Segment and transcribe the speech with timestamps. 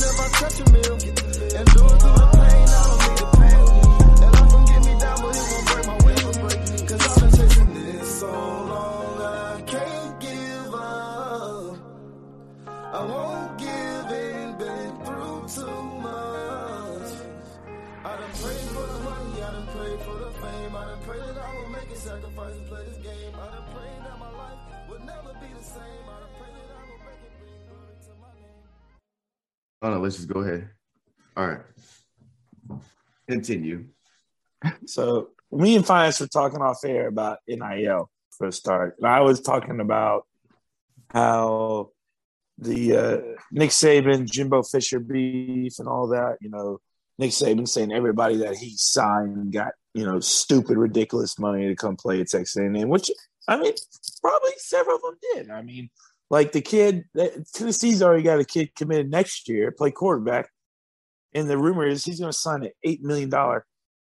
[0.00, 0.98] I touch a meal.
[1.58, 1.97] And do
[29.82, 30.68] Oh no, let's just go ahead.
[31.36, 31.60] All right.
[33.28, 33.86] Continue.
[34.86, 38.96] So me and Finance were talking off air about NIL for a start.
[38.98, 40.26] And I was talking about
[41.10, 41.90] how
[42.58, 43.18] the uh,
[43.52, 46.80] Nick Saban, Jimbo Fisher beef and all that, you know,
[47.18, 51.96] Nick Saban saying everybody that he signed got, you know, stupid, ridiculous money to come
[51.96, 53.10] play at Texas A&M, which,
[53.46, 53.72] I mean,
[54.20, 55.50] probably several of them did.
[55.50, 55.90] I mean,
[56.30, 60.50] like the kid, uh, Tennessee's already got a kid committed next year, play quarterback.
[61.34, 63.30] And the rumor is he's going to sign an $8 million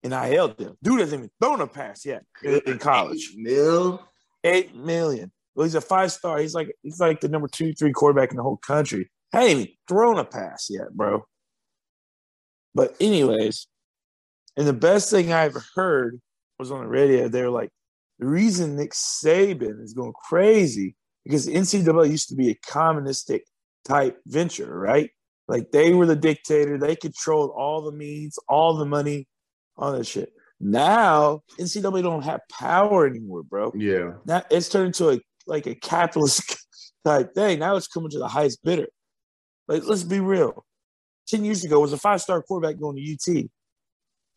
[0.03, 0.77] NIL deal.
[0.83, 3.31] Dude hasn't even thrown a pass yet in college.
[3.33, 4.07] Eight Mil.
[4.43, 5.31] Eight million.
[5.55, 6.39] Well, he's a five star.
[6.39, 9.09] He's like he's like the number two, three quarterback in the whole country.
[9.31, 11.25] Hadn't even thrown a pass yet, bro.
[12.75, 13.67] But anyways,
[14.57, 16.19] and the best thing I ever heard
[16.59, 17.27] was on the radio.
[17.27, 17.69] They were like,
[18.19, 23.45] the reason Nick Saban is going crazy because NCAA used to be a communistic
[23.85, 25.09] type venture, right?
[25.47, 26.77] Like they were the dictator.
[26.77, 29.27] They controlled all the means, all the money,
[29.77, 30.33] all that shit.
[30.59, 33.71] Now NCAA don't have power anymore, bro.
[33.75, 34.13] Yeah.
[34.25, 36.57] Now it's turned into a like a capitalist
[37.05, 37.59] type thing.
[37.59, 38.87] Now it's coming to the highest bidder.
[39.67, 40.65] Like, let's be real.
[41.27, 43.49] Ten years ago, was a five star quarterback going to UT?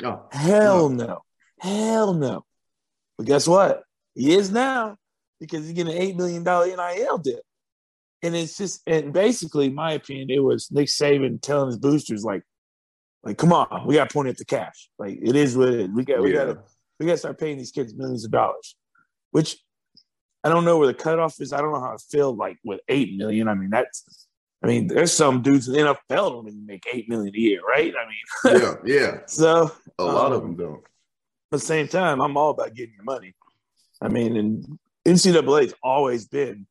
[0.05, 1.23] Oh, Hell no.
[1.61, 2.45] Hell no.
[3.17, 3.83] But guess what?
[4.15, 4.97] He is now
[5.41, 7.41] because he's getting an eight million dollar NIL deal.
[8.23, 12.43] And it's just and basically, my opinion, it was Nick Saban telling his boosters like,
[13.23, 14.89] like, come on, we got to point at the cash.
[14.99, 15.89] Like it is what it is.
[15.91, 16.45] We got we Yeah.
[16.47, 16.59] got to
[16.99, 18.75] we got to start paying these kids millions of dollars.
[19.33, 19.59] Which
[20.45, 21.53] I don't know where the cutoff is.
[21.53, 23.49] I don't know how I feel like with eight million.
[23.49, 24.27] I mean, that's
[24.63, 27.61] I mean, there's some dudes in the NFL don't even make eight million a year,
[27.63, 27.93] right?
[27.95, 29.19] I mean, yeah, yeah.
[29.27, 30.79] so A lot of Um, them don't.
[30.79, 30.83] at
[31.51, 33.35] the same time, I'm all about getting your money.
[34.01, 36.67] I mean, and NCAA's always been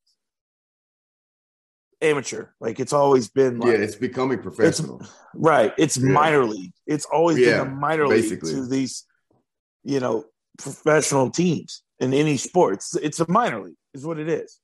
[2.01, 2.47] amateur.
[2.59, 5.01] Like it's always been like yeah, it's becoming professional.
[5.33, 5.73] right.
[5.77, 6.09] It's Yeah.
[6.11, 6.73] minor league.
[6.85, 8.53] It's always Yeah, been a minor basically.
[8.53, 9.05] league to these,
[9.83, 10.25] you know,
[10.57, 12.75] professional teams in any sport.
[12.75, 14.59] It's, it's a minor league, is what it is.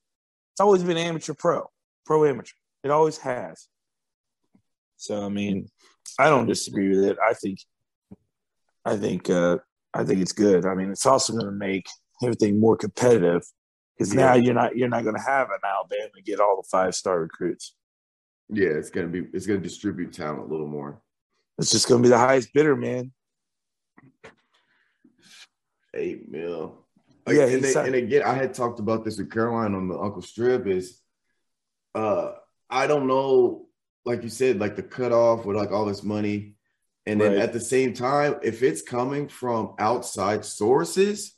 [0.54, 1.70] It's always been amateur pro,
[2.06, 2.54] pro amateur.
[2.84, 3.68] It always has.
[4.98, 5.68] So I mean,
[6.20, 7.18] I don't disagree with it.
[7.26, 7.60] I think,
[8.86, 9.58] I think, uh,
[9.94, 10.66] I think it's good.
[10.66, 11.86] I mean, it's also going to make
[12.24, 13.44] everything more competitive
[14.02, 14.42] because now Yeah.
[14.44, 17.76] you're not you're not going to have an Alabama get all the five star recruits.
[18.50, 21.02] yeah, it's gonna be it's gonna distribute talent a little more.
[21.60, 23.12] It's just going to be the highest bidder, man.
[25.94, 26.78] Eight mil.
[27.28, 29.88] Yeah, and, he then- signed- and again, I had talked about this with Caroline on
[29.88, 30.66] the Uncle Strip.
[30.68, 31.00] Is
[31.94, 32.34] uh,
[32.70, 33.68] I don't know,
[34.06, 36.56] like you said, like the cutoff with like all this money,
[37.06, 37.42] and then Right.
[37.42, 41.38] at the same time, if it's coming from outside sources,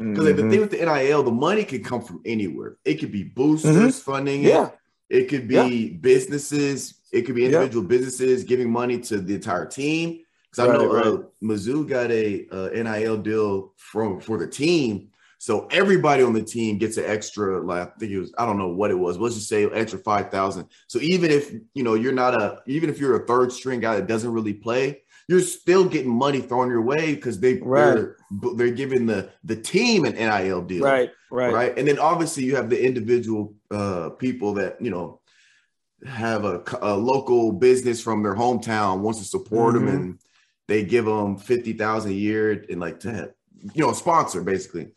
[0.00, 2.76] because like, the thing with the NIL, the money could come from anywhere.
[2.84, 4.48] It could be boosters funding it.
[4.48, 4.70] yeah,
[5.10, 6.94] It could be businesses.
[7.12, 7.48] It could be Yeah.
[7.48, 10.20] individual businesses giving money to the entire team.
[10.50, 11.22] Because I Right, know uh.
[11.44, 16.76] Mizzou got a uh, NIL deal from for the team, so everybody on the team
[16.76, 17.64] gets an extra.
[17.64, 19.16] Like I think it was, I don't know what it was.
[19.16, 20.66] But let's just say extra five thousand.
[20.88, 23.94] So even if you know you're not a, even if you're a third string guy
[23.96, 27.94] that doesn't really play, you're still getting money thrown your way because they Right.
[27.94, 28.16] they're,
[28.56, 31.78] they're giving the the team an NIL deal right, right, right.
[31.78, 35.20] And then obviously you have the individual uh, people that you know
[36.04, 39.94] have a, a local business from their hometown wants to support them, Mhm.
[39.94, 40.18] and
[40.66, 43.32] they give them fifty thousand a year and like to
[43.74, 44.88] you know sponsor basically.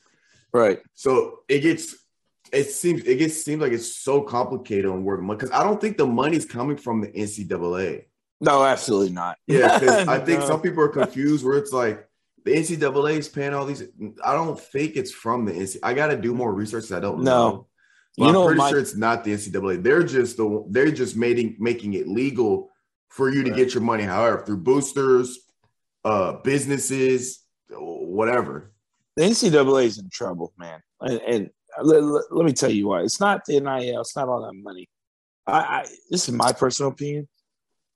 [0.51, 0.79] right.
[0.95, 1.85] So it gets
[2.51, 5.79] it seems it gets seems like it's so complicated on where money because I don't
[5.79, 8.05] think the money's coming from the NCAA.
[8.43, 9.37] No, absolutely not.
[9.47, 9.75] Yeah,
[10.07, 10.45] I think No.
[10.47, 12.07] some people are confused where it's like
[12.43, 13.83] the NCAA is paying all these.
[14.23, 15.77] I don't think it's from the NCAA.
[15.83, 16.91] I got to do more research.
[16.91, 17.49] I don't No.
[17.49, 17.67] know.
[18.17, 19.81] But You I'm know, pretty my- sure it's not the NCAA.
[19.81, 22.69] They're just the they're just making making it legal
[23.09, 23.57] for you to Right.
[23.57, 24.03] get your money.
[24.03, 25.39] However, through boosters,
[26.03, 28.71] uh, businesses, whatever.
[29.15, 30.81] the NCAA is in trouble, man.
[31.01, 31.49] And, and
[31.81, 33.01] let, let- let me tell you why.
[33.01, 34.01] It's not the NIL.
[34.01, 34.89] It's not all that money.
[35.47, 37.27] I, I this is my personal opinion.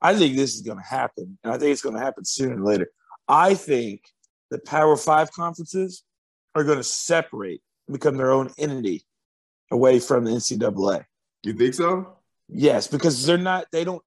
[0.01, 2.61] I think this is going to happen, and I think it's going to happen sooner
[2.61, 2.89] or later.
[3.27, 4.03] I think
[4.51, 6.03] the Power Five conferences
[6.55, 9.03] are going to separate, and become their own entity,
[9.71, 11.05] away from the NCAA.
[11.44, 12.17] You think so?
[12.47, 13.65] Yes, because they're not.
[13.71, 14.03] They don't.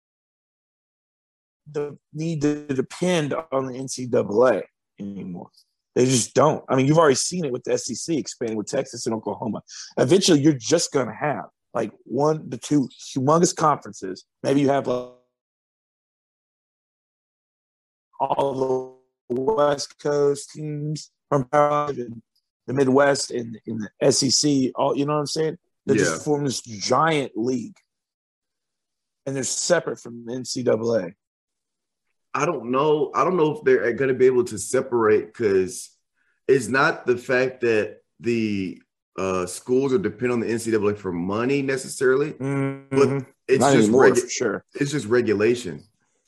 [2.13, 4.63] need to depend on the NCAA
[4.99, 5.51] anymore.
[5.95, 6.65] They just don't.
[6.69, 9.63] I mean, you've already seen it with the SEC expanding with Texas and Oklahoma.
[9.99, 14.25] Eventually, you're just going to have like one to two humongous conferences.
[14.43, 15.11] Maybe you have like
[18.21, 22.23] all the West Coast teams from Power and
[22.67, 24.71] the Midwest and in the SEC.
[24.75, 25.59] All you know what I'm saying?
[25.87, 26.01] They Yeah.
[26.01, 27.77] just form this giant league,
[29.27, 31.15] and they're separate from the NCAA.
[32.35, 33.11] I don't know.
[33.15, 35.91] I don't know if they're going to be able to separate because
[36.47, 38.81] it's not the fact that the
[39.19, 42.33] uh, schools are dependent on the NCAA for money necessarily.
[42.35, 43.27] Mhm.
[43.49, 44.65] It's Not just regu- sure.
[44.75, 45.83] it's just regulation.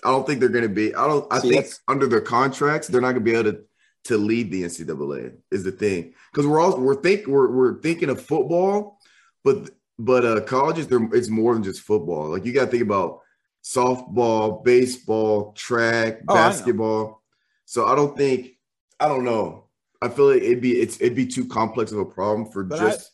[0.04, 0.94] I don't think they're going to be.
[0.94, 1.32] I don't.
[1.32, 3.60] I See, think under their contracts, they're not going to be able to
[4.04, 5.36] to lead the NCAA.
[5.50, 8.98] Is the thing because we're all we're think we're we're thinking of football,
[9.44, 12.30] but but uh colleges they're it's more than just football.
[12.30, 13.20] Like you got to think about
[13.62, 17.22] softball, baseball, track, Oh, I basketball.
[17.64, 18.58] So I don't think
[18.98, 19.66] I don't know.
[20.00, 22.80] I feel like it'd be it's it'd be too complex of a problem for But
[22.80, 23.12] I- just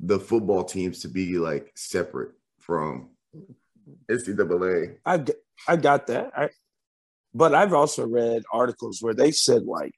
[0.00, 3.10] the football teams to be like separate from
[4.10, 4.96] NCAA.
[5.06, 5.24] I
[5.68, 6.30] I got that.
[6.36, 6.48] I,
[7.32, 9.92] but I've also read articles where they said like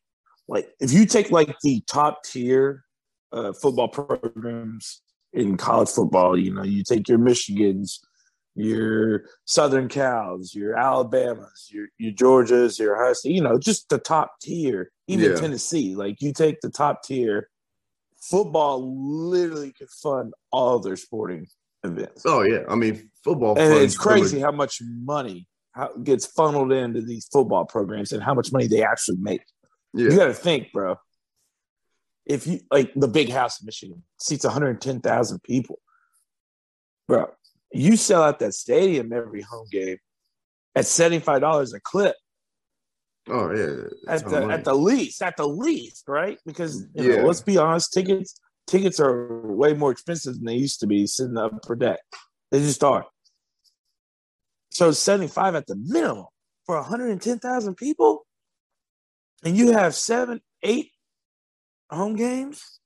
[0.49, 2.85] like if you take like the top tier
[3.33, 7.99] uh, football programs in college football, you know, you take your Michigans,
[8.55, 14.41] your Southern Cals, your Alabamas, your your Georgias, your State, you know, just the top
[14.41, 14.91] tier.
[15.09, 15.37] Even Yeah.
[15.37, 17.49] Tennessee, like you take the top tier,
[18.19, 21.47] football literally could fund all their sporting
[21.87, 22.23] events.
[22.27, 23.59] Oh yeah, I mean football.
[23.59, 28.35] And it's crazy how much money how, gets funneled into these football programs and how
[28.35, 29.43] much money they actually make.
[29.95, 30.97] Yeah, You got to think, bro.
[32.25, 35.79] If you like the big house in Michigan seats 110,000 people,
[37.07, 37.31] bro,
[37.73, 39.99] you sell out that stadium every home game
[40.75, 42.17] at $75 a clip
[43.29, 44.13] oh yeah.
[44.13, 46.39] At the, at the least, at the least, right?
[46.47, 50.81] Because you know, let's be honest, tickets tickets are way more expensive than they used
[50.81, 52.01] to be sitting up per deck.
[52.51, 53.07] They just are.
[54.71, 56.27] So 75 at the minimum
[56.65, 58.27] for 110,000 people,
[59.45, 60.91] and you have seven, eight
[61.91, 62.81] home games,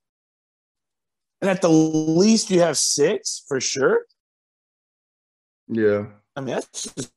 [1.41, 4.05] and at the least you have six for sure.
[5.69, 6.07] yeah,
[6.37, 7.13] I mean, that's just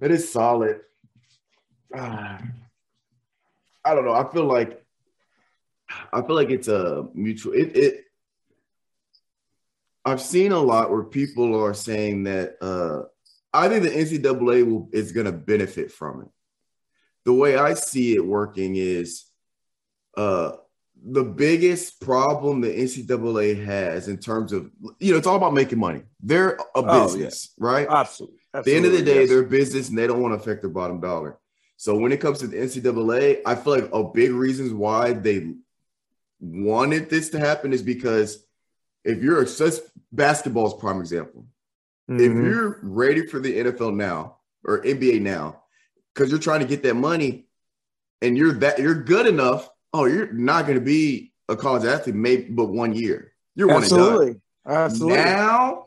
[0.00, 0.80] it is solid.
[1.94, 2.40] Ah.
[3.84, 4.14] I don't know.
[4.14, 4.83] I feel like
[6.12, 7.52] I feel like it's a mutual.
[7.54, 8.04] It it.
[10.04, 13.04] I've seen a lot where people are saying that uh,
[13.52, 16.28] I think the NCAA will is going to benefit from it.
[17.24, 19.24] The way I see it working is
[20.16, 20.52] uh,
[21.06, 25.78] the biggest problem the NCAA has in terms of you know it's all about making
[25.78, 26.02] money.
[26.20, 27.04] They're a Oh, yeah.
[27.04, 27.86] business, right?
[27.88, 28.38] absolutely.
[28.52, 29.28] At the end of the day, yes.
[29.30, 31.38] they're a business and they don't want to affect their bottom dollar.
[31.76, 35.54] So when it comes to the NCAA, I feel like a big reasons why they
[36.44, 38.44] wanted this to happen is because
[39.04, 39.46] if you're a
[40.12, 41.46] basketball is prime example.
[42.08, 42.44] If Mhm.
[42.44, 45.62] you're ready for the NFL now or NBA now,
[46.12, 47.48] because you're trying to get that money
[48.22, 52.14] and you're that you're good enough, oh, you're not going to be a college athlete,
[52.14, 53.32] maybe but one year.
[53.54, 54.00] You're one and done.
[54.00, 55.16] absolutely, absolutely.
[55.24, 55.86] Now,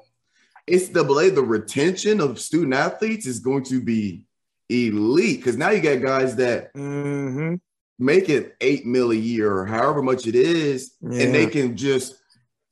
[0.67, 4.25] NCAA, the retention of student athletes is going to be
[4.69, 7.55] elite because now you got guys that hmm
[7.99, 12.15] make it eight mil a year or however much it is, and they can just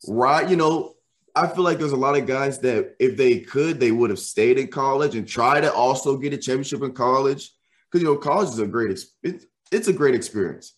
[0.08, 0.50] ride.
[0.50, 0.96] You know,
[1.36, 4.20] I feel like there's a lot of guys that if they could, they would have
[4.20, 7.51] stayed in college and try to also get a championship in college
[7.91, 8.91] because you know college is a great
[9.24, 10.74] it's, it's a great experience.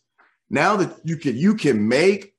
[0.49, 2.33] Now that you can you can make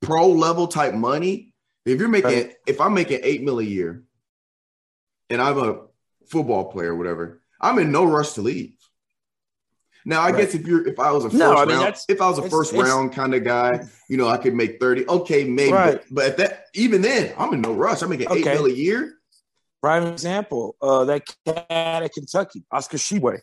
[0.00, 1.52] pro level type money.
[1.84, 2.54] If you're making Right.
[2.66, 4.04] if I'm making eight mil a year
[5.30, 5.86] and I'm a
[6.28, 8.75] football player or whatever, I'm in no rush to leave.
[10.08, 10.36] Now I Right.
[10.44, 12.38] guess if you're if I was a first No, I mean, round if I was
[12.38, 15.06] a first round kind of guy, you know, I could make 30.
[15.08, 15.72] Okay, maybe.
[15.72, 15.94] Right.
[16.10, 18.02] But, but at that even then, I'm in no rush.
[18.02, 18.54] I'm making eight Okay.
[18.54, 19.14] mil a year.
[19.82, 21.66] Prime example, uh, that cat
[22.04, 23.40] at Kentucky, Oscar Tshiebwe.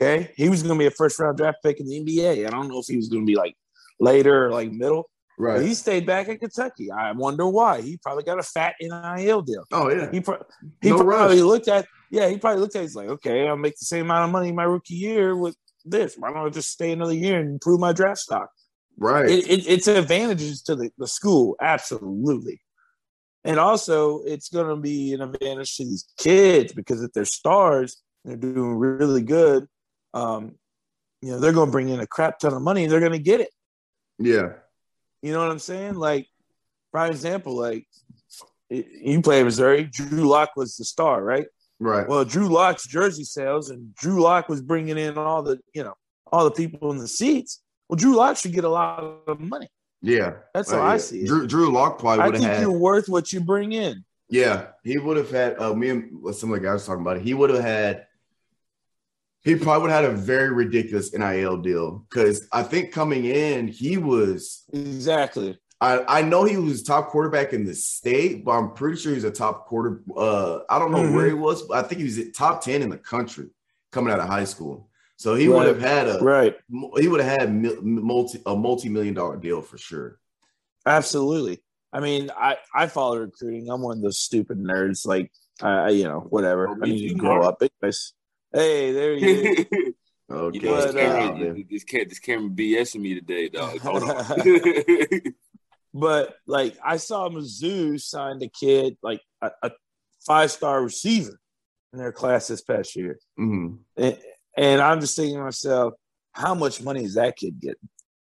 [0.00, 2.46] Okay, he was going to be a first round draft pick in the NBA.
[2.46, 3.54] I don't know if he was going to be like
[4.00, 5.10] later or like middle.
[5.36, 5.62] But Right.
[5.62, 6.90] he stayed back at Kentucky.
[6.90, 7.80] I wonder why.
[7.80, 9.64] He probably got a fat NIL deal.
[9.72, 10.10] oh yeah.
[10.10, 10.42] He, pro-
[10.82, 11.44] he No probably rush.
[11.46, 12.80] looked at, yeah, he probably looked at.
[12.80, 15.54] it, He's like, okay, I'll make the same amount of money my rookie year with
[15.90, 16.16] this.
[16.16, 18.50] Why don't I just stay another year and improve my draft stock?
[18.96, 19.28] Right.
[19.28, 22.60] it, it, it's advantages to the, the school, absolutely.
[23.44, 28.02] And also, it's going to be an advantage to these kids because if they're stars,
[28.24, 29.66] they're doing really good.
[30.12, 30.56] Um,
[31.22, 32.86] you know, they're going to bring in a crap ton of money.
[32.86, 33.50] They're going to get it.
[34.18, 34.54] yeah.
[35.22, 35.94] You know what I'm saying?
[35.94, 36.28] Like,
[36.92, 37.86] prime example, like
[38.70, 39.84] you play Missouri.
[39.84, 41.46] Drew Lock was the star, right?
[41.80, 42.08] Right.
[42.08, 45.94] Well, Drew Lock's jersey sales, and Drew Lock was bringing in all the you know
[46.32, 47.62] all the people in the seats.
[47.88, 49.68] Well, Drew Lock should get a lot of money.
[50.02, 50.34] yeah.
[50.54, 51.26] That's Uh, how I see it.
[51.28, 54.04] Drew, Drew Lock probably I would have think you're worth what you bring in.
[54.28, 55.58] Yeah, he would have had.
[55.58, 57.22] Uh, me and some of the guys talking about it.
[57.22, 58.06] He would have had.
[59.42, 63.68] He probably would have had a very ridiculous NIL deal because I think coming in
[63.68, 64.64] he was.
[64.72, 65.58] Exactly.
[65.80, 69.24] I, I know he was top quarterback in the state, but I'm pretty sure he's
[69.24, 70.02] a top quarter.
[70.16, 71.14] Uh, I don't know Mhm.
[71.14, 73.46] where he was, but I think he was at top ten in the country
[73.92, 74.90] coming out of high school.
[75.16, 75.56] So he Right.
[75.58, 76.56] would have had a Right.
[76.96, 80.18] he would have had multi a multi million dollar deal for sure.
[80.84, 81.62] Absolutely.
[81.92, 83.70] I mean, I I follow recruiting.
[83.70, 85.06] I'm one of those stupid nerds.
[85.06, 85.30] Like,
[85.62, 86.68] I you know whatever.
[86.68, 87.62] Oh, I me need to grow up.
[87.62, 88.14] Anyways.
[88.52, 89.66] Hey, there you you is.
[90.30, 93.78] Okay, know, this But, camera, uh, this, camera, this camera BSing me today, dog.
[93.80, 94.24] Hold on.
[95.94, 99.70] But like, I saw Mizzou signed a kid like a, a
[100.26, 101.38] five star receiver
[101.92, 103.78] in their class this past year, Mhm.
[103.96, 104.18] and,
[104.56, 105.94] and I'm just thinking to myself,
[106.32, 107.88] how much money is that kid getting?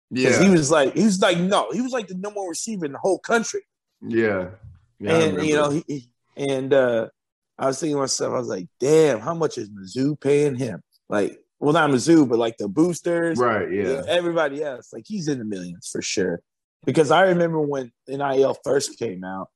[0.10, 2.50] Because yeah, he was like, he was like, no, he was like the number one
[2.50, 3.62] receiver in the whole country.
[4.02, 4.50] yeah,
[5.00, 5.12] yeah.
[5.18, 7.08] And you know, he, he- and uh,
[7.60, 10.82] I was thinking to myself, I was like, damn, how much is Mizzou paying him?
[11.10, 14.92] Like, well, not Mizzou, but like the boosters, right, yeah, everybody else.
[14.94, 16.42] Like, he's in the millions for sure.
[16.86, 19.50] Because I remember when NIL first came out,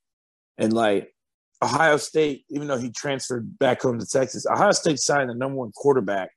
[0.58, 1.14] and like
[1.62, 5.58] Ohio State, even though he transferred back home to Texas, Ohio State signed the number
[5.58, 6.32] one quarterback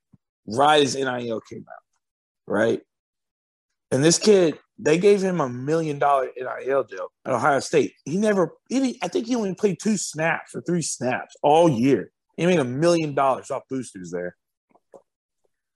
[0.47, 2.81] right as NIL came out, right?
[3.91, 7.95] And this kid, they gave him a million dollar NIL deal at Ohio State.
[8.05, 12.11] He never, he, I think he only played two snaps or three snaps all year.
[12.37, 14.37] He made a million dollars off boosters there.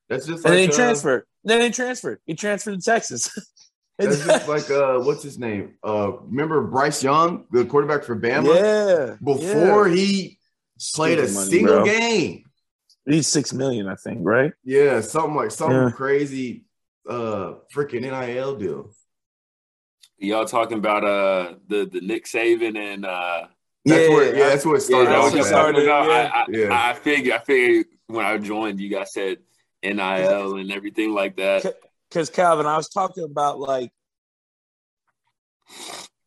[0.08, 1.24] that's just And like then he uh, transferred.
[1.44, 2.20] Then he transferred.
[2.24, 3.30] He transferred to Texas.
[3.98, 5.74] That's just like uh, what's his name?
[5.84, 8.54] Uh, remember Bryce Young, the quarterback for Bama?
[8.56, 9.16] yeah.
[9.22, 9.94] Before yeah.
[9.94, 10.38] he
[10.94, 11.84] played a money, single bro.
[11.84, 12.44] game.
[13.06, 14.52] He's six million, I think, right?
[14.64, 15.90] Yeah, something like something Yeah.
[15.90, 16.64] crazy,
[17.08, 18.90] uh, freaking NIL deal.
[20.18, 23.46] Y'all talking about uh the the Nick Saban and uh
[23.84, 25.08] That's where, yeah, that's where it yeah, started.
[25.10, 25.86] that off was what started.
[25.86, 26.30] no, yeah.
[26.32, 26.90] I, I, Yeah.
[26.90, 29.38] I figured I figured when I joined you guys said
[29.82, 31.74] NIL and everything like that.
[32.12, 33.90] Because Calvin, I was talking about like,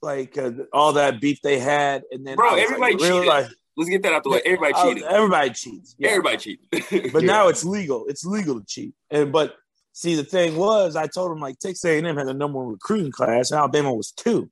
[0.02, 3.28] like uh, all that beef they had, and then Bro, everybody like, really, cheated.
[3.28, 4.42] like, Let's get that out the way.
[4.46, 5.04] Everybody was- cheated.
[5.04, 5.96] everybody cheats.
[6.00, 6.10] Yeah.
[6.10, 6.66] Everybody cheated.
[7.12, 7.28] but Yeah.
[7.28, 8.06] now it's legal.
[8.08, 8.94] It's legal to cheat.
[9.12, 9.56] And but
[9.92, 13.12] see, the thing was, I told him like Texas A&M had the number one recruiting
[13.12, 14.50] class, and Alabama was two.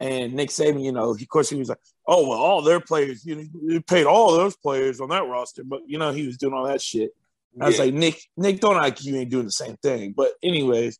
[0.00, 2.80] And Nick Saban, you know, he, of course, he was like, "Oh well, all their
[2.80, 6.36] players, you know, paid all those players on that roster." But you know, he was
[6.36, 7.12] doing all that shit.
[7.60, 7.84] I was Yeah.
[7.84, 10.12] like, Nick, Nick, don't act you ain't doing the same thing.
[10.16, 10.98] But anyways,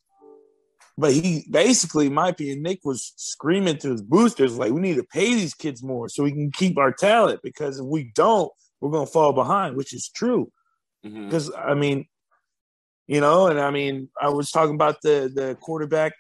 [0.99, 4.97] but he basically, in my opinion, Nick was screaming to his boosters like, we need
[4.97, 8.51] to pay these kids more so we can keep our talent because if we don't,
[8.81, 10.51] we're gonna fall behind, which is true.
[11.05, 11.27] Mm-hmm.
[11.27, 12.07] Because I mean,
[13.07, 16.13] you know, and I mean, I was talking about the the quarterback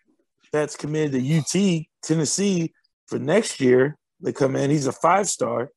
[0.52, 2.72] that's committed to UT Tennessee
[3.06, 3.96] for next year.
[4.20, 5.70] They come in, he's a five star.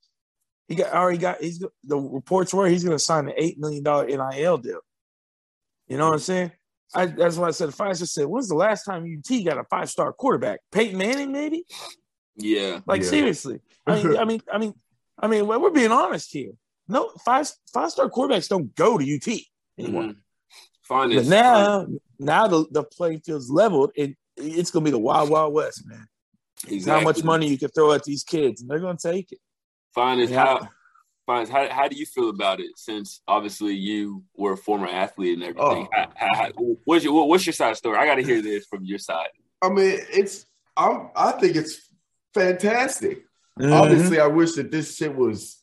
[0.70, 4.06] He got already got he's the reports were he's gonna sign an eight million dollar
[4.06, 4.80] NIL deal.
[5.88, 6.52] You know what I'm saying?
[6.94, 9.90] I, that's why I said Pfizer said, when's the last time UT got a five
[9.90, 10.60] star quarterback?
[10.72, 11.66] Peyton Manning, maybe?
[12.36, 12.80] Yeah.
[12.86, 13.10] Like Yeah.
[13.10, 13.60] seriously.
[13.88, 14.74] I mean, I mean, I mean,
[15.20, 16.52] I mean, well, we're being honest here.
[16.88, 19.28] No, five five star quarterbacks don't go to UT
[19.78, 20.04] anymore.
[20.04, 20.16] Mhm.
[20.84, 21.10] Fine.
[21.10, 21.88] But is- now,
[22.20, 26.08] now the, the playing field's leveled, and it's gonna be the wild, wild west, man.
[26.68, 26.92] exactly.
[26.92, 29.40] How much money you can throw at these kids, and they're gonna take it.
[29.93, 30.46] Fine is Yeah.
[30.46, 30.69] how.
[31.25, 31.43] Fine.
[31.43, 32.72] is How, how do you feel about it?
[32.75, 35.88] Since obviously you were a former athlete and everything.
[35.88, 35.89] Oh.
[35.91, 36.51] How, how, how-
[36.86, 37.98] what's your what's your side story?
[37.98, 39.29] I got to hear this from your side.
[39.62, 41.89] I mean, it's I'm I think it's
[42.34, 43.24] fantastic.
[43.60, 43.74] Mm-hmm.
[43.74, 45.60] Obviously, I wish that this shit was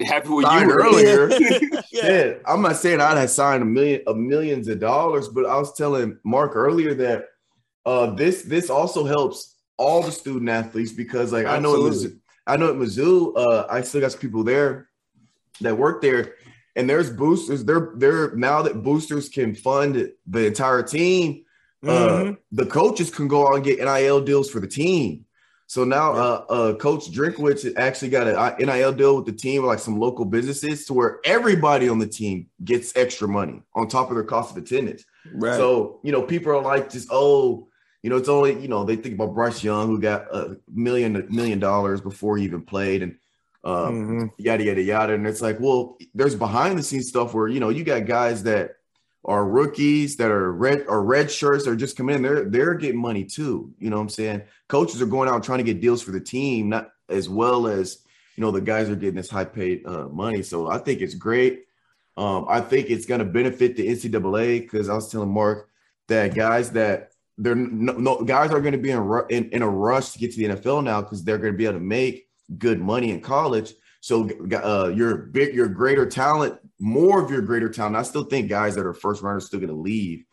[0.00, 1.28] Happy with you earlier.
[1.92, 2.08] yeah.
[2.08, 5.56] Yeah, I'm not saying I'd have signed a million of millions of dollars, but I
[5.56, 7.26] was telling Mark earlier that
[7.86, 12.20] uh, this this also helps all the student athletes because like I know it Absolutely.
[12.46, 14.88] I know at Mizzou, uh, I still got some people there
[15.60, 16.34] that work there,
[16.76, 17.64] and there's boosters.
[17.64, 21.44] They're they're now that boosters can fund the entire team.
[21.86, 22.38] Uh, Mhm.
[22.52, 25.26] the coaches can go out and get NIL deals for the team.
[25.66, 29.78] So now, uh, uh, Coach Drinkwitz actually got an NIL deal with the team, like
[29.78, 34.14] some local businesses, to where everybody on the team gets extra money on top of
[34.16, 35.04] their cost of attendance.
[35.34, 35.56] right.
[35.56, 37.68] So you know, people are like, just oh,
[38.04, 41.58] you know, it's only you know they think about Bryce Young who got a million
[41.58, 43.16] dollars before he even played, and
[43.64, 44.30] um, Mhm.
[44.36, 45.14] yada yada yada.
[45.14, 48.42] And it's like, well, there's behind the scenes stuff where you know you got guys
[48.42, 48.72] that
[49.24, 52.20] are rookies that are red or red shirts that are just coming in.
[52.20, 53.72] They're they're getting money too.
[53.78, 54.42] You know what I'm saying?
[54.68, 58.00] Coaches are going out trying to get deals for the team, not as well as
[58.36, 60.42] you know the guys are getting this high paid uh, money.
[60.42, 61.64] So I think it's great.
[62.18, 65.70] Um, I think it's going to benefit the NCAA because I was telling Mark
[66.08, 69.62] that guys that they're no, no guys are going to be in, ru- in in
[69.62, 71.84] a rush to get to the NFL now because they're going to be able to
[71.84, 73.72] make good money in college.
[74.00, 77.96] So uh, your big, your greater talent, more of your greater talent.
[77.96, 80.24] I still think guys that are first rounders still going to leave,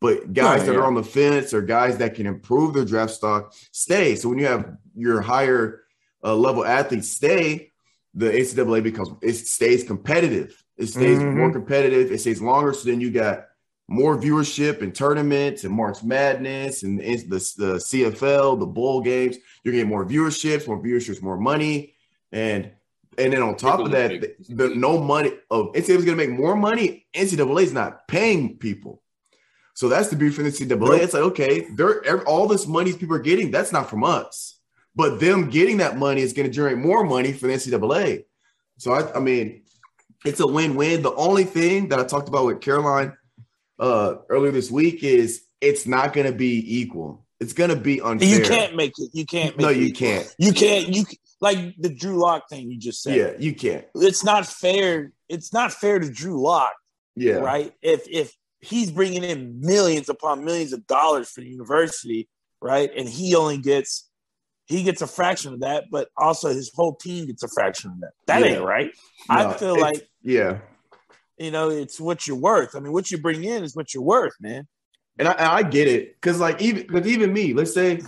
[0.00, 0.78] but guys Oh, that yeah.
[0.80, 4.16] are on the fence or guys that can improve their draft stock stay.
[4.16, 5.82] So when you have your higher
[6.24, 7.70] uh, level athletes stay,
[8.14, 10.62] the NCAA becomes it stays competitive.
[10.76, 11.36] It stays Mhm.
[11.36, 12.10] more competitive.
[12.10, 12.72] It stays longer.
[12.72, 13.44] So then you got
[13.90, 19.36] more viewership and tournaments and March Madness and the, the, CFL, the bowl games.
[19.64, 21.94] You're getting more viewerships, more viewerships, more money,
[22.30, 22.70] and
[23.18, 25.32] and then on top of that, the, the no money.
[25.50, 27.04] of NCAA is going to make more money.
[27.12, 29.02] NCAA is not paying people,
[29.74, 30.78] so that's the beauty for the NCAA.
[30.78, 31.02] Nope.
[31.02, 33.50] It's like okay, they're all this money people are getting.
[33.50, 34.60] That's not from us,
[34.94, 38.24] but them getting that money is going to generate more money for the NCAA.
[38.78, 39.64] So I, I mean,
[40.24, 41.02] it's a win-win.
[41.02, 43.16] The only thing that I talked about with Caroline
[43.80, 47.26] uh, earlier this week is it's not going to be equal.
[47.40, 48.28] It's going to be unfair.
[48.28, 49.10] You can't make it.
[49.12, 49.56] You can't.
[49.56, 49.98] Make No, it you equal.
[50.08, 50.34] can't.
[50.38, 50.88] You can't.
[50.88, 51.04] You
[51.40, 53.16] like the Drew Lock thing you just said.
[53.16, 53.86] Yeah, you can't.
[53.94, 55.12] It's not fair.
[55.28, 56.74] It's not fair to Drew Lock,
[57.16, 57.72] Yeah, right?
[57.80, 62.28] If if he's bringing in millions upon millions of dollars for the university,
[62.60, 64.06] right, and he only gets
[64.66, 68.00] he gets a fraction of that, but also his whole team gets a fraction of
[68.00, 68.10] that.
[68.26, 68.56] That Yeah.
[68.56, 68.90] ain't right.
[69.30, 70.58] No, I feel like yeah.
[71.40, 72.76] You know it's what you're worth.
[72.76, 74.68] I mean, what you bring in is what you're worth, man.
[75.18, 78.00] and I, and I get it because like even because even me, let's say,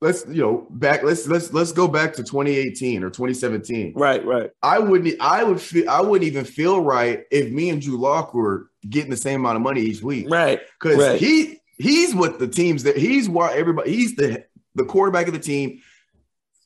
[0.00, 3.94] let's you know back let's let's let's go back to 2018 or 2017.
[3.96, 4.50] Right, right.
[4.62, 8.34] I wouldn't I would feel I wouldn't even feel right if me and Drew Lock
[8.34, 10.60] were getting the same amount of money each week Right.
[10.80, 11.20] because right.
[11.20, 15.40] he he's what the teams that he's why everybody he's the the quarterback of the
[15.40, 15.80] team.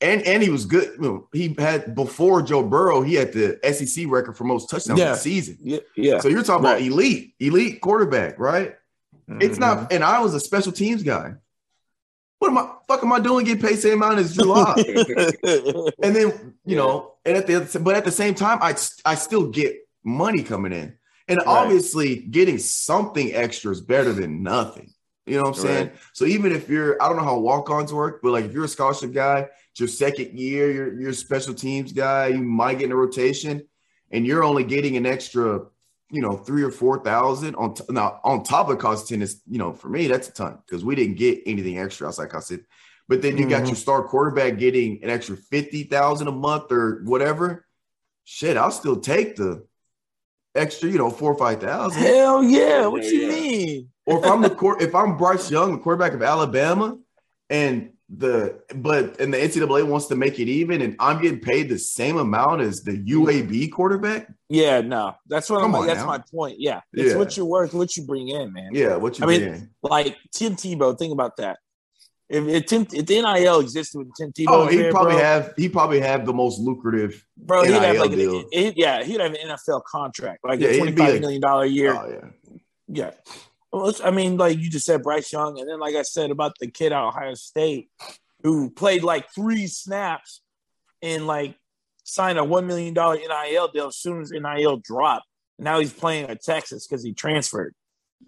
[0.01, 0.93] And, and he was good.
[0.95, 4.99] You know, he had before Joe Burrow, he had the SEC record for most touchdowns
[4.99, 5.11] in Yeah.
[5.13, 5.57] the season.
[5.61, 5.79] Yeah.
[5.95, 6.19] yeah.
[6.19, 8.75] So you're talking about elite, elite quarterback, right?
[9.41, 9.59] It's Mm-hmm.
[9.59, 11.33] not, and I was a special teams guy.
[12.39, 14.73] What am I fuck am I doing Get paid same amount as July,
[16.01, 19.49] and then you know, and at the but at the same time, I I still
[19.49, 21.47] get money coming in, and Right.
[21.47, 24.93] obviously getting something extra is better than nothing.
[25.25, 25.91] You know what I'm saying?
[26.13, 28.67] So even if you're, I don't know how walk-ons work, but like if you're a
[28.69, 32.85] scholarship guy, it's your second year, you're you're a special teams guy, you might get
[32.85, 33.67] in a rotation,
[34.11, 35.61] and you're only getting an extra,
[36.11, 39.41] you know, three or four thousand on t- now on top of cost ten is,
[39.47, 42.49] you know, for me that's a ton because we didn't get anything extra outside cost
[42.49, 42.65] ten.
[43.07, 43.67] But then you got Mhm.
[43.69, 47.65] your star quarterback getting an extra fifty thousand a month or whatever.
[48.23, 49.65] Shit, I'll still take the
[50.55, 52.01] extra, you know, four or five thousand.
[52.01, 52.87] Hell yeah!
[52.87, 53.27] What Yeah, you yeah.
[53.27, 53.89] mean?
[54.05, 56.97] Or if I'm the court, if I'm Bryce Young, the quarterback of Alabama,
[57.49, 61.69] and the but and the NCAA wants to make it even, and I'm getting paid
[61.69, 64.27] the same amount as the UAB quarterback.
[64.49, 65.85] Yeah, no, that's what Come I'm.
[65.85, 66.07] That's now.
[66.07, 66.59] my point.
[66.59, 67.17] Yeah, it's Yeah.
[67.17, 68.69] what you're worth, what you bring in, man.
[68.73, 69.69] Yeah, what you I mean, getting?
[69.83, 70.97] like Tim Tebow.
[70.97, 71.59] Think about that.
[72.29, 75.53] If, if Tim, if the NIL existed with Tim Tebow, Oh, he probably bro, have
[75.55, 77.23] he probably have the most lucrative.
[77.37, 78.39] bro, he'd have NIL like, deal.
[78.51, 81.67] an, yeah, he'd have an NFL contract, like Yeah, a twenty five million dollar a
[81.67, 81.93] year.
[81.95, 83.11] Oh yeah, Yeah.
[83.71, 86.67] I mean, like you just said, Bryce Young, and then like I said about the
[86.67, 87.89] kid out of Ohio State
[88.43, 90.41] who played like three snaps
[91.01, 91.55] and like
[92.03, 95.25] signed a one million dollar NIL deal as soon as NIL dropped.
[95.57, 97.75] Now he's playing at Texas because he transferred.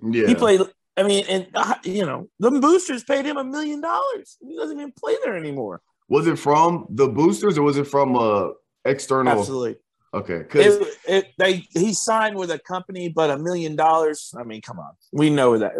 [0.01, 0.27] yeah.
[0.27, 0.61] He played.
[0.97, 4.37] I mean, and uh, you know, the boosters paid him a million dollars.
[4.41, 5.81] He doesn't even play there anymore.
[6.09, 8.49] Was it from the boosters or was it from uh
[8.83, 9.39] external?
[9.39, 9.77] Absolutely.
[10.13, 10.85] Okay, because
[11.37, 14.33] they he signed with a company, but a million dollars.
[14.37, 15.71] I mean, come on, we know that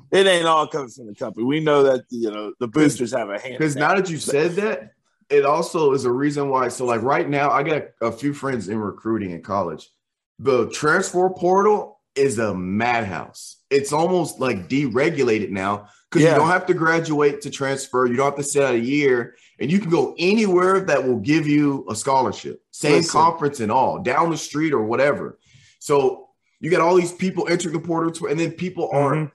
[0.10, 1.44] it ain't all coming from the company.
[1.44, 3.58] We know that you know the boosters have a hand.
[3.58, 4.92] Because now that you said that,
[5.28, 6.68] it also is a reason why.
[6.68, 9.90] So, like right now, I got a few friends in recruiting in college.
[10.38, 13.56] The transfer portal is a madhouse.
[13.68, 16.32] It's almost like deregulated now because Yeah.
[16.32, 18.06] you don't have to graduate to transfer.
[18.06, 21.20] You don't have to sit out a year, and you can go anywhere that will
[21.20, 23.12] give you a scholarship, same Listen.
[23.12, 25.38] conference and all, down the street or whatever.
[25.78, 26.28] So
[26.60, 29.32] you got all these people entering the portal, and then people aren't Mhm.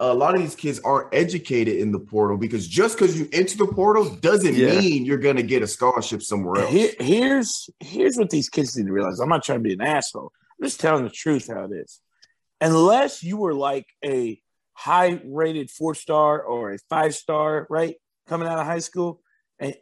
[0.00, 3.56] a lot of these kids aren't educated in the portal because just because you enter
[3.58, 4.80] the portal doesn't Yeah.
[4.80, 6.72] mean you're going to get a scholarship somewhere else.
[6.72, 9.18] Here, here's here's what these kids need to realize.
[9.20, 10.32] I'm not trying to be an asshole.
[10.60, 12.00] I'm just telling the truth how it is.
[12.60, 14.40] Unless you were like a
[14.78, 17.96] high rated four star or a five star, right,
[18.28, 19.20] coming out of high school,
[19.58, 19.74] and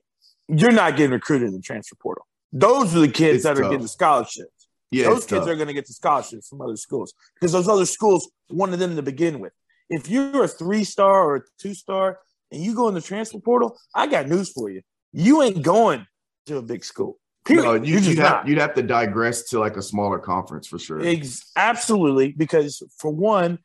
[0.49, 2.27] you're not getting recruited in the transfer portal.
[2.51, 3.73] Those are the kids It's that are tough.
[3.73, 4.69] getting scholarships.
[4.91, 5.49] Yeah, those kids tough.
[5.49, 8.97] are going to get the scholarships from other schools because those other schools wanted them
[8.97, 9.53] to begin with.
[9.91, 12.19] If you're a three star or a two star
[12.51, 14.81] and you go in the transfer portal, I got news for you.
[15.13, 16.07] You ain't going
[16.47, 17.19] to a big school.
[17.45, 17.65] Period.
[17.65, 21.01] No, you, you'd, have, you'd have to digress to like a smaller conference for sure.
[21.05, 23.59] Ex- absolutely, because for one,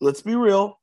[0.00, 0.78] let's be real,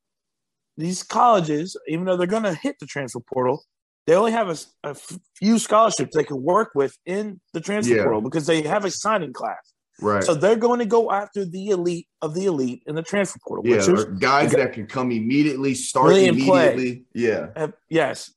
[0.76, 3.64] these colleges, even though they're going to hit the transfer portal,
[4.06, 4.48] they only have
[4.84, 4.94] a
[5.36, 8.02] few scholarships they can work with in the transfer Yeah.
[8.04, 9.74] portal because they have a signing class.
[10.00, 10.22] right.
[10.24, 13.66] So they're going to go after the elite of the elite in the transfer portal.
[13.66, 16.72] yeah, which is, guys that can come immediately, start Play and play.
[16.72, 17.04] immediately.
[17.14, 17.48] Yeah.
[17.56, 18.32] have- yes,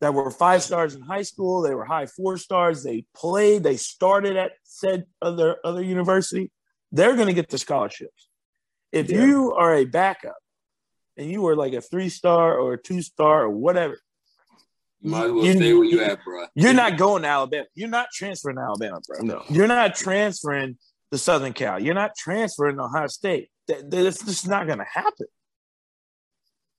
[0.00, 1.62] that were five stars in high school.
[1.62, 2.84] They were high four stars.
[2.84, 3.62] They played.
[3.64, 6.52] They started at said other other university.
[6.92, 8.27] They're going to get the scholarships.
[8.92, 9.24] If Yeah.
[9.24, 10.36] you are a backup
[11.16, 13.98] and you are like a three star or a two star or whatever,
[15.00, 16.46] You might as well You- stay where you at, bro.
[16.56, 17.66] you're not going to Alabama.
[17.74, 19.20] You're not transferring to Alabama, bro.
[19.20, 19.44] No.
[19.48, 20.76] You're not transferring
[21.12, 21.78] to Southern Cal.
[21.80, 23.48] You're not transferring to Ohio State.
[23.68, 25.26] That, that's just not going to happen.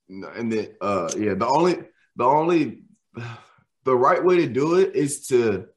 [0.10, 1.76] No, and then uh yeah, the only
[2.16, 2.84] the only
[3.86, 5.68] the right way to do it is to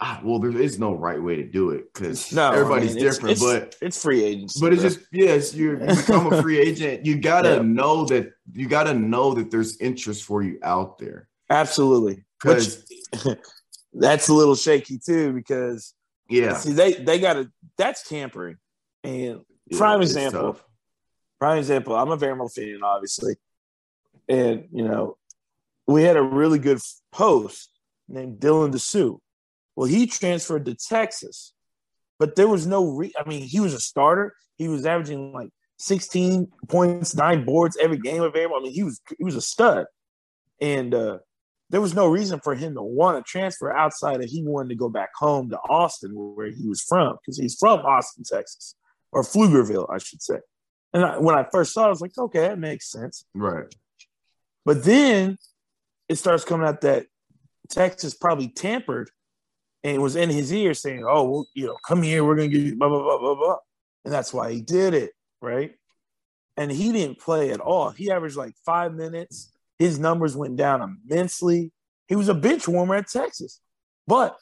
[0.00, 2.98] ah, well, there is no right way to do it because No, I everybody's mean,
[3.04, 4.60] it's- different, it's- but It's free agency.
[4.60, 4.90] but it's bro.
[4.90, 7.06] just yes, you're become a free agent.
[7.06, 7.62] You gotta Yeah.
[7.62, 11.28] know that you gotta know that there's interest for you out there.
[11.50, 12.24] absolutely.
[12.42, 12.84] Because
[13.94, 15.94] that's a little shaky too because
[16.28, 18.56] yeah, see they they got to that's tampering
[19.04, 20.54] and yeah, prime example.
[20.54, 20.64] tough.
[21.38, 23.34] prime example i'm a Vanderbilt fan obviously
[24.28, 25.18] and you know
[25.86, 26.78] we had a really good
[27.12, 27.68] post
[28.08, 29.18] named dylan disu
[29.76, 31.54] well he transferred to texas
[32.18, 35.50] but there was no re- i mean he was a starter he was averaging like
[35.82, 38.56] 16 points nine boards every game available.
[38.56, 39.86] I mean he was he was a stud
[40.60, 41.18] and uh
[41.70, 44.74] there was no reason for him to want to transfer outside of he wanted to
[44.74, 48.74] go back home to Austin, where he was from, because he's from Austin, Texas,
[49.10, 50.36] or Pflugerville, I should say.
[50.92, 53.24] And I, when I first saw it, I was like, okay, that makes sense.
[53.32, 53.74] Right.
[54.66, 55.38] But then
[56.10, 57.06] it starts coming out that
[57.70, 59.10] Texas probably tampered
[59.84, 62.56] and was in his ear saying, oh, well, you know, come here, we're going to
[62.56, 63.56] give you blah, blah, blah, blah, blah.
[64.04, 65.72] And that's why he did it, right?
[66.56, 67.90] And he didn't play at all.
[67.90, 69.52] He averaged like five minutes.
[69.78, 71.72] His numbers went down immensely.
[72.08, 73.60] He was a bench warmer at Texas,
[74.06, 74.36] but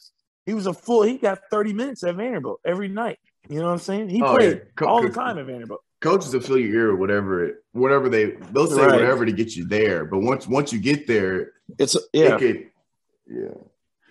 [0.44, 3.18] he was a full, he got 30 minutes at Vanderbilt every night.
[3.48, 4.08] You know what I'm saying?
[4.08, 4.62] He Oh, played yeah.
[4.76, 5.80] Co- all the time at Vanderbilt.
[6.00, 8.92] Coaches will fill your ear, or whatever it, whatever they they'll say Right.
[9.00, 10.04] whatever to get you there.
[10.06, 12.34] But once once you get there, It's, yeah.
[12.36, 12.66] it could,
[13.26, 13.54] yeah.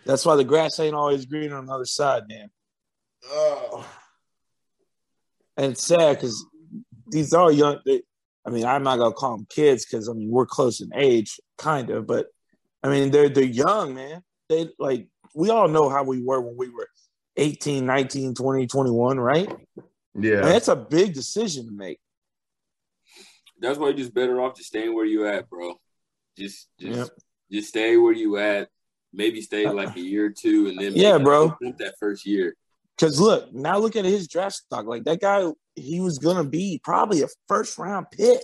[0.06, 2.50] That's why the grass ain't always green on the other side, man.
[3.26, 3.88] Oh.
[5.58, 6.46] And it's sad because
[7.10, 7.80] these are young.
[7.86, 8.02] They,
[8.46, 11.40] I mean, I'm not gonna call them kids because I mean we're close in age,
[11.58, 12.08] kind of.
[12.08, 12.28] But
[12.82, 14.24] I mean, they're they're young, man.
[14.48, 16.88] They like we all know how we were when we were
[17.38, 19.50] 18, 19, 20, 21, right?
[20.16, 20.38] Yeah.
[20.38, 22.00] And that's a big decision to make.
[23.60, 25.80] That's why you're just better off just staying where you at, bro.
[26.38, 27.10] Just just Yep.
[27.52, 28.70] just stay where you at.
[29.12, 31.56] Maybe stay uh, like a year or two, and then Yeah, bro.
[31.62, 32.56] that first year.
[32.96, 34.86] Because look, now look at his draft stock.
[34.86, 35.46] Like that guy,
[35.76, 38.42] he was gonna be probably a first round pick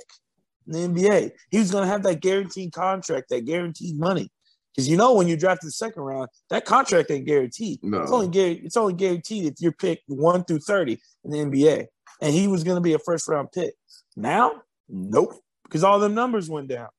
[0.66, 1.32] in the NBA.
[1.52, 4.32] He was gonna have that guaranteed contract, that guaranteed money.
[4.74, 7.80] Because you know when you draft the second round, that contract ain't guaranteed.
[7.82, 8.02] No.
[8.02, 11.88] It's only guaranteed, it's only guaranteed if you're picked one through thirty in the NBA.
[12.22, 13.74] And he was gonna be a first round pick.
[14.16, 15.36] Now, nope.
[15.64, 16.90] Because all the numbers went down.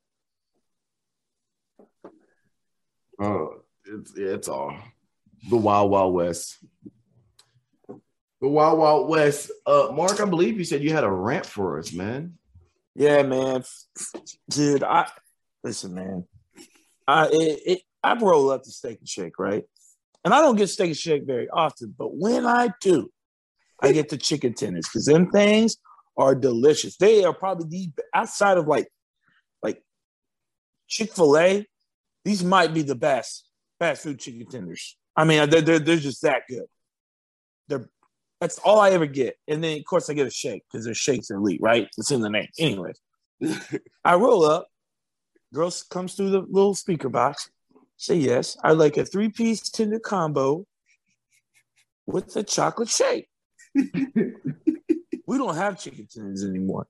[3.19, 4.77] Oh, it's it's all
[5.49, 6.59] the wild wild west.
[8.41, 9.51] The wild wild west.
[9.65, 12.35] Uh, Mark, I believe you said you had a rant for us, man.
[12.95, 13.65] Yeah, man,
[14.51, 14.83] dude.
[14.83, 15.09] I
[15.63, 16.27] listen, man.
[17.07, 19.65] I it, it I roll up the steak and shake, right?
[20.25, 23.11] And I don't get steak and shake very often, but when I do,
[23.81, 25.77] I get the chicken tenders because them things
[26.17, 26.97] are delicious.
[26.97, 28.89] They are probably the outside of like
[29.63, 29.83] like
[30.89, 31.67] Chick Fil A.
[32.27, 33.45] These might be the best
[33.79, 34.97] fast food chicken tenders.
[35.15, 36.65] I mean, they're they're, they're just that good.
[37.69, 37.89] They're
[38.41, 40.93] that's all I ever get, and then of course I get a shake because their
[40.93, 41.89] shakes are elite, right?
[41.97, 42.49] It's in the name.
[42.59, 43.01] Anyways,
[44.05, 44.67] I roll up.
[45.55, 47.49] Girl comes through the little speaker box.
[47.97, 48.57] Say yes.
[48.65, 50.67] I'd like a three piece tender combo
[52.07, 53.29] with a chocolate shake.
[53.75, 56.89] we don't have chicken tenders anymore.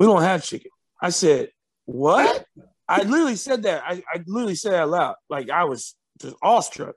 [0.00, 0.72] We don't have chicken.
[1.00, 1.50] I said,
[1.84, 2.44] what?
[2.90, 3.82] I literally said that.
[3.86, 5.14] I, I literally said that out loud.
[5.28, 6.96] Like I was just awestruck.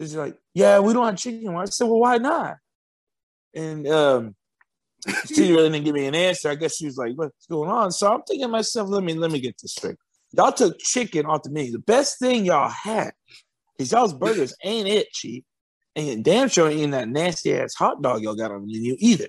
[0.00, 1.54] She's like, yeah, we don't have chicken.
[1.56, 2.56] I said, well, why not?
[3.54, 4.34] And um,
[5.26, 6.50] she really didn't give me an answer.
[6.50, 9.14] I guess she was like, "What's going on?" So I'm thinking to myself, "Let me
[9.14, 9.96] let me get this straight.
[10.32, 11.72] Y'all took chicken off the menu.
[11.72, 13.12] The best thing y'all had
[13.78, 15.44] is y'all's burgers ain't it, chief.
[15.94, 19.28] And damn sure ain't that nasty ass hot dog y'all got on the menu either.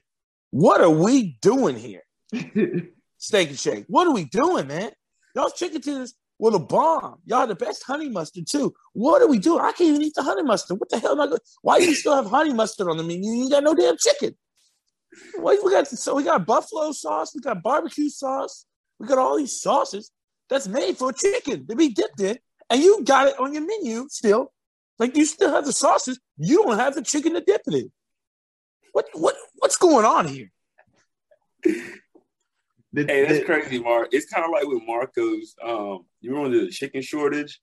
[0.52, 2.02] What are we doing here?
[3.17, 3.86] Steak and Shake.
[3.88, 4.91] What are we doing, man?
[5.38, 7.19] Y'all's chicken tenders were the bomb.
[7.26, 8.73] Y'all the best honey mustard too.
[8.93, 9.62] What are we doing?
[9.62, 10.80] I can't even eat the honey mustard.
[10.80, 11.41] What the hell am I going?
[11.62, 13.43] Why do you still have honey mustard on the menu?
[13.43, 14.36] You got no damn chicken.
[15.36, 18.65] Why we got so we got buffalo sauce, we got barbecue sauce,
[18.97, 20.12] we got all these sauces
[20.50, 22.39] that's made for chicken to be dipped in,
[22.71, 24.52] and you got it on your menu still.
[24.97, 27.91] Like you still have the sauces, you don't have the chicken to dip it in.
[28.91, 30.52] What what what's going on here?
[32.98, 34.10] The- Hey, that's the- crazy, Mark.
[34.12, 35.56] It's kind of like with Marco's.
[35.64, 37.62] Um, you remember the chicken shortage,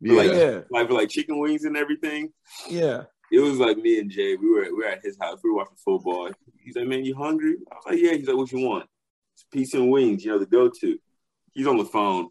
[0.00, 0.14] Yeah.
[0.14, 2.32] Like- Yeah, like for like chicken wings and everything.
[2.68, 3.04] yeah.
[3.32, 4.34] It was like me and Jay.
[4.36, 5.38] We were we were at his house.
[5.44, 6.30] We were watching football.
[6.64, 8.88] He's like, "Man, you hungry?" I was like, "Yeah." He's like, "What you want?"
[9.34, 10.24] It's pizza and wings.
[10.24, 10.98] You know the go to.
[11.52, 12.30] He's on the phone.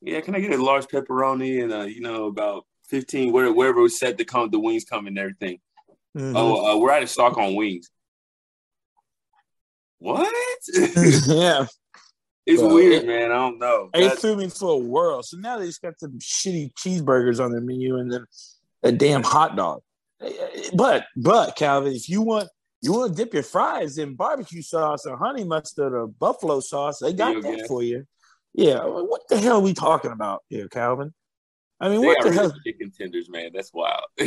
[0.00, 3.80] Yeah, can I get a large pepperoni and uh, you know about fifteen whatever wherever
[3.80, 5.58] was set to come the wings come and everything.
[6.16, 6.34] Mhm.
[6.36, 7.90] Oh, uh, we're out of stock on wings.
[10.00, 10.28] What?
[10.74, 11.66] yeah.
[12.46, 13.30] it's Well, weird, man.
[13.30, 13.90] I don't know.
[13.94, 15.22] They That's- threw me for a whirl.
[15.22, 18.24] So now they just got some shitty cheeseburgers on their menu and then
[18.82, 19.82] a damn hot dog.
[20.74, 22.48] But but Calvin, if you want
[22.82, 26.98] you want to dip your fries in barbecue sauce or honey mustard or buffalo sauce,
[26.98, 28.04] they got Yeah, that for you.
[28.54, 31.14] Yeah, what the hell are we talking about here, Calvin?
[31.78, 32.54] I mean, they what got the rid hell?
[32.66, 33.50] chicken tenders, man.
[33.54, 34.02] That's wild.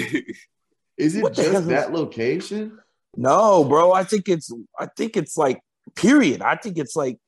[0.97, 2.79] Is it What just is- that location?
[3.15, 3.91] No, bro.
[3.93, 5.61] I think it's I think it's like
[5.95, 6.41] period.
[6.41, 7.19] I think it's like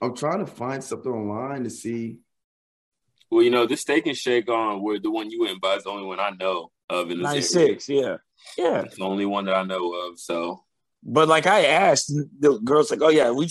[0.00, 2.18] I'm trying to find something online to see.
[3.30, 5.74] well, you know, this steak and shake um, on where the one you went by
[5.74, 7.42] is the only one I know of in the ninety area.
[7.42, 7.88] six.
[7.88, 8.16] Yeah,
[8.56, 8.82] yeah.
[8.82, 10.18] It's the only one that I know of.
[10.18, 10.62] So
[11.02, 13.48] But like I asked, the girls like, "Oh yeah, we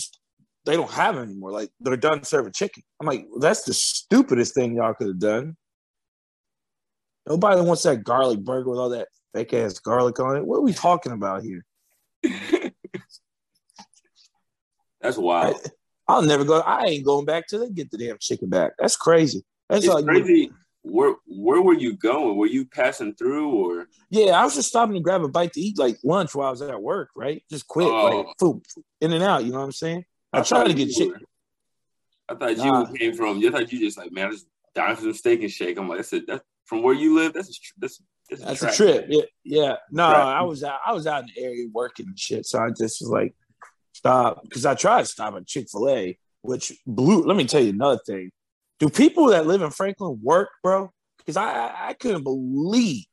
[0.64, 1.50] they don't have it anymore.
[1.52, 5.56] Like they're done serving chicken." I'm like, "That's the stupidest thing y'all could have done."
[7.28, 10.44] Nobody wants that garlic burger with all that fake ass garlic on it.
[10.44, 11.64] What are we talking about here?
[15.00, 15.56] that's wild.
[16.06, 16.60] I'll never go.
[16.60, 18.72] I ain't going back till they get the damn chicken back.
[18.78, 19.44] That's crazy.
[19.68, 20.50] That's it's like crazy.
[20.82, 22.36] Where where were you going?
[22.36, 25.60] Were you passing through or Yeah, I was just stopping to grab a bite to
[25.60, 27.42] eat like lunch while I was at work, right?
[27.50, 28.04] Just quick, Oh.
[28.04, 28.62] like food,
[29.00, 29.44] in and out.
[29.44, 30.04] You know what I'm saying?
[30.32, 31.24] I, I to get you chicken.
[32.28, 32.92] I thought you Nah.
[32.92, 33.38] came from.
[33.44, 35.76] I thought you just like man, I just dying for some steak and shake.
[35.78, 36.26] I'm like, that's it.
[36.26, 37.34] That's from where you live.
[37.34, 39.06] That's a, that's that's, a trip.
[39.08, 39.76] Yeah, yeah.
[39.90, 40.38] No, Right.
[40.38, 40.80] I was out.
[40.86, 42.46] I was out in the area working and shit.
[42.46, 43.34] So I just was like,
[43.92, 47.22] stop because I tried to stop at Chick Fil A, which blew.
[47.22, 48.30] Let me tell you another thing.
[48.78, 50.90] Do people that live in Franklin work, bro?
[51.18, 53.06] Because I, I I couldn't believe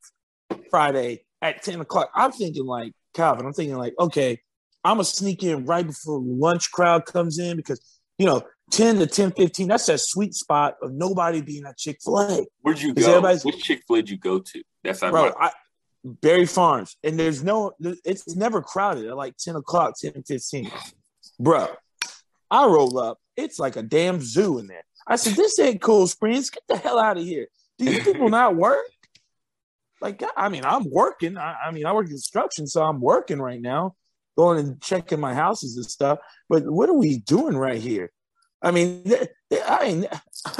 [0.70, 2.10] Friday at ten o'clock.
[2.16, 3.46] I'm thinking like Calvin.
[3.46, 4.40] I'm thinking like, okay,
[4.84, 7.82] I'm gonna sneak in right before lunch crowd comes in because
[8.18, 8.44] you know.
[8.72, 12.94] 10 to 10 15 that's that sweet spot of nobody being at chick-fil-a Where'd you
[12.94, 13.22] go?
[13.44, 14.64] Which Chick Fil A did you go to?
[14.84, 15.32] That's like bro.
[15.40, 15.52] I,
[16.04, 20.72] Berry Farms, and there's no, it's never crowded at like 10 o'clock, 10 15.
[21.40, 21.68] Bro,
[22.52, 24.84] I roll up, it's like a damn zoo in there.
[25.08, 26.50] I said, This ain't Cool Springs.
[26.50, 27.48] Get the hell out of here.
[27.78, 28.86] Do you people not work?
[30.02, 31.38] Like, I mean, I'm working.
[31.38, 33.96] I, I mean, I work in construction, so I'm working right now,
[34.38, 36.20] going and checking my houses and stuff.
[36.50, 38.12] But what are we doing right here?
[38.66, 40.08] I mean, th- th- I ain't.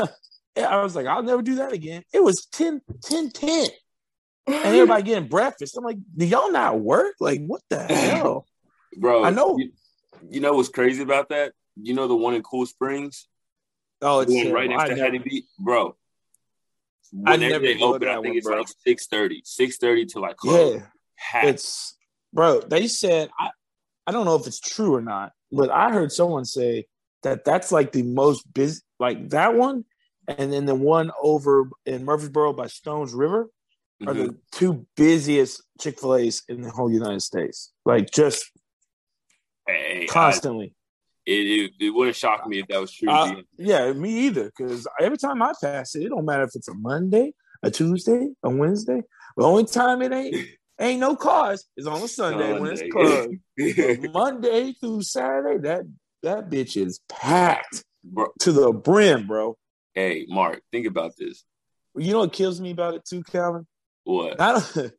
[0.58, 2.04] I was like, I'll never do that again.
[2.14, 3.68] It was 10, 10, 10
[4.48, 5.76] and everybody getting breakfast.
[5.76, 7.16] I'm like, do y'all not work?
[7.20, 8.46] Like, what the hell?
[8.96, 9.24] bro.
[9.26, 9.58] I know.
[9.58, 9.72] You,
[10.30, 11.54] you know what's crazy about that?
[11.76, 13.28] You know the one in Cool Springs,
[14.02, 14.78] Oh, it's one right terrible.
[14.78, 15.96] next I to Hattie B, bro.
[17.26, 18.58] I never they open, I think one, it's bro.
[18.58, 20.76] like 6.30, 6.30 to like close.
[20.76, 20.82] Yeah,
[21.18, 21.48] Packed.
[21.48, 21.98] it's
[22.32, 22.62] bro.
[22.62, 23.50] They said I,
[24.08, 26.86] I don't know if it's true or not, but I heard someone say
[27.24, 29.86] that that's like the most busy, like that one,
[30.28, 33.50] and then the one over in Murfreesboro by Stones River
[34.06, 34.18] are Mhm.
[34.18, 37.72] the two busiest Chick Fil A's in the whole United States.
[37.86, 38.52] Like just
[39.68, 40.76] Hey, I- constantly.
[41.26, 43.10] it, it, it wouldn't shock me if that was true.
[43.10, 44.52] Uh, yeah, me either.
[44.56, 48.30] Because every time I pass it, it don't matter if it's a Monday, a Tuesday,
[48.44, 49.02] a Wednesday.
[49.38, 50.36] The only time it ain't
[50.80, 53.30] ain't no cars is on a Sunday when it's closed.
[54.14, 55.86] Monday through Saturday, that
[56.26, 59.58] that bitch is packed Bro, to the brim, bro.
[59.94, 61.44] hey, Mark, think about this.
[61.96, 63.66] You know what kills me about it too, Calvin?
[64.04, 64.94] What, I don't.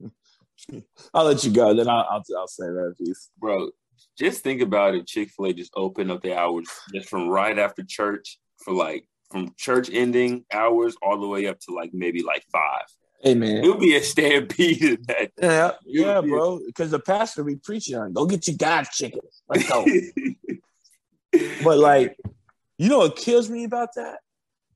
[1.14, 1.74] I'll let you go.
[1.74, 3.30] Then I'll I'll, I'll say that piece.
[3.38, 3.70] bro?
[4.18, 5.06] Just think about it.
[5.06, 9.06] Chick Fil A just opened up the hours just from right after church for like
[9.30, 12.86] from church ending hours all the way up to like maybe like five.
[13.26, 15.32] Hey man, It'll be a stampede in that.
[15.42, 16.20] yeah, yeah, Yeah.
[16.20, 16.60] bro.
[16.64, 19.18] Because the pastor be preaching on, go get your God's chicken.
[19.48, 19.84] Let's go.
[21.64, 22.16] But like,
[22.78, 24.18] you know what kills me about that,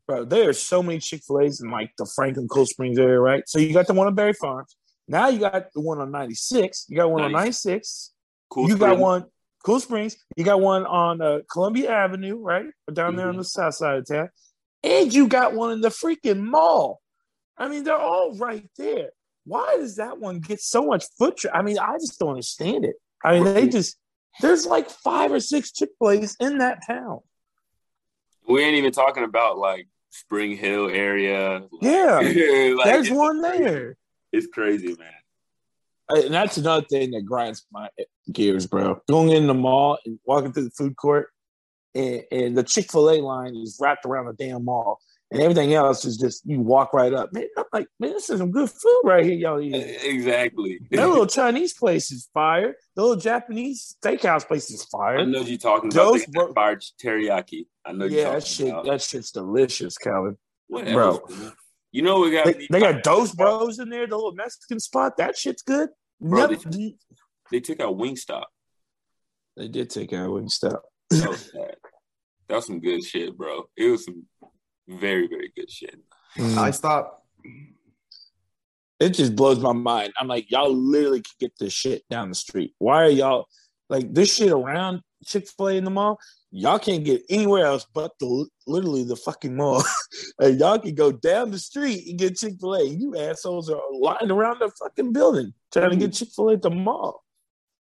[0.08, 3.20] bro, there are so many Chick Fil A's in like the Franklin Cool Springs area,
[3.20, 3.44] right?
[3.46, 4.76] So you got the one on Berry Farms.
[5.06, 6.86] Now you got the one on 96.
[6.88, 8.12] You got one on 96.
[8.50, 8.68] Cool.
[8.68, 9.00] you got Springs.
[9.00, 9.24] one
[9.64, 10.16] Cool Springs.
[10.36, 12.66] You got one on uh, Columbia Avenue, right?
[12.92, 13.38] Down there on Mhm.
[13.38, 14.28] the south side of town.
[14.82, 17.00] And you got one in the freaking mall.
[17.60, 19.10] I mean, they're all right there.
[19.44, 21.58] Why does that one get so much foot traffic?
[21.58, 22.96] I mean, I just don't understand it.
[23.22, 23.96] I mean, they just
[24.40, 27.20] there's like five or six Chick Fil A's in that town.
[28.48, 31.62] We ain't even talking about like Spring Hill area.
[31.80, 32.20] Yeah,
[32.76, 33.64] Like, there's one crazy.
[33.64, 33.96] there.
[34.32, 35.12] It's crazy, man.
[36.08, 37.88] And that's another thing that grinds my
[38.32, 39.00] gears, bro.
[39.08, 41.28] Going in the mall and walking through the food court,
[41.94, 44.98] and, and the Chick Fil A line is wrapped around the damn mall,
[45.30, 47.32] and everything else is just you walk right up.
[47.32, 49.80] Man, I'm like, man, this is some good food right here, y'all eating.
[50.02, 50.80] Exactly.
[50.90, 52.74] That little Chinese place is fire.
[52.96, 55.18] The little Japanese steakhouse place is fire.
[55.18, 57.66] I know you're talking about Those the bro- fire teriyaki.
[57.84, 58.84] I know you're Yeah, talking that shit, about.
[58.86, 60.36] that shit's delicious, Calvin.
[60.68, 61.20] What bro.
[61.92, 65.16] You know we got They, they got Dos Bros in there, the little Mexican spot.
[65.16, 65.88] That shit's good.
[66.20, 66.70] Bro, Never-
[67.50, 68.44] They took out Wingstop.
[69.56, 70.80] they did take out Wingstop.
[71.10, 71.50] That was.
[72.48, 73.64] That was some good shit, bro.
[73.76, 74.24] It was some
[74.90, 75.98] very, very good shit.
[76.36, 76.56] Mm.
[76.56, 77.24] I stop.
[78.98, 80.12] it just blows my mind.
[80.18, 82.74] I'm like, y'all literally can get this shit down the street.
[82.78, 83.48] Why are y'all
[83.88, 86.18] like this shit around Chick Fil A in the mall?
[86.52, 89.82] Y'all can't get anywhere else but the literally the fucking mall.
[90.38, 92.84] and y'all can go down the street and get Chick Fil A.
[92.84, 96.62] You assholes are lying around the fucking building trying to get Chick Fil A at
[96.62, 97.24] the mall.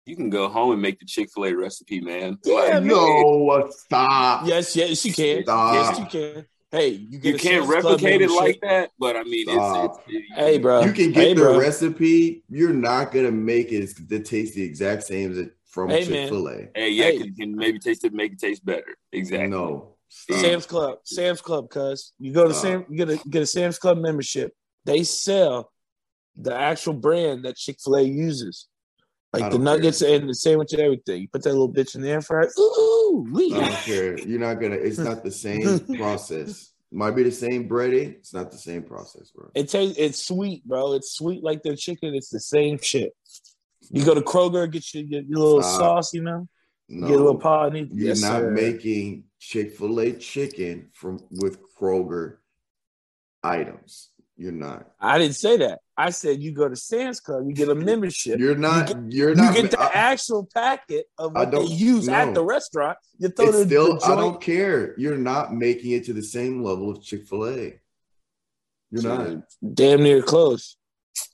[0.04, 2.38] You can go home and make the Chick Fil A recipe, man.
[2.44, 2.86] Yeah, Like, man.
[2.88, 4.46] No, stop.
[4.46, 5.44] Yes, yes, you can.
[5.44, 5.74] Stop.
[5.74, 6.46] Yes, you can.
[6.72, 10.02] Hey, you get you can't replicate it like that, but I mean, Stop.
[10.08, 10.86] it's, it's Hey, bro.
[10.86, 11.58] You can get Hey, the bro.
[11.58, 12.42] recipe.
[12.48, 16.30] You're not gonna make it the taste the exact same as it from Hey, Chick
[16.30, 16.68] Fil A.
[16.74, 17.18] Hey, yeah, Hey.
[17.18, 18.96] can, can maybe taste it, make it taste better.
[19.12, 19.48] Exactly.
[19.48, 19.96] No.
[20.08, 20.38] Stop.
[20.38, 22.54] Sam's Club, Sam's Club, cuz you go to Uh.
[22.54, 24.54] Sam, you get a get a Sam's Club membership.
[24.86, 25.70] They sell
[26.36, 28.66] the actual brand that Chick Fil A uses,
[29.34, 31.20] like the don't nuggets and the sandwich and everything.
[31.20, 32.50] You put that little bitch in the air fryer.
[32.58, 33.54] Ooh, we.
[33.54, 34.18] I don't care.
[34.18, 34.76] You're not gonna.
[34.76, 36.70] It's not the same process.
[36.90, 38.16] Might be the same breading.
[38.16, 39.50] It's not the same process, bro.
[39.54, 39.98] It tastes.
[39.98, 40.92] It's sweet, bro.
[40.92, 42.14] It's sweet like the chicken.
[42.14, 43.12] It's the same shit.
[43.90, 45.80] You go to Kroger, get your, your, your little Stop.
[45.80, 46.46] sauce, you know,
[46.88, 47.74] No, get a little pod.
[47.76, 48.50] and- you're Yes, not sir.
[48.50, 52.36] making Chick Fil A chicken from with Kroger
[53.42, 54.10] items.
[54.42, 54.90] You're not.
[55.00, 55.78] I didn't say that.
[55.96, 58.40] I said you go to Sam's Club, you get a membership.
[58.40, 58.88] You're not.
[58.88, 59.54] get- you're not.
[59.54, 62.98] You get the I- actual packet of what they don't use at the restaurant.
[63.18, 63.98] You throw it's the, still.
[63.98, 64.98] the I don't care.
[64.98, 67.80] You're not making it to the same level of Chick Fil A.
[68.90, 69.44] You're not.
[69.74, 70.76] damn near close.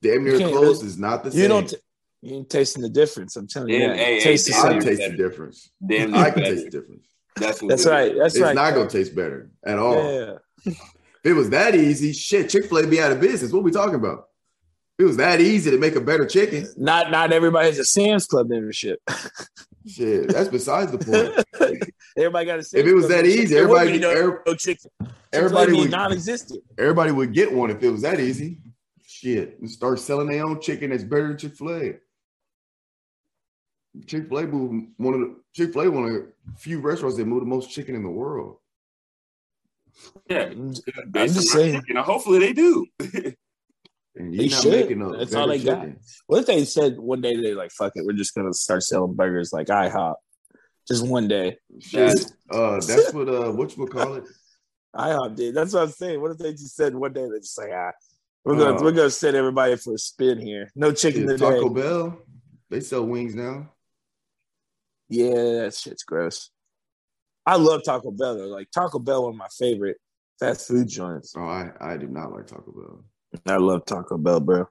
[0.03, 1.41] Damn near close is not the same.
[1.41, 1.67] You don't.
[1.71, 1.77] T-
[2.21, 3.37] you ain't tasting the difference.
[3.37, 3.79] I'm telling you.
[3.79, 3.97] Yeah, that.
[3.97, 4.63] hey, hey, the I same.
[4.63, 5.71] can near taste the difference.
[5.87, 6.55] Damn, I can better.
[6.57, 7.07] taste the difference.
[7.37, 8.15] That's what That's right.
[8.19, 8.55] That's it's right.
[8.55, 9.95] not gonna taste better at all.
[10.67, 10.73] Yeah.
[11.29, 13.53] It was that easy, shit, Chick Fil A be out of business.
[13.53, 14.29] What we talking about?
[14.99, 16.67] It was that easy to make a better chicken.
[16.79, 18.99] Not not everybody has a Sam's Club membership.
[19.87, 21.91] Shit, that's besides the point.
[22.17, 22.65] everybody got a.
[22.65, 24.79] Sam's If it was Club that easy, would everybody- be no, every- no chick.
[25.35, 26.65] everybody would would- non-existent.
[26.79, 28.59] Everybody would get one if it was that easy.
[29.07, 31.95] Shit, and start selling their own chicken that's better than Chick Fil A.
[34.07, 37.27] Chick Fil A one of the Chick Fil A one of the few restaurants that
[37.27, 38.57] move the most chicken in the world.
[40.29, 41.81] Yeah, I'm based I'm on just saying.
[41.81, 41.97] chicken.
[41.97, 42.87] Hopefully they do.
[44.17, 45.21] And They you're not should.
[45.21, 45.81] That's all they got.
[45.83, 46.01] chicken.
[46.27, 49.15] What if they said one day they like fuck it, we're just gonna start selling
[49.15, 50.17] burgers like IHOP,
[50.89, 51.57] just one day.
[51.79, 52.19] Shit,
[52.51, 54.25] uh, that's what uh, what you would call it?
[54.97, 55.55] IHOP did.
[55.55, 56.21] That's what I'm saying.
[56.21, 57.93] What if they just said one day they just like ah,
[58.45, 58.83] we're gonna Oh.
[58.83, 60.69] we're gonna set everybody for a spin here.
[60.75, 61.37] No chicken today.
[61.37, 62.19] Taco Bell,
[62.71, 63.71] they sell wings now.
[65.09, 66.51] Yeah, that shit's gross.
[67.49, 68.49] I love Taco Bell though.
[68.49, 69.97] Like Taco Bell, one of my favorite
[70.39, 71.33] fast food joints.
[71.35, 73.05] Oh, I I do not like Taco Bell.
[73.47, 74.67] I love Taco Bell, bro.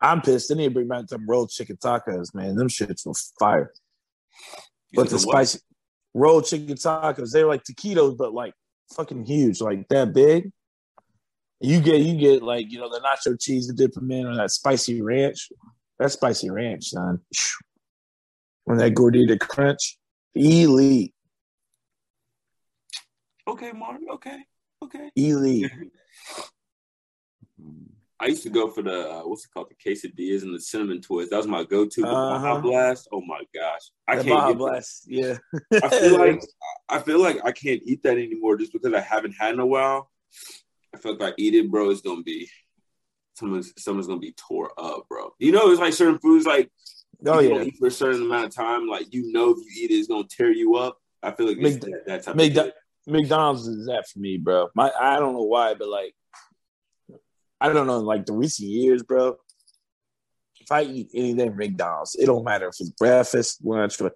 [0.00, 0.48] I'm pissed.
[0.48, 2.56] They need to bring back them rolled chicken tacos, man.
[2.56, 3.70] Them shits were fire.
[4.90, 5.32] You But the said what?
[5.46, 5.58] spicy
[6.14, 8.54] rolled chicken tacos, they're like taquitos, but like
[8.94, 10.50] fucking huge, like that big.
[11.60, 14.36] You get you get like you know the nacho cheese to dip them in, or
[14.36, 15.50] that spicy ranch.
[15.98, 17.20] That spicy ranch, son.
[18.64, 19.98] When that gordita crunch,
[20.34, 21.12] elite,
[23.50, 24.00] Okay, Mark.
[24.14, 24.38] Okay,
[24.84, 25.10] okay.
[25.16, 25.70] elite.
[28.22, 31.00] I used to go for the uh, what's it called, the quesadillas and the cinnamon
[31.00, 31.30] twist.
[31.30, 32.02] That was my go-to.
[32.02, 32.38] But Uh-huh.
[32.38, 33.08] Baja Blast.
[33.12, 34.58] Oh my gosh, I The can't.
[34.58, 34.86] Baja get that.
[35.06, 35.78] Yeah.
[35.82, 36.42] I feel like
[36.88, 39.66] I feel like I can't eat that anymore just because I haven't had in a
[39.66, 40.10] while.
[40.94, 42.48] I feel like if I eat it, bro, it's gonna be
[43.34, 45.30] someone's someone's gonna be tore up, bro.
[45.38, 46.70] You know, it's like certain foods like
[47.26, 49.56] oh you yeah, don't eat for a certain amount of time, like you know if
[49.58, 50.98] you eat it, it's gonna tear you up.
[51.22, 52.72] I feel like it's Mc- that, that type McDo- of
[53.06, 54.68] McDonald's is that for me, bro.
[54.74, 56.14] My I don't know why, but like
[57.60, 59.36] I don't know, like the recent years, bro.
[60.60, 64.12] If I eat anything McDonald's, it don't matter if it's breakfast, lunch, but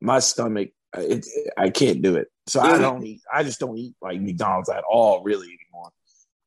[0.00, 1.26] my stomach, it,
[1.56, 2.28] I can't do it.
[2.46, 3.22] So I don't eat.
[3.32, 5.90] I just don't eat like McDonald's at all, really anymore.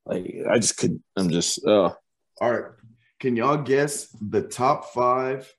[0.05, 1.03] Like I just couldn't.
[1.15, 1.65] I'm just.
[1.65, 1.91] uh
[2.39, 2.71] All right.
[3.19, 5.51] Can y'all guess the top five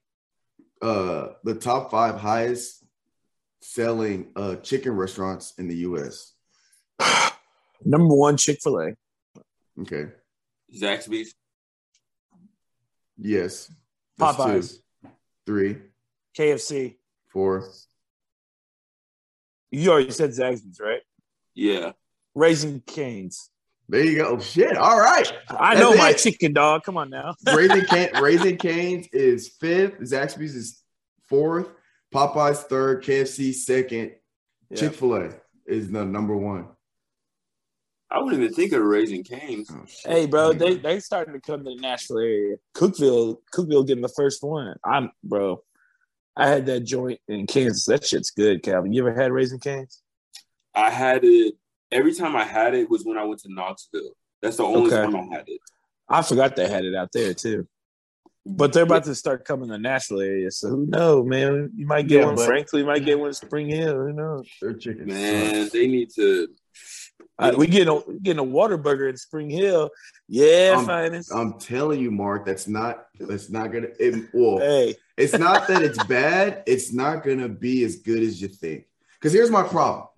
[0.80, 2.77] uh the top five highest
[3.72, 6.32] selling uh chicken restaurants in the US?
[7.84, 8.92] Number one, Chick Fil A.
[9.82, 10.06] Okay.
[10.74, 11.34] Zaxby's.
[13.18, 13.70] Yes.
[14.16, 14.42] That's two.
[14.42, 14.78] Popeyes,
[15.46, 15.76] Three,
[16.36, 16.96] KFC.
[17.28, 17.64] four.
[19.70, 21.00] You already said Zaxby's, right?
[21.54, 21.92] Yeah.
[22.34, 23.50] Raising Canes.
[23.88, 24.38] There you go.
[24.38, 24.76] Shit.
[24.76, 25.32] All right.
[25.48, 26.18] I That's know my it.
[26.18, 26.82] chicken dog.
[26.84, 27.34] Come on now.
[27.54, 29.98] Raising Can Raising Canes is fifth.
[30.00, 30.82] Zaxby's is
[31.28, 31.68] fourth.
[32.12, 33.02] Popeyes third.
[33.04, 34.12] KFC second.
[34.70, 34.76] Yeah.
[34.76, 35.30] Chick Fil A
[35.66, 36.68] is the number one.
[38.10, 39.70] I wouldn't even think of raising canes.
[39.70, 39.84] Oh.
[40.04, 42.56] Hey, bro, they they starting to come to the Nashville area.
[42.74, 44.74] Cookeville, Cookeville getting the first one.
[44.84, 45.62] I'm, bro.
[46.34, 47.84] I had that joint in Kansas.
[47.86, 48.92] That shit's good, Calvin.
[48.92, 50.00] You ever had Raising Canes?
[50.74, 51.54] I had it
[51.90, 54.12] every time I had it was when I went to Knoxville.
[54.40, 55.02] That's the only Okay.
[55.02, 55.60] time I had it.
[56.08, 57.66] I forgot they had it out there too.
[58.56, 61.70] But they're about to start coming to the Nashville area, so who knows, man?
[61.76, 62.36] You might get Yeah, one.
[62.36, 63.94] but- Frankly, you might get one in Spring Hill.
[63.94, 64.48] Who knows?
[64.60, 65.72] Their chicken Man, sucks.
[65.72, 66.48] they need to.
[67.56, 69.90] We getting a we getting a Whataburger in Spring Hill.
[70.28, 71.32] Yeah, Um, finest.
[71.32, 75.82] I'm telling you, Mark, that's not that's not gonna it, well, hey, it's not that
[75.82, 78.86] it's bad, it's not gonna be as good as you think.
[79.20, 80.08] Because here's my problem.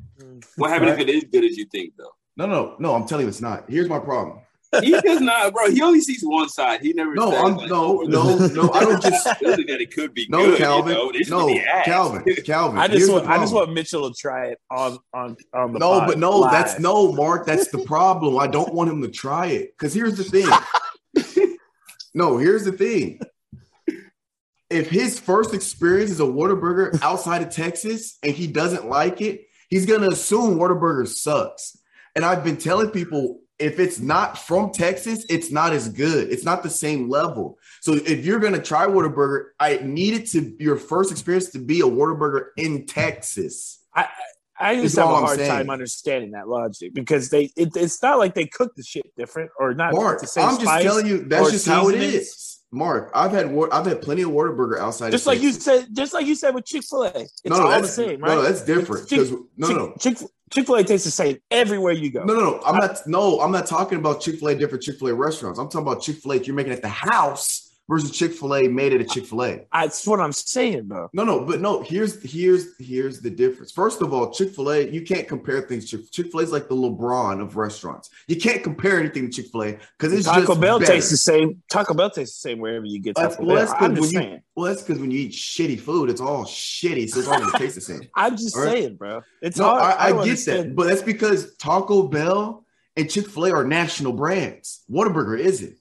[0.57, 1.01] What happens Right.
[1.01, 2.13] if it is good as you think, though?
[2.39, 3.69] No, no, no, I'm telling you it's not.
[3.69, 4.39] Here's my problem.
[4.83, 5.71] He does not, bro.
[5.71, 6.81] He only sees one side.
[6.81, 7.13] He never.
[7.15, 10.27] No, says, I'm like, no, no, no, I don't just possibility that it could be
[10.29, 10.59] no, good.
[10.59, 10.93] Calvin.
[10.93, 11.39] You know?
[11.39, 11.85] No, need to ask.
[11.87, 12.79] Calvin, Calvin.
[12.79, 15.99] I just want I just want Mitchell to try it on on on the No,
[15.99, 16.53] pod but no, live.
[16.53, 17.47] that's no, Mark.
[17.47, 18.39] That's the problem.
[18.39, 19.77] I don't want him to try it.
[19.77, 21.57] Because here's the thing.
[22.15, 23.21] no, here's the thing.
[24.71, 29.47] If his first experience is a Whataburger outside of Texas and he doesn't like it,
[29.69, 31.77] he's gonna assume Whataburger sucks.
[32.15, 36.33] And I've been telling people if it's not from Texas, it's not as good.
[36.33, 37.59] It's not the same level.
[37.81, 41.81] So if you're gonna try Whataburger, I need it to your first experience to be
[41.81, 43.79] a Whataburger in Texas.
[44.61, 48.19] I Is just have a hard time understanding that logic because they it, it's not
[48.19, 51.25] like they cook the shit different or not Mark, the same I'm just telling you
[51.25, 52.59] that's just how it is.
[52.71, 55.11] Mark, I've had I've had plenty of Whataburger outside.
[55.11, 57.67] Just like you said, just like you said with Chick Fil A, it's no, no,
[57.69, 58.35] all the same, right?
[58.35, 59.09] no, that's different.
[59.09, 60.19] Chick- Because no, Chick, no, Chick
[60.53, 62.25] Chick Fil A tastes the same everywhere you go.
[62.25, 62.61] no, no, no.
[62.65, 63.07] I'm not.
[63.07, 65.59] No, I'm not talking about Chick Fil A different Chick Fil A restaurants.
[65.59, 68.69] I'm talking about Chick Fil A you're making at the house versus Chick Fil A
[68.69, 69.61] made it a Chick Fil A.
[69.73, 71.09] That's what I'm saying, bro.
[71.13, 71.83] No, no, but no.
[71.83, 73.73] Here's here's here's the difference.
[73.73, 75.91] First of all, Chick Fil A you can't compare things.
[75.91, 78.11] To Chick Fil A is like the LeBron of restaurants.
[78.29, 80.93] You can't compare anything to Chick Fil A because it's Taco just Bell better.
[80.93, 81.63] tastes the same.
[81.69, 83.57] Taco Bell tastes the same wherever you get Taco well, Bell.
[83.57, 86.21] that's 'cause I'm when just you- Well, that's because when you eat shitty food, it's
[86.21, 88.03] all shitty, so it's all gonna taste the same.
[88.15, 88.65] I'm just right.
[88.69, 89.23] saying, bro.
[89.43, 89.83] It's No, hard.
[89.83, 90.59] I, I, don't get understand.
[90.71, 92.65] that, but that's because Taco Bell
[92.97, 94.83] and Chick Fil A are national brands.
[94.91, 95.77] Whataburger isn't.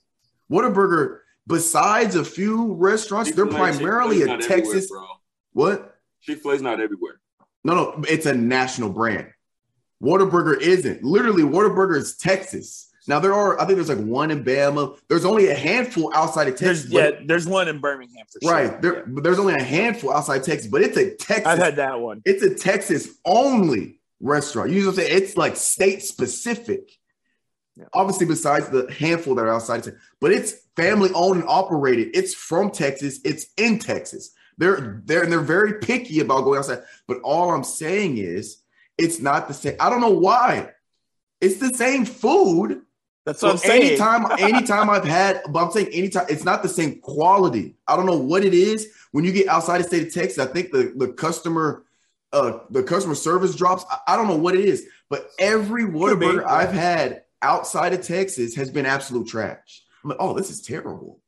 [0.51, 1.19] Whataburger,
[1.49, 4.91] besides a few restaurants, they're Chick-fil-A, primarily Chick-fil-A's a Texas.
[5.53, 5.97] What?
[6.21, 7.19] Chick Fil A's not everywhere.
[7.63, 9.27] No, no, it's a national brand.
[10.01, 11.03] Whataburger isn't.
[11.03, 12.89] Literally, Whataburger is Texas.
[13.07, 14.97] Now there are, I think there's like one in Bama.
[15.09, 16.83] There's only a handful outside of Texas.
[16.83, 18.51] There's, but- yeah, there's one in Birmingham for sure.
[18.51, 18.81] right.
[18.81, 21.47] There, but there's only a handful outside Texas, but it's a Texas.
[21.47, 22.21] I've had that one.
[22.23, 24.69] it's a Texas only restaurant.
[24.69, 25.23] You know what I'm saying?
[25.23, 26.91] it's like state specific.
[27.75, 27.85] Yeah.
[27.93, 30.01] Obviously, besides the handful that are outside, of Texas.
[30.21, 32.09] but it's family owned and operated.
[32.13, 33.19] It's from Texas.
[33.25, 34.31] It's in Texas.
[34.57, 36.83] They're they're and they're very picky about going outside.
[37.07, 38.61] But all I'm saying is,
[38.97, 39.75] it's not the same.
[39.79, 40.71] I don't know why.
[41.41, 42.81] It's the same food.
[43.25, 43.83] That's what I'm So saying.
[43.83, 47.75] anytime, anytime I've had, but I'm saying anytime, it's not the same quality.
[47.87, 48.91] I don't know what it is.
[49.11, 51.85] When you get outside the state of Texas, I think the, the customer,
[52.33, 53.85] uh, the customer service drops.
[53.89, 55.83] I, I don't know what it is, but every.
[55.83, 59.83] Whataburger I've had outside of Texas has been absolute trash.
[60.03, 61.19] I'm like, oh, this is terrible.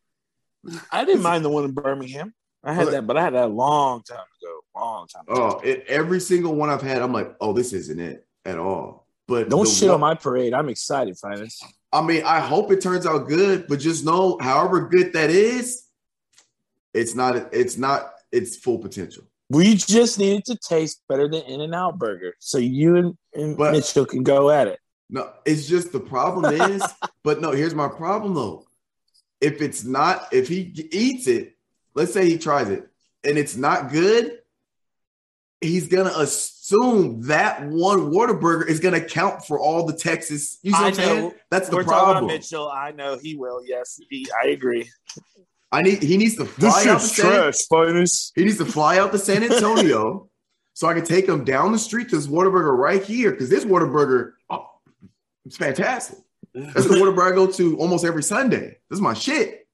[0.91, 2.33] I didn't mind the one in Birmingham.
[2.63, 4.59] I had that, but I had that a long time ago.
[4.75, 5.57] Long time ago.
[5.57, 9.07] Oh, it, every single one I've had, I'm like, oh, this isn't it at all.
[9.27, 10.53] But Don't shit one- on my parade.
[10.53, 11.65] I'm excited, finest.
[11.91, 15.83] I mean, I hope it turns out good, but just know, however good that is,
[16.93, 17.53] it's not.
[17.53, 18.13] It's not.
[18.31, 19.23] It's full potential.
[19.49, 23.57] We just needed to taste better than In and Out Burger, so you and, and
[23.57, 24.79] But- Mitchell can go at it.
[25.11, 26.81] No, it's just the problem is.
[27.23, 28.65] but no, here's my problem though.
[29.41, 31.55] If it's not, if he eats it,
[31.93, 32.87] let's say he tries it
[33.23, 34.39] and it's not good,
[35.59, 40.59] he's gonna assume that one Whataburger is gonna count for all the Texas.
[40.63, 41.33] You see what I I'm saying?
[41.49, 42.23] That's the We're talking problem.
[42.25, 42.69] about Mitchell.
[42.69, 43.61] I know he will.
[43.65, 44.89] Yes, he, I agree.
[45.73, 48.05] I need he needs to fly out to San,
[48.35, 50.29] he needs to fly out to San Antonio
[50.73, 53.65] so I can take him down the street to this Whataburger right here because this
[53.65, 54.65] Whataburger, oh,
[55.45, 56.19] it's fantastic.
[56.53, 58.77] That's the Whataburger I go to almost every Sunday.
[58.89, 59.67] This is my shit.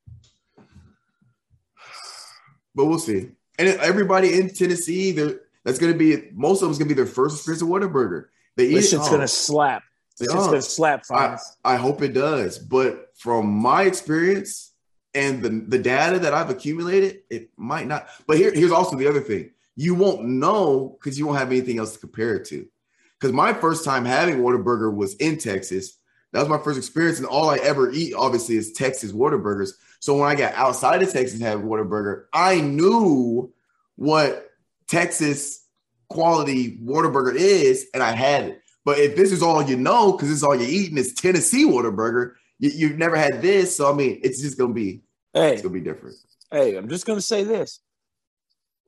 [2.75, 3.29] But we'll see.
[3.57, 7.01] And everybody in Tennessee, they're- that's going to be most of them's going to be
[7.01, 8.27] their first experience of Whataburger.
[8.55, 9.83] They eat This shit's oh, gonna slap.
[10.17, 11.03] This They shit's gonna slap.
[11.11, 12.57] I, I hope it does.
[12.57, 14.73] But from my experience
[15.13, 18.07] and the, the data that I've accumulated, it might not.
[18.27, 19.51] But here, here's also the other thing.
[19.75, 22.65] You won't know because you won't have anything else to compare it to.
[23.19, 25.97] Because my first time having Whataburger was in Texas.
[26.33, 29.71] That was my first experience, and all I ever eat, obviously, is Texas Whataburgers.
[29.99, 33.51] So when I got outside of Texas and had Whataburger, I knew
[33.95, 34.49] what
[34.87, 35.65] Texas
[36.09, 38.61] quality Whataburger is, and I had it.
[38.85, 41.65] But if this is all you know, because this is all you're eating is Tennessee
[41.65, 43.75] Whataburger, you, you've never had this.
[43.75, 45.01] So I mean, it's just gonna be
[45.33, 46.15] hey, it's gonna be different.
[46.51, 47.79] hey, I'm just gonna say this.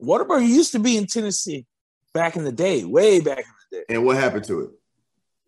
[0.02, 1.66] Whataburger used to be in Tennessee
[2.14, 3.44] back in the day, way back in
[3.88, 4.70] And what happened to it?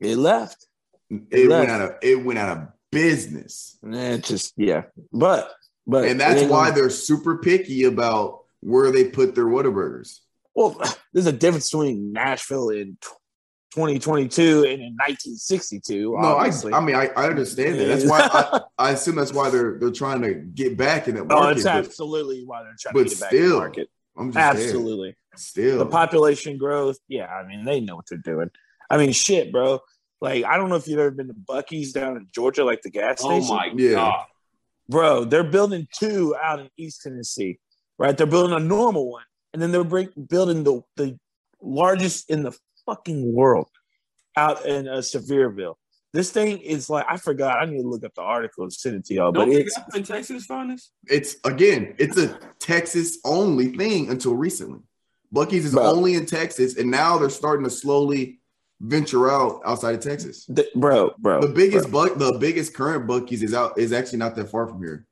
[0.00, 0.66] It left.
[1.10, 1.68] It left.
[1.68, 3.78] went out of it went out of business.
[3.82, 4.82] And it just yeah.
[5.12, 5.52] But
[5.86, 10.20] but And that's why gonna- they're super picky about where they put their Whataburgers.
[10.54, 10.80] well,
[11.12, 12.96] there's a difference between Nashville in
[13.74, 16.12] 2022 and in 1962.
[16.12, 16.72] No, I, obviously.
[16.74, 17.86] I mean I, I understand that.
[17.86, 21.22] That's why I, I assume that's why they're they're trying to get back in that
[21.22, 21.56] Oh, market.
[21.56, 23.88] it's but absolutely why they're trying to get back in the still, market.
[24.16, 25.16] I'm just saying, Absolutely.
[25.36, 28.50] Still The population growth, yeah, I mean, they know what they're doing.
[28.90, 29.80] I mean, shit, bro.
[30.20, 32.90] Like, I don't know if you've ever been to Buc-ee's down in Georgia, like the
[32.90, 33.48] gas station.
[33.50, 33.94] Oh my Yeah.
[33.94, 34.26] god.
[34.88, 37.58] Bro, they're building two out in East Tennessee,
[37.98, 38.16] right?
[38.16, 41.18] They're building a normal one, and then they're break, building the, the
[41.60, 42.52] largest in the
[42.84, 43.68] fucking world
[44.36, 45.74] out in uh, Sevierville.
[46.12, 47.58] This thing is like, I forgot.
[47.62, 49.66] I need to look up the article and send it to y'all, Don't but you
[49.94, 50.92] in Texas, finest?
[51.06, 54.80] it's again, it's a Texas only thing until recently.
[55.34, 55.84] Buc-ee's is Bro.
[55.84, 58.40] only in Texas, and now they're starting to slowly
[58.80, 60.44] venture out outside of Texas.
[60.54, 61.40] th- bro, bro.
[61.40, 62.08] The biggest bro.
[62.08, 65.06] buck, the biggest current Buc-ee's is out is actually not that far from here.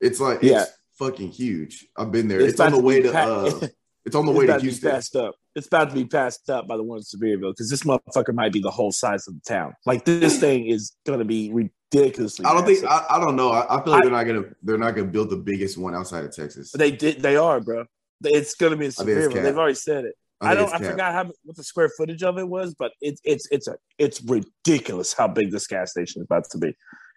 [0.00, 0.62] It's like Yeah.
[0.62, 1.86] it's fucking huge.
[1.96, 2.40] I've been there.
[2.40, 3.66] It's It's, on the to way to pa- uh,
[4.04, 4.90] it's on the It's way to to Houston.
[4.90, 5.34] passed up.
[5.54, 8.52] It's about to be passed up by the one in Sevierville because this motherfucker might
[8.52, 9.74] be the whole size of the town.
[9.86, 12.44] Like this thing is going to be ridiculously.
[12.46, 12.84] I don't think.
[12.84, 13.50] I, I don't know.
[13.50, 15.94] I, I feel like I- they're not gonna they're not gonna build the biggest one
[15.94, 16.72] outside of Texas.
[16.72, 17.22] they did.
[17.22, 17.86] They are, bro.
[18.24, 19.18] It's going to be severe.
[19.18, 19.32] I Sevierville.
[19.34, 19.42] cap.
[19.42, 20.14] They've already said it.
[20.40, 20.82] I, think don't.
[20.82, 23.76] I forgot how what the square footage of it was, but it's it's it's a
[23.98, 26.76] it's ridiculous how big this gas station is about to be.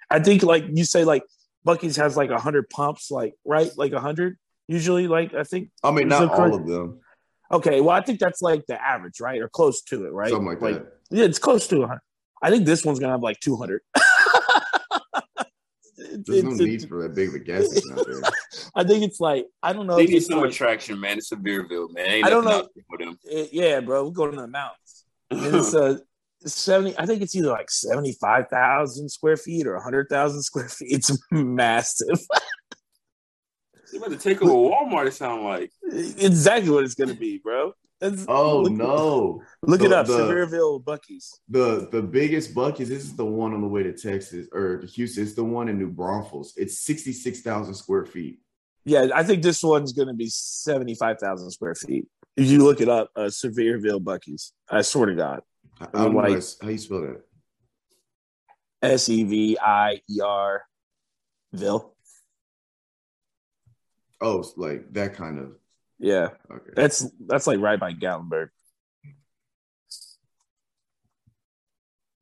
[0.09, 1.23] I think like you say, like
[1.65, 4.37] Buc-ee's has like hundred pumps, like right, like hundred
[4.67, 5.07] usually.
[5.07, 5.69] Like I think.
[5.83, 6.99] I mean, not all of them.
[7.51, 10.29] Okay, well I think that's like the average, right, or close to it, right?
[10.29, 10.93] Something like, that.
[11.11, 11.99] Yeah, it's close to 100.
[12.41, 13.81] I think this one's gonna have like 200.
[16.11, 18.21] It's- There's no it's- need for that big of a gas station out there.
[18.75, 19.95] I think it's like I don't know.
[19.97, 21.17] They need it's some like, attraction, man.
[21.17, 22.05] It's Sevierville, man.
[22.05, 22.51] Ain't I don't know.
[22.51, 23.17] out them.
[23.29, 24.05] eh, yeah, bro.
[24.05, 25.05] We're going to the mountains.
[25.29, 25.99] And it's a
[26.45, 26.97] 70.
[26.97, 30.91] I think it's either like 75,000 square feet or 100,000 square feet.
[30.91, 32.19] It's massive.
[33.91, 35.07] They about to take over Walmart.
[35.07, 35.71] It sound like.
[35.91, 37.73] exactly what it's gonna be, bro.
[38.01, 39.43] That's, Oh look, no.
[39.61, 40.07] Look it up.
[40.07, 41.39] the- Sevierville Buc-ee's.
[41.49, 44.87] The the biggest Buc-ee's, this is the one on the way to Texas or to
[44.87, 45.23] Houston.
[45.23, 46.53] It's the one in New Braunfels.
[46.57, 48.39] It's 66,000 square feet.
[48.85, 52.07] Yeah, I think this one's gonna be 75,000 square feet.
[52.35, 54.53] If you look it up, uh, Sevierville Buc-ee's.
[54.69, 55.41] I swear to God.
[55.79, 57.21] I I don't Like- how, how you spell that.
[58.81, 60.63] S E V I E R
[61.53, 61.95] Ville.
[64.19, 65.51] Oh, like that kind of
[66.01, 66.71] Yeah, okay.
[66.75, 68.49] that's that's like right by Gatlinburg.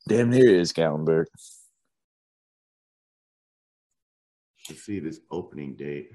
[0.07, 1.25] Damn near is Gatlinburg.
[4.69, 6.11] Let's see this opening date.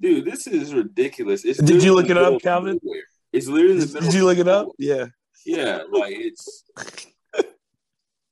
[0.00, 1.44] Dude, this is ridiculous.
[1.44, 2.78] It's Did you look it up, Calvin?
[2.82, 3.02] nowhere.
[3.32, 4.10] It's literally the Did, middle.
[4.10, 4.68] did you look it up?
[4.78, 5.06] Yeah.
[5.46, 6.64] Yeah, like it's.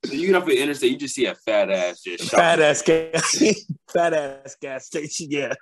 [0.05, 2.81] So you get off the interstate, you just see a fat ass just Fat ass
[2.81, 3.43] gas,
[3.93, 5.27] fat ass gas station.
[5.31, 5.53] Yeah.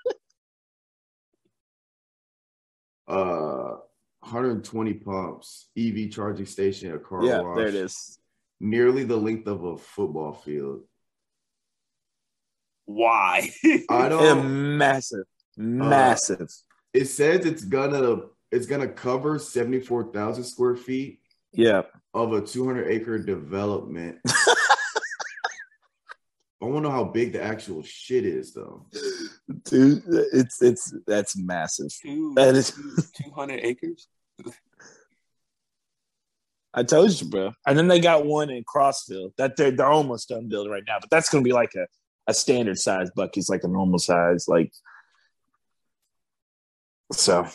[3.07, 3.77] Uh
[4.21, 7.57] 120 pumps, EV charging station, a car Yeah, wash.
[7.59, 8.19] there it is.
[8.59, 10.81] Nearly the length of a football field.
[12.87, 13.51] Why?
[13.91, 15.25] I don't massive,
[15.57, 16.49] massive.
[16.93, 21.21] it says it's gonna it's gonna cover 74,000 square feet
[21.53, 21.83] yeah.
[22.15, 24.19] of a 200 acre development.
[26.65, 28.87] I want to know how big the actual shit is though.
[29.65, 30.03] Dude,
[30.33, 31.91] it's it's that's massive.
[32.03, 32.73] Two, That is-
[33.15, 34.09] two hundred acres.
[36.73, 37.53] I told you, bro.
[37.67, 40.97] And then they got one in Crossville that they're they're almost done building right now,
[41.01, 41.87] but that's gonna be like a,
[42.27, 44.73] a standard size Buc-ee's, like a normal size, like
[47.13, 47.43] so.
[47.43, 47.49] I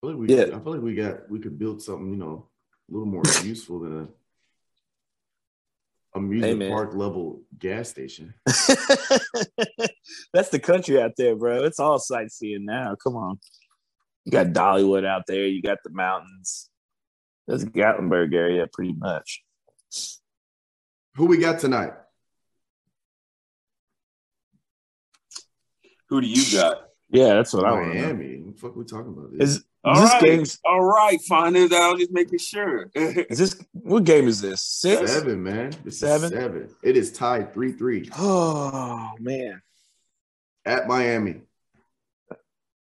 [0.00, 0.44] feel like we, Yeah.
[0.54, 2.48] I feel like we got we could build something, you know,
[2.90, 4.08] a little more useful than a
[6.16, 6.70] amusement man.
[6.70, 8.34] park level gas station.
[10.32, 11.64] That's the country out there, bro.
[11.64, 12.96] It's all sightseeing now.
[12.96, 13.38] Come on.
[14.24, 15.46] You got Dollywood out there.
[15.46, 16.68] You got the mountains.
[17.46, 19.44] That's Gatlinburg area, pretty much.
[21.14, 21.92] Who we got tonight?
[26.08, 26.88] Who do you got?
[27.10, 27.94] Yeah, that's what I want.
[27.94, 28.38] Miami.
[28.38, 29.32] What the fuck we talking about?
[29.32, 29.48] This?
[29.48, 30.22] Is, is All this right.
[30.22, 31.72] game's All right, finders.
[31.72, 32.90] I'll just making sure.
[32.94, 34.60] is this what game is this?
[34.62, 35.10] Six?
[35.12, 35.72] seven, man.
[35.84, 36.24] This Seven?
[36.32, 36.74] is seven.
[36.82, 39.62] It is tied three three Oh man.
[40.64, 41.42] at Miami.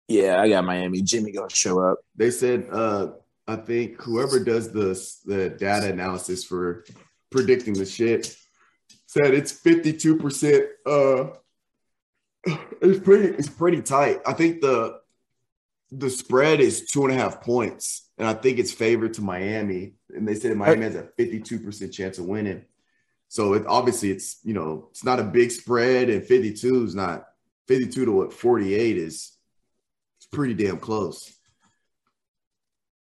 [0.08, 1.02] Yeah, I got Miami.
[1.02, 1.98] Jimmy gonna show up.
[2.14, 3.08] They said, uh,
[3.48, 6.84] I think whoever does the the data analysis for
[7.30, 8.36] predicting the shit
[9.06, 10.66] said it's fifty two percent.
[10.86, 11.30] Uh,
[12.80, 13.34] it's pretty.
[13.36, 14.20] It's pretty tight.
[14.24, 15.00] I think the
[15.90, 19.94] the spread is two and a half points, and I think it's favored to Miami.
[20.14, 22.64] And they said Miami has a fifty two percent chance of winning.
[23.28, 26.94] So it obviously it's you know it's not a big spread, and fifty two is
[26.94, 27.26] not
[27.68, 29.32] fifty two to what forty eight is.
[30.18, 31.32] It's pretty damn close.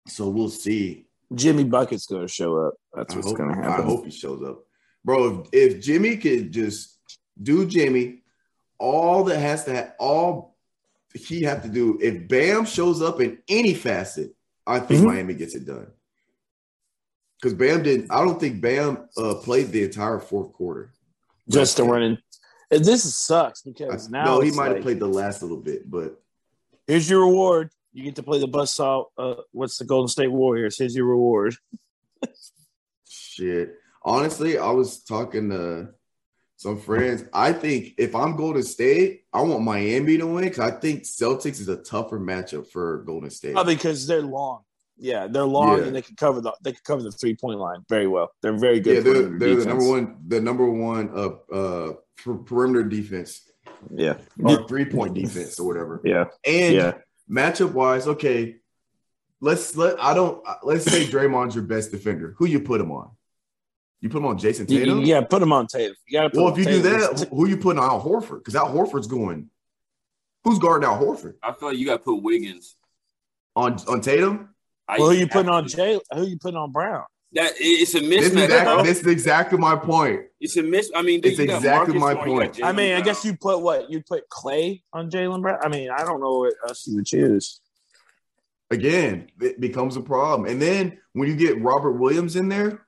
[0.07, 1.07] So we'll see.
[1.35, 2.75] Jimmy Bucket's gonna show up.
[2.95, 3.71] That's what's hope, gonna happen.
[3.71, 4.65] I hope he shows up,
[5.05, 5.47] bro.
[5.53, 6.99] If, if Jimmy could just
[7.41, 8.23] do Jimmy,
[8.79, 10.57] all that has to ha- all
[11.15, 11.99] he have to do.
[12.01, 14.35] If Bam shows up in any facet,
[14.67, 15.07] I think Mhm.
[15.07, 15.89] Miami gets it done.
[17.41, 18.11] Because Bam didn't.
[18.11, 20.93] I don't think Bam uh, played the entire fourth quarter.
[21.49, 21.93] Just to That's it.
[21.93, 22.19] run in.
[22.71, 25.57] And This sucks I- because now no, he might have like, played the last little
[25.57, 26.21] bit, but
[26.87, 27.71] Here's your reward.
[27.93, 29.07] You get to play the buzzsaw.
[29.17, 30.79] Uh, what's the Golden State Warriors?
[30.79, 31.55] Here's your reward.
[33.09, 33.75] Shit.
[34.03, 35.89] Honestly, I was talking to
[36.59, 37.23] some friends.
[37.33, 41.61] I think if I'm Golden State, I want Miami to win because I think Celtics
[41.61, 43.55] is a tougher matchup for Golden State.
[43.57, 44.63] Oh, because they're long.
[44.97, 45.85] Yeah, they're long Yeah.
[45.85, 48.33] and they can cover the they can cover the three point line very well.
[48.43, 48.97] They're very good.
[48.97, 51.93] yeah, they're, they're the number one, the number one uh uh
[52.45, 53.49] perimeter defense
[53.95, 56.01] Yeah, or three point defense or whatever.
[56.05, 56.93] yeah, And yeah.
[57.31, 58.57] matchup wise, okay.
[59.41, 62.35] Let's let I don't let's say Draymond's your best defender.
[62.39, 63.13] Who you put him on?
[64.01, 65.01] You put him on Jayson Tatum?
[65.01, 65.97] Yeah, put them on Tatum.
[66.07, 66.31] You gotta.
[66.31, 68.39] Put Well, if you on do that, who are you putting on Al Horford?
[68.39, 69.51] Because Al Horford's going.
[70.45, 72.77] Who's guarding Al Horford I feel like you got to put Wiggins.
[73.57, 74.55] on on Tatum?
[74.89, 75.95] Well, who you putting on Jay?
[76.15, 77.05] Who are you putting on Brown?
[77.33, 78.45] That it's a This is, mismatch.
[78.45, 80.21] exactly, this is exactly my point.
[80.41, 80.91] It's a miss.
[80.95, 82.61] I mean, It's exactly my Smart, point.
[82.65, 85.59] I mean, I guess you put what you put Klay on Jaylen Brown.
[85.63, 87.61] I mean, I don't know what else you would choose.
[88.71, 90.49] Again, it becomes a problem.
[90.51, 92.87] And then when you get Robert Williams in there,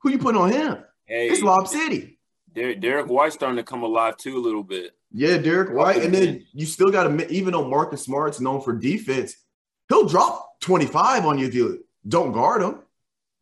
[0.00, 0.78] who, who you putting on him?
[1.04, 2.18] Hey, It's Lob City.
[2.54, 4.92] Derrick, Derrick White's starting to come alive too a little bit.
[5.12, 6.02] Yeah, Derrick White.
[6.02, 9.34] And then you still got to, even though Marcus Smart's known for defense,
[9.88, 12.80] he'll drop 25 on you if you don't guard him.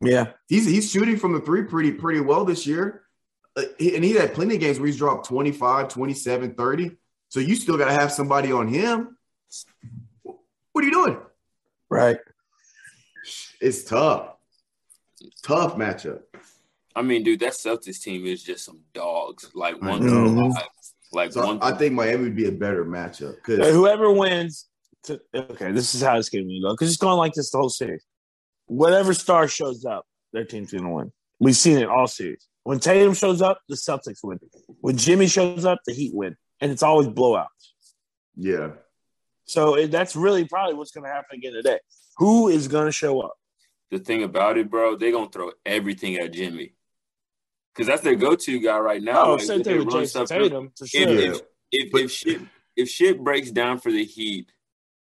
[0.01, 3.03] Yeah, He's he's shooting from the three pretty pretty well this year.
[3.57, 6.91] Uh, he- and he had plenty of games where he's dropped 25, 27, 30.
[7.31, 9.17] So you still got to have somebody on him.
[10.23, 11.19] What are you doing?
[11.91, 12.19] right.
[13.61, 14.35] It's tough.
[15.43, 16.21] Tough matchup.
[16.99, 19.49] I mean, dude, that Celtics team is just some dogs.
[19.55, 20.09] Like one know.
[20.09, 20.51] through mm-hmm.
[20.51, 20.69] five.
[21.13, 21.59] Like So one.
[21.63, 24.67] I think Miami would be a better matchup because Whoever wins,
[25.05, 27.59] to, okay, this is how this game will go because it's going like this the
[27.59, 28.05] whole series.
[28.67, 31.13] Whatever star shows up, their team's going to win.
[31.39, 32.49] We've seen it all series.
[32.65, 34.41] When Tatum shows up, the Celtics win.
[34.81, 37.47] When Jimmy shows up, the Heat win, and it's always blowouts.
[38.37, 38.71] yeah,
[39.45, 41.79] So it, that's really probably what's going to happen again today.
[42.17, 43.39] Who is going to show up?
[43.91, 46.75] the thing about it, bro, they're gonna throw everything at Jimmy.
[47.79, 49.25] Cause that's their go-to guy right now.
[49.25, 51.01] Oh, Like, same if thing with run Jayson Tatum for If, sure.
[51.09, 51.31] Yeah.
[51.31, 51.41] if,
[51.73, 52.41] if, But- if shit
[52.77, 54.51] if shit breaks down for the Heat,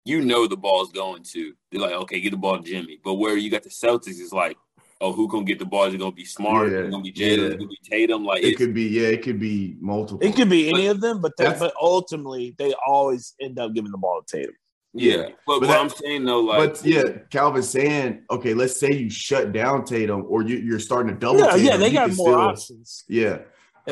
[0.05, 1.53] you know the ball's going to.
[1.71, 2.99] They're like, okay, get the ball to Jimmy.
[3.03, 4.57] But where you got the Celtics is like,
[5.01, 5.85] oh, who gonna get the ball?
[5.85, 6.71] Is it gonna be Smart?
[6.71, 6.79] Yeah.
[6.79, 7.31] Is it gonna be Jaylen?
[7.33, 7.45] Is Yeah.
[7.45, 8.25] it gonna be Tatum?
[8.25, 8.83] Like it it, could be.
[8.83, 10.27] Yeah, it could be multiple.
[10.27, 13.73] It could be any of them, but they, That's- but ultimately they always end up
[13.73, 14.55] giving the ball to Tatum.
[14.93, 15.15] Yeah.
[15.15, 15.23] Yeah.
[15.23, 18.91] But, But what that- I'm saying though, like but yeah, Calvin's saying, okay, let's say
[18.91, 21.39] you shut down Tatum or you, you're starting to double.
[21.39, 23.03] Yeah, Tatum, yeah, they got more still- options.
[23.07, 23.43] Yeah, 'Cause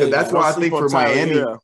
[0.05, 1.59] Hey, that's don't why I think on for Tyler Miami, Herro.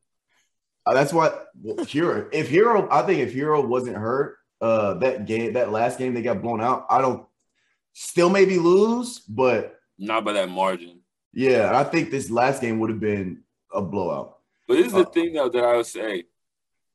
[0.85, 2.29] Uh, that's what well, Herro.
[2.31, 6.21] If Herro, I think if Herro wasn't hurt, uh, that game, that last game they
[6.21, 6.85] got blown out.
[6.89, 7.25] I don't.
[7.93, 11.01] Still maybe lose, but not by that margin.
[11.33, 14.37] yeah, I think this last game would have been a blowout.
[14.67, 16.23] But this is the Uh, thing though that I would say.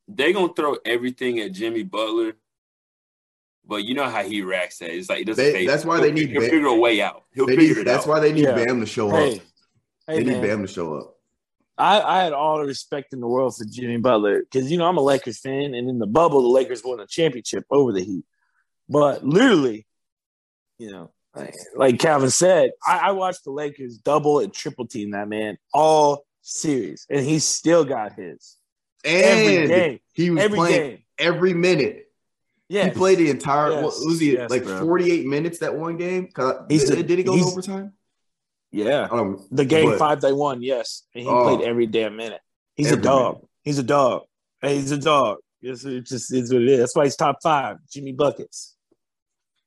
[0.08, 2.32] They gonna throw everything at Jimmy Butler.
[3.66, 4.90] But you know how he reacts that.
[4.90, 5.44] It's like it doesn't.
[5.52, 7.24] They- that's why He'll they need He'll Bam- figure a way out.
[7.34, 8.08] He'll They figure need, it that's out.
[8.08, 8.54] why they need Yeah.
[8.64, 9.42] Bam to show Hey, up.
[10.06, 11.14] hey They need Bam to show up.
[11.76, 14.86] I, I had all the respect in the world for Jimmy Butler because you know
[14.88, 18.02] I'm a Lakers fan, and in the bubble, the Lakers won a championship over the
[18.02, 18.24] Heat.
[18.88, 19.86] But literally,
[20.78, 25.10] you know, like, like Calvin said, I, I watched the Lakers double and triple team
[25.12, 28.56] that man all series, and he still got his
[29.04, 30.98] every And game, he was every playing game.
[31.18, 32.04] every minute.
[32.68, 33.70] Yeah, He played the entire.
[33.70, 33.82] Yes.
[33.84, 34.64] What was he Yes, like?
[34.64, 34.80] bro.
[34.80, 36.28] Forty-eight minutes that one game?
[36.68, 37.94] He's did, did he go overtime?
[38.70, 40.60] Yeah, Um, the game but- five they won.
[40.62, 41.44] Yes, and he Oh.
[41.56, 42.40] played every damn minute.
[42.74, 43.36] He's a dog.
[43.36, 43.48] minute.
[43.62, 44.24] He's a dog.
[44.60, 45.38] Hey, he's a dog.
[45.62, 46.78] It's, it just is what it is.
[46.78, 47.78] That's why he's top five.
[47.90, 48.76] Jimmy buckets.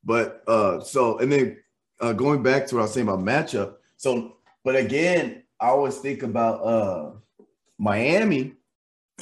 [0.04, 1.58] But uh, so and then
[2.00, 3.76] uh, going back to what I was saying about matchup.
[3.98, 7.12] So, but again, I always think about uh
[7.80, 8.54] Miami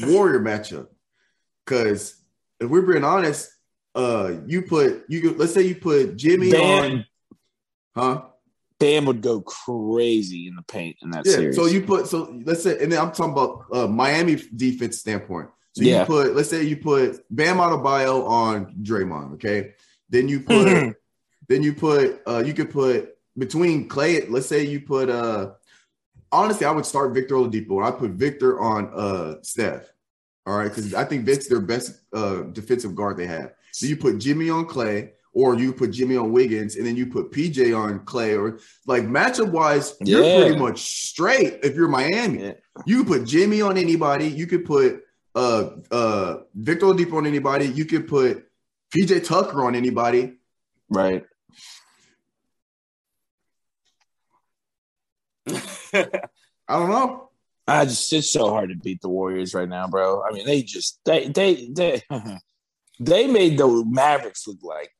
[0.01, 0.87] Warrior matchup
[1.65, 2.15] because
[2.59, 3.49] if we're being honest,
[3.95, 7.05] uh, you put you let's say you put Jimmy on,
[7.95, 8.23] huh?
[8.79, 11.33] Bam would go crazy in the paint in that Yeah.
[11.33, 11.55] series.
[11.55, 15.49] So you put so let's say, and then I'm talking about uh, Miami defense standpoint.
[15.73, 16.01] So Yeah.
[16.01, 19.73] you put let's say you put Bam Adebayo on Draymond, okay?
[20.09, 20.95] Then you put
[21.49, 24.29] then you put uh you could put between Klay.
[24.29, 25.51] Let's say you put uh
[26.31, 27.83] honestly, I would start Victor Oladipo.
[27.85, 29.91] I put Victor on uh Steph.
[30.45, 33.53] All right, because I think Vic's their best uh defensive guard they have.
[33.71, 37.05] So you put Jimmy on Klay, or you put Jimmy on Wiggins, and then you
[37.05, 42.43] put PJ on Klay, or like matchup wise, you're pretty much straight if you're Miami.
[42.43, 42.53] Yeah.
[42.85, 44.27] You put Jimmy on anybody.
[44.27, 45.03] You could put
[45.35, 47.65] uh uh Victor Oladipo on anybody.
[47.65, 48.45] You could put
[48.95, 50.37] PJ Tucker on anybody.
[50.89, 51.25] right.
[55.93, 57.29] I don't know.
[57.67, 60.23] I just it's so hard to beat the Warriors right now, bro.
[60.23, 62.01] I mean, they just they they they
[62.99, 64.91] they made the Mavericks look like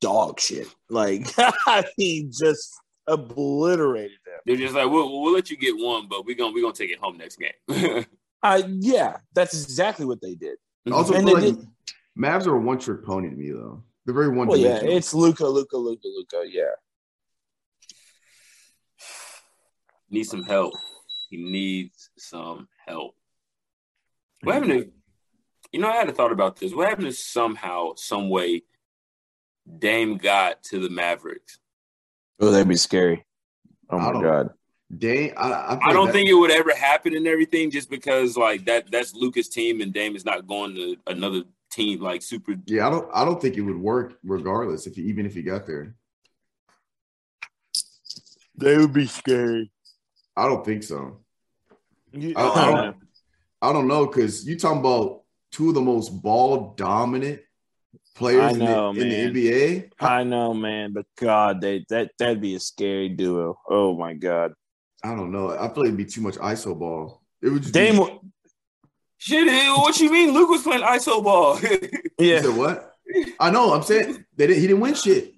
[0.00, 0.66] dog shit.
[0.88, 4.34] Like I mean, just obliterated them.
[4.46, 6.90] They're just like, we'll, we'll let you get one, but we're gonna we're gonna take
[6.90, 8.04] it home next game.
[8.42, 10.56] Uh, yeah, that's exactly what they did.
[10.90, 11.58] Also And feel they like
[12.18, 13.82] Mavs are a one trick pony to me though.
[14.04, 16.44] They're very one Well, yeah, it's Luka, Luka, Luka, Luka.
[16.48, 16.70] Yeah,
[20.10, 20.74] needs some help.
[21.30, 23.14] He needs some help.
[24.42, 24.90] What happened to mm-hmm.
[25.72, 26.74] you know, I had a thought about this.
[26.74, 28.62] What happened if somehow, some way,
[29.78, 31.60] Dame got to the Mavericks?
[32.40, 33.24] oh, that'd be scary.
[33.90, 34.50] Oh my god.
[34.96, 38.36] Dame, I, I, I don't that- think it would ever happen and everything just because
[38.36, 42.54] like that that's Luka's team and Dame is not going to another team like super
[42.66, 43.08] Yeah, I don't.
[43.14, 45.94] I don't think it would work regardless if he, even if he got there.
[48.56, 49.70] They would be scary.
[50.36, 51.18] I don't think so.
[52.12, 52.96] You, I, I don't.
[53.62, 55.22] I don't know because you talking about
[55.52, 57.40] two of the most ball dominant
[58.14, 59.90] players I in the- in, the NBA.
[60.00, 63.58] I know, man, but God, they that that'd be a scary duo.
[63.68, 64.54] Oh my God,
[65.04, 65.50] I don't know.
[65.50, 67.22] I feel like it'd be too much ISO ball.
[67.42, 67.96] It would just Dame.
[67.96, 68.20] Be,
[69.18, 69.46] shit.
[69.48, 70.32] eh, What you mean?
[70.32, 71.58] Luke was playing ISO ball.
[71.60, 72.94] you Yeah, said what?
[73.38, 73.72] I know.
[73.74, 75.34] I'm saying they didn't, he didn't win shit.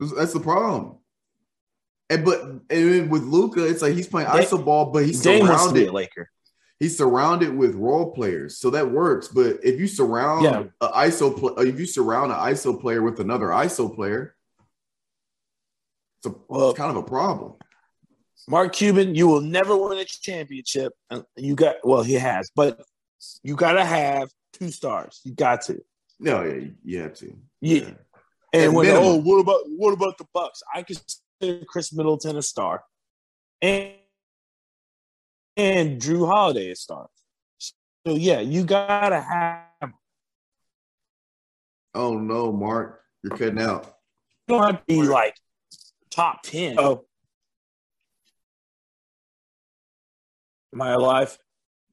[0.00, 0.97] That's- That's the problem.
[2.10, 5.20] And but and then with Luka, it's like he's playing Dame- ISO ball, but he's
[5.22, 5.92] Dame wants to surrounded.
[5.92, 6.30] Laker.
[6.80, 9.28] he's surrounded with role players, so that works.
[9.28, 10.64] But if you surround Yeah.
[10.80, 14.34] a ISO, uh, if you surround an ISO player with another ISO player,
[16.18, 17.54] it's, a, Well- it's kind of a problem.
[18.48, 20.94] Mark Cuban, you will never win a championship.
[21.10, 22.82] And You got well, he has, but
[23.42, 25.20] you got to have two stars.
[25.24, 25.82] You got to.
[26.18, 27.36] No, yeah, you, have to.
[27.60, 27.90] Yeah.
[28.54, 29.04] And At when minimum.
[29.06, 30.62] oh, what about what about the Bucks?
[30.74, 32.82] I consider Khris Middleton a star,
[33.62, 33.92] and
[35.56, 37.08] and Jrue Holiday a star.
[37.58, 39.92] So yeah, you gotta have.
[41.94, 43.94] Oh no, Mark, you're cutting out.
[44.48, 45.34] You don't have to be like
[46.10, 46.76] top ten.
[46.78, 47.04] Oh,
[50.72, 51.38] am I alive?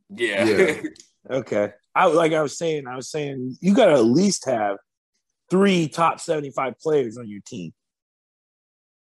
[0.09, 0.45] yeah.
[0.45, 0.81] Yeah.
[1.27, 1.71] Okay.
[1.95, 2.85] I like I was saying.
[2.85, 4.77] I was saying you gotta at least have
[5.49, 7.73] three top seventy-five players on your team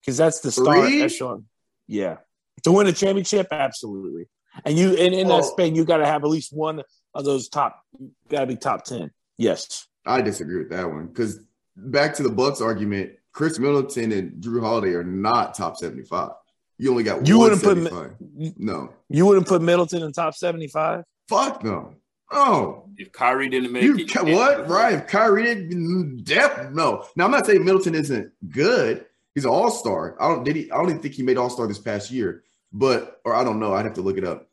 [0.01, 1.01] because that's the star Three?
[1.01, 1.45] echelon.
[1.87, 2.17] Yeah,
[2.63, 4.25] to win a championship, absolutely.
[4.65, 5.37] And you and in Oh.
[5.37, 6.81] that Spain, you got to have at least one
[7.13, 7.81] of those top.
[8.29, 9.11] Got to be top ten.
[9.37, 9.87] Yes.
[10.05, 11.39] I disagree with that one because
[11.75, 16.31] back to the Bucks argument, Khris Middleton and Jrue Holiday are not top 75.
[16.79, 21.03] You only got You one wouldn't put no, You wouldn't put Middleton in top seventy-five.
[21.29, 21.93] fuck no.
[22.31, 24.67] Oh, if Kyrie didn't make you it, what?
[24.67, 24.93] Right?
[24.95, 27.05] If Kyrie didn't, def no.
[27.15, 29.05] Now I'm not saying Middleton isn't good.
[29.35, 30.15] He's an all star.
[30.19, 30.71] I don't did he?
[30.71, 32.43] I don't even think he made all star this past year.
[32.73, 33.73] But or I don't know.
[33.73, 34.49] I'd have to look it up.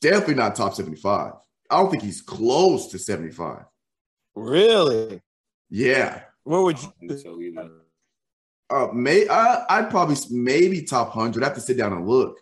[0.00, 1.32] Definitely not top 75.
[1.70, 3.64] I don't think he's close to 75.
[4.34, 5.20] Really?
[5.70, 6.22] Yeah.
[6.44, 7.18] Where would you?
[7.18, 7.70] so either.
[8.70, 11.42] Uh, may I, I'd probably maybe top hundred.
[11.42, 12.38] I have to sit down and look,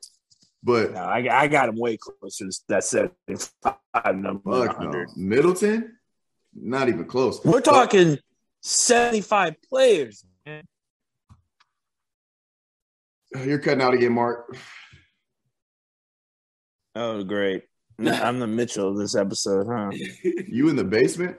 [0.63, 4.67] but No, I, I got him way closer to that seventy-five number.
[4.67, 5.05] fuck no.
[5.17, 5.97] Middleton,
[6.55, 7.45] not even close.
[7.45, 8.19] We're But- talking
[8.63, 10.25] seventy-five players.
[10.45, 10.65] Man.
[13.45, 14.57] You're cutting out again, Mark.
[16.99, 17.65] Oh, great!
[17.99, 19.91] I'm the Mitchell of this episode, huh?
[20.49, 21.37] You in the basement?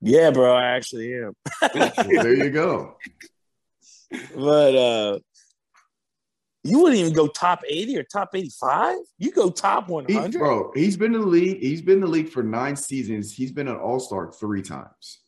[0.00, 1.32] Yeah, bro, I actually am.
[1.74, 1.92] Well,
[2.24, 2.96] there you go.
[4.34, 5.18] But uh
[6.64, 8.96] you wouldn't even go top 80 or top 85?
[9.18, 10.38] You go top He, 100?
[10.38, 11.60] bro, he's been in the league.
[11.60, 13.32] He's been in the league for nine seasons.
[13.32, 15.20] He's been an All Star three times.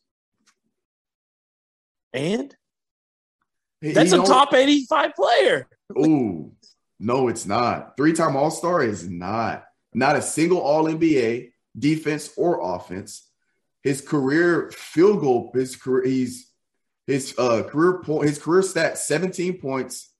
[2.13, 2.57] and He-
[3.81, 5.67] that's he a top 85 player.
[5.97, 6.51] Ooh,
[6.99, 7.95] no, it's not.
[7.97, 9.65] Three time All Star is not.
[9.93, 13.29] Not a single All NBA defense or offense.
[13.83, 16.51] His career field goal, his career, he's
[17.05, 20.11] his uh career point, his career stat 17 points,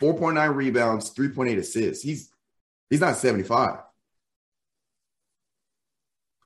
[0.00, 2.02] 4.9 rebounds, 3.8 assists.
[2.02, 2.30] He's
[2.88, 3.78] he's not 75.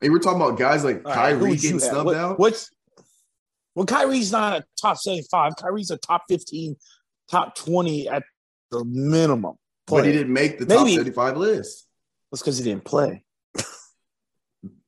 [0.03, 2.39] And we're talking about guys like All right, Kyrie you getting snubbed What- out.
[2.39, 2.71] What's
[3.75, 5.57] well, Kyrie's not a top 75.
[5.57, 6.77] Kyrie's a top 15,
[7.31, 8.23] top 20 at
[8.71, 9.57] the minimum.
[9.87, 11.87] But he didn't make the top Maybe- 75 list.
[12.31, 13.25] That's because he didn't play.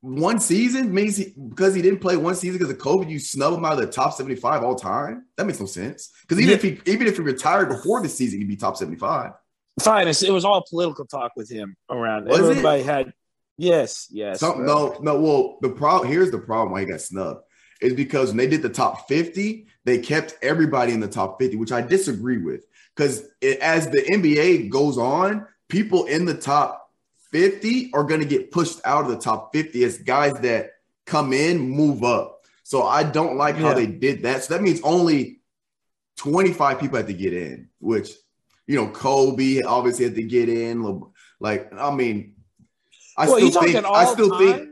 [0.01, 3.55] one season means he, because he didn't play one season because of COVID, you snub
[3.55, 5.27] him out of the top 75 all time.
[5.37, 6.11] That makes no sense.
[6.23, 9.33] Because even if he even if he retired before the season, he'd be top 75.
[9.81, 12.27] Fine, it was all political talk with him around.
[12.27, 12.51] Was it?
[12.51, 13.13] Everybody had
[13.59, 14.41] yes, yes.
[14.41, 15.21] Some, no, no.
[15.21, 17.43] Well, the problem here's the problem why he got snubbed
[17.81, 21.57] is because when they did the top 50, they kept everybody in the top 50,
[21.57, 22.67] which I disagree with.
[22.95, 23.25] Because
[23.61, 26.91] as the NBA goes on, people in the top
[27.31, 30.71] 50 are going to get pushed out of the top 50 as guys that
[31.05, 32.41] come in move up.
[32.63, 34.45] So I don't like how they did that.
[34.45, 35.41] So that means only
[36.17, 38.11] 25 people had to get in, which
[38.67, 41.03] you know, Kobe obviously had to get in.
[41.39, 42.35] Like, I mean,
[43.17, 44.39] I Well, still think I still time?
[44.39, 44.71] think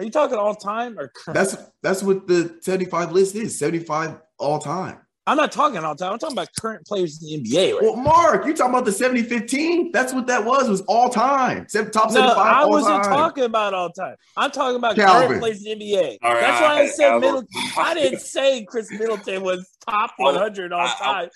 [0.00, 1.34] Are you talking all time or current?
[1.34, 4.96] that's that's what the 75 list is 75 all time.
[5.26, 6.14] I'm not talking all time.
[6.14, 7.74] I'm talking about current players in the NBA.
[7.74, 7.82] Right?
[7.82, 9.92] Well, Mark, you talking about the 70 15?
[9.92, 11.66] That's what that was, It was all time.
[11.68, 13.12] Seven, top no, 75 I wasn't time.
[13.12, 14.16] talking about all time.
[14.38, 15.26] I'm talking about Calvin.
[15.28, 16.16] current players in the NBA.
[16.22, 17.48] All right, That's why I I- said I- Middleton.
[17.76, 21.28] I didn't say Khris Middleton was top 100 all I- I- time.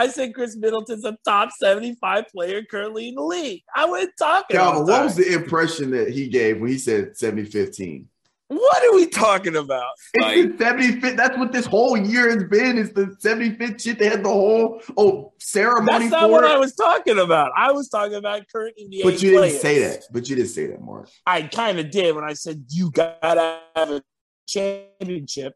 [0.00, 3.62] I said Khris Middleton's a top 75 player currently in the league.
[3.76, 7.50] I wasn't talking Calvin, what was the impression that he gave when he said 70
[7.50, 8.08] 15?
[8.48, 9.84] What are we talking about?
[10.14, 11.16] It's Like- the 75th.
[11.18, 12.78] That's what this whole year has been.
[12.78, 13.98] It's the 75th shit.
[13.98, 16.44] They had the whole oh ceremony for That's not for what.
[16.44, 17.52] I was talking about.
[17.54, 20.04] I was talking about current NBA but you didn't say that.
[20.10, 21.10] But you didn't say that, Mark.
[21.26, 24.02] I kind of did when I said you gotta have a
[24.48, 25.52] championship.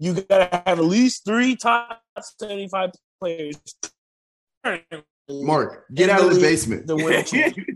[0.00, 2.00] You gotta have at least three top
[2.38, 2.90] seventy-five
[3.22, 3.56] players.
[5.30, 6.86] Mark, get out of the basement.
[6.88, 7.70] the win championship.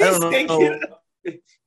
[0.00, 0.78] I don't He know.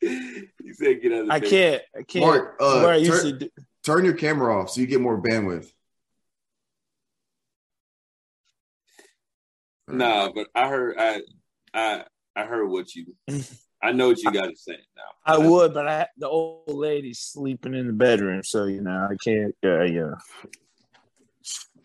[0.02, 1.50] He said get out of the I basement.
[1.52, 1.82] can't.
[1.96, 2.26] I can't.
[2.26, 3.50] Mark, uh, where I turn- usually do.
[3.84, 5.72] Turn your camera off so you get more bandwidth.
[9.88, 11.22] Nah, but I heard I
[11.74, 12.04] I
[12.36, 13.16] I heard what you
[13.86, 15.04] I know what you got to say now.
[15.26, 19.16] I would, but I the old lady's sleeping in the bedroom, so you know I
[19.24, 19.56] can't.
[19.64, 20.16] Uh, yeah.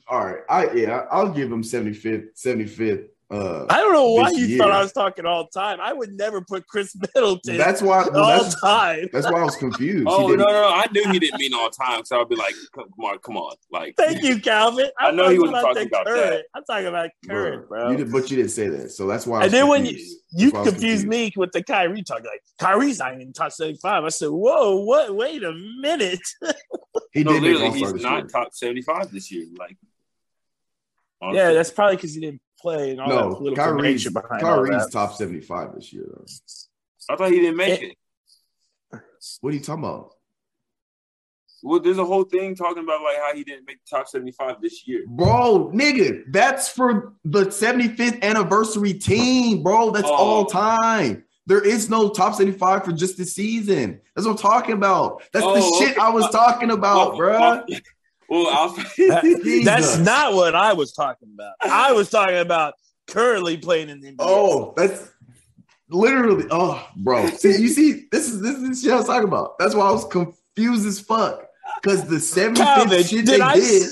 [0.08, 0.38] All right.
[0.48, 3.08] I yeah, I'll give him 75th, 75th.
[3.30, 4.58] Uh I don't know why you year.
[4.58, 5.78] thought I was talking all time.
[5.80, 9.08] I would never put Khris Middleton that's why well, all that's, time.
[9.12, 10.06] that's why I was confused.
[10.08, 10.68] Oh no, no, no!
[10.68, 12.54] I knew he didn't mean all time, so I'd be like,
[12.98, 14.88] Mark, come on!" Like, Thank you, Calvin.
[14.98, 16.30] I know he talking wasn't talking the about current.
[16.30, 16.44] that.
[16.54, 17.80] I'm talking about current, bro.
[17.82, 17.90] bro.
[17.92, 18.90] You did, but you didn't say that.
[18.90, 20.16] So that's why I and was then when you, confused.
[20.32, 23.32] you That's why I was confused me with the Kyrie talk, like Kyrie's not even
[23.32, 24.04] top 75.
[24.04, 25.14] I said, whoa, what?
[25.14, 26.20] Wait a minute.
[27.12, 28.26] He no, did literally, he's not year.
[28.28, 29.44] top seventy-five this year.
[29.58, 29.76] Like,
[31.22, 34.42] yeah, that's probably because he didn't play and all that No, political Kyrie's, nature behind
[34.42, 36.24] all Kyrie's top 75 this year, though.
[37.08, 37.96] I thought he didn't make It-
[38.92, 39.00] it.
[39.40, 40.14] What are you talking about?
[41.62, 44.62] Well, there's a whole thing talking about like how he didn't make the top seventy-five
[44.62, 45.04] this year.
[45.06, 49.90] Bro, nigga, that's for the 75th anniversary team, bro.
[49.90, 50.14] That's Oh.
[50.14, 51.24] all time.
[51.46, 54.00] There is no top 75 for just this season.
[54.16, 55.22] That's what I'm talking about.
[55.34, 56.00] That's the Oh, shit okay.
[56.00, 57.62] I was talking about, oh, bro.
[58.30, 61.54] Well, I'll, That- that's not what I was talking about.
[61.60, 62.74] I was talking about
[63.08, 64.16] currently playing in the NBA.
[64.20, 65.10] Oh, that's
[65.88, 67.26] literally, oh, bro.
[67.30, 69.58] See, you see, this is this is shit I was talking about.
[69.58, 71.44] That's why I was confused as fuck.
[71.82, 73.90] Because the 75th Calvin, shit did they I did,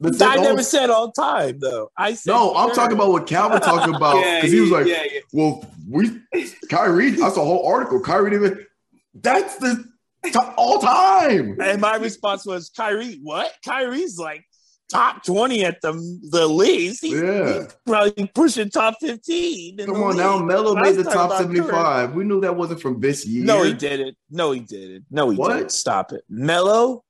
[0.00, 0.42] the I the oh.
[0.42, 1.90] never said all time though.
[1.96, 2.74] I said No, I'm sure.
[2.74, 5.20] talking about what Calvin talking about Yeah, because he was like, yeah, yeah.
[5.32, 6.20] "Well, we
[6.68, 8.00] Kyrie." That's a whole article.
[8.00, 8.66] Kyrie didn't even.
[9.14, 9.84] That's the
[10.32, 11.56] to- all time.
[11.60, 13.20] And my response was Kyrie.
[13.22, 13.52] What?
[13.64, 14.44] Kyrie's like
[14.90, 15.92] top twenty at the
[16.30, 17.02] the least.
[17.04, 17.60] He, Yeah.
[17.62, 19.78] he's probably pushing top fifteen.
[19.78, 20.46] Come the on now, league.
[20.46, 22.14] Melo made the top about 75.
[22.14, 23.44] We knew that wasn't from this year.
[23.44, 24.16] No, he didn't.
[24.30, 25.06] No, he didn't.
[25.10, 25.54] No, he What?
[25.56, 25.72] didn't.
[25.72, 26.22] Stop it.
[26.28, 27.04] Melo.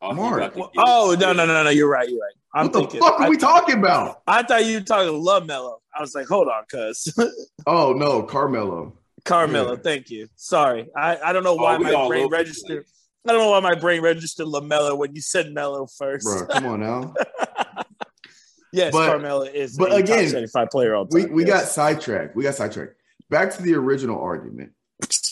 [0.00, 0.36] Oh, Mark.
[0.38, 1.70] about to get Oh no, no, no, no.
[1.70, 2.08] You're right.
[2.08, 2.34] You're right.
[2.54, 3.00] I'm What the thinking.
[3.00, 4.22] fuck are I, we talking about?
[4.26, 5.80] I thought you were talking love Melo.
[5.96, 7.12] I was like, hold on, cuz
[7.66, 8.94] Oh no, Carmelo.
[9.24, 9.72] Carmelo.
[9.72, 9.78] Yeah.
[9.82, 10.28] Thank you.
[10.36, 12.84] Sorry, I, I don't know Oh, why we my brain registered.
[13.26, 16.24] I don't know why my brain registered LaMelo when you said Melo first.
[16.24, 17.14] Bro, come on now.
[18.72, 21.32] yes, But- Carmelo is but again, top 75 player all We time.
[21.32, 21.74] we got yes.
[21.74, 22.36] sidetracked.
[22.36, 22.94] We got sidetracked.
[23.30, 24.72] Back to the original argument.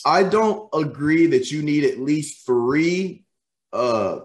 [0.04, 3.24] I don't agree that you need at least three
[3.72, 4.20] uh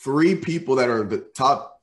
[0.00, 1.80] three people that are the top.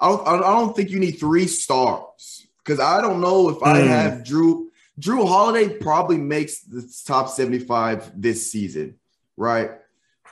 [0.00, 3.80] I don't I don't think you need three stars because I don't know if I
[3.80, 3.86] Mm.
[3.88, 4.67] have Jrue
[4.98, 8.96] Jrue Holiday probably makes the top 75 this season,
[9.36, 9.70] right?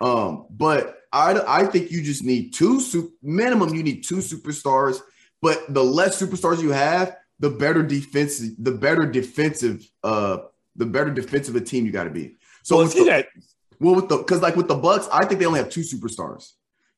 [0.01, 5.01] Um, but I I think you just need two su- minimum you need two superstars,
[5.41, 10.39] but the less superstars you have, the better defensive, the better defensive, uh,
[10.75, 12.37] the better defensive a team you got to be.
[12.63, 13.27] So well, see the- that
[13.79, 16.53] well, with the because like with the Bucks, I think they only have two superstars,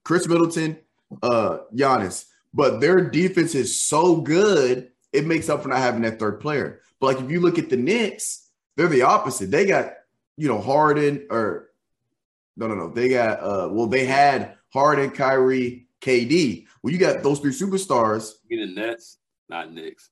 [0.04, 0.78] Khris Middleton,
[1.22, 2.24] uh, Giannis.
[2.54, 6.80] But their defense is so good, it makes up for not having that third player.
[7.00, 9.50] But like if you look at the Knicks, they're the opposite.
[9.50, 9.94] They got
[10.36, 11.68] you know Harden or
[12.56, 12.88] no, no, no.
[12.90, 16.66] They got uh, well, they had Harden, Kyrie, KD.
[16.82, 18.32] Well, you got those three superstars.
[18.48, 20.10] You mean the Nets, not Knicks.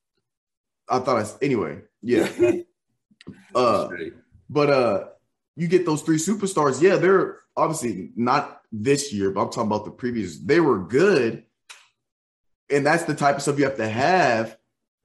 [0.89, 1.81] I thought I anyway.
[2.01, 2.29] Yeah.
[3.53, 3.89] Uh,
[4.49, 5.07] But uh
[5.57, 6.81] you get those three superstars.
[6.81, 10.37] Yeah, they're obviously not this year, but I'm talking about the previous.
[10.37, 11.43] They were good.
[12.69, 14.56] And that's the type of stuff you have to have.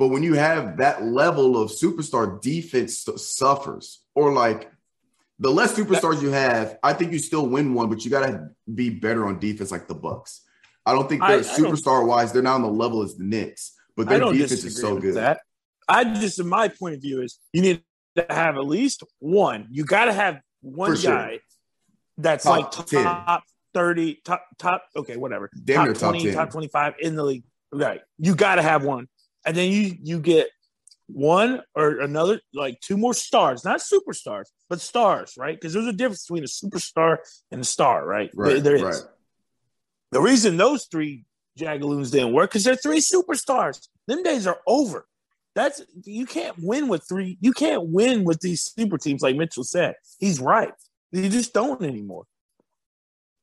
[0.02, 4.00] But when you have that level of superstar, defense suffers.
[4.16, 4.68] Or like
[5.38, 8.90] the less superstars you have, I think you still win one, but you gotta be
[8.90, 10.40] better on defense like the Bucks.
[10.84, 13.22] I don't think I- they're I superstar wise, they're not on the level as the
[13.22, 15.14] Knicks, but their defense is so good.
[15.14, 15.42] that.
[15.88, 17.84] I just, in my point of view, is you need
[18.16, 19.68] to have at least one.
[19.70, 21.14] You got to have one sure.
[21.14, 21.38] guy
[22.18, 23.04] that's Top like 10.
[23.04, 24.82] top thirty, top top.
[24.96, 25.48] Okay, whatever.
[25.62, 27.44] Damn top near top 20, top twenty-five in the league.
[27.74, 29.08] Right, you got to have one,
[29.44, 30.48] and then you you get
[31.08, 35.54] one or another, like two more stars, not superstars, but stars, right?
[35.54, 37.18] Because there's a difference between a superstar
[37.50, 38.30] and a star, right?
[38.34, 38.82] Right, There is.
[38.82, 39.02] right.
[40.12, 41.24] The reason those three
[41.56, 43.86] Jagaloons didn't work because they're three superstars.
[44.06, 45.06] Them days are over.
[45.54, 47.36] That's you can't win with three.
[47.40, 49.96] You can't win with these super teams like Mitchell said.
[50.18, 50.72] He's right.
[51.10, 52.24] You just don't anymore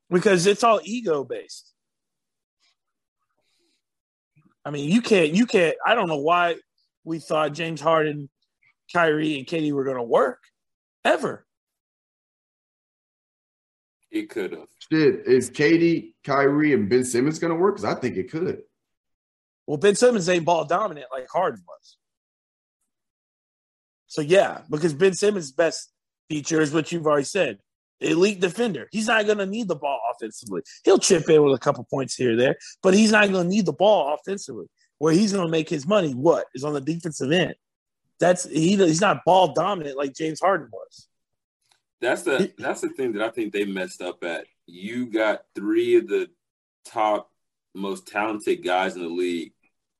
[0.10, 1.72] because it's all ego based.
[4.66, 5.34] I mean, you can't.
[5.34, 5.76] You can't.
[5.86, 6.56] I don't know why
[7.04, 8.30] we thought James Harden,
[8.92, 10.40] Kyrie, and KD were going to work
[11.06, 11.46] ever.
[14.12, 14.68] It could have.
[14.92, 17.76] Shit, is KD, Kyrie, and Ben Simmons gonna work?
[17.76, 18.64] Because I think it could.
[19.68, 21.98] Well, Ben Simmons ain't ball dominant like Harden was.
[24.08, 25.92] So yeah, because Ben Simmons' best
[26.28, 27.60] feature is what you've already said.
[28.02, 28.88] Elite defender.
[28.92, 30.62] He's not gonna need the ball offensively.
[30.84, 33.66] He'll chip in with a couple points here or there, but he's not gonna need
[33.66, 34.68] the ball offensively.
[35.00, 37.56] Where he's gonna make his money, what is on the defensive end.
[38.20, 41.08] That's he, he's not ball dominant like James Harden was.
[42.02, 44.46] That's the that's the thing that I think they messed up at.
[44.66, 46.28] You got three of the
[46.86, 47.30] top
[47.76, 49.54] most talented guys in the league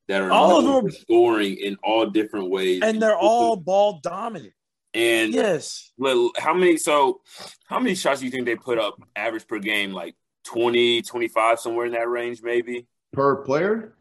[0.08, 0.90] that are All of them.
[0.92, 4.52] scoring in all different ways, And they're all ball dominant.
[4.94, 5.92] And Yes.
[5.96, 7.20] Well, how many so
[7.66, 10.14] how many shots do you think they put up average per game like
[10.44, 13.94] 20 25 somewhere in that range maybe Per player?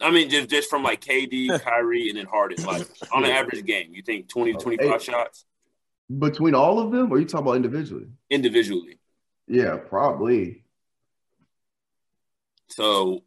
[0.00, 3.64] i mean just just from like kd kyrie and then harden like on an average
[3.64, 5.02] game you think 20 to 25 Eight.
[5.02, 5.44] shots
[6.18, 7.10] Between all of them?
[7.12, 8.06] Or are you talking about individually?
[8.28, 8.98] individually
[9.46, 10.64] Yeah, probably.
[12.68, 13.22] so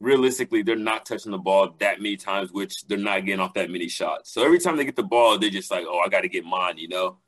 [0.00, 3.70] realistically they're not touching the ball that many times which they're not getting off that
[3.70, 6.28] many shots so every time they get the ball they're just like oh i gotta
[6.28, 7.18] get mine you know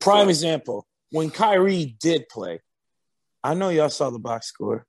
[0.00, 2.60] Prime So- example, when Kyrie did play,
[3.42, 4.84] I know y'all saw the box score.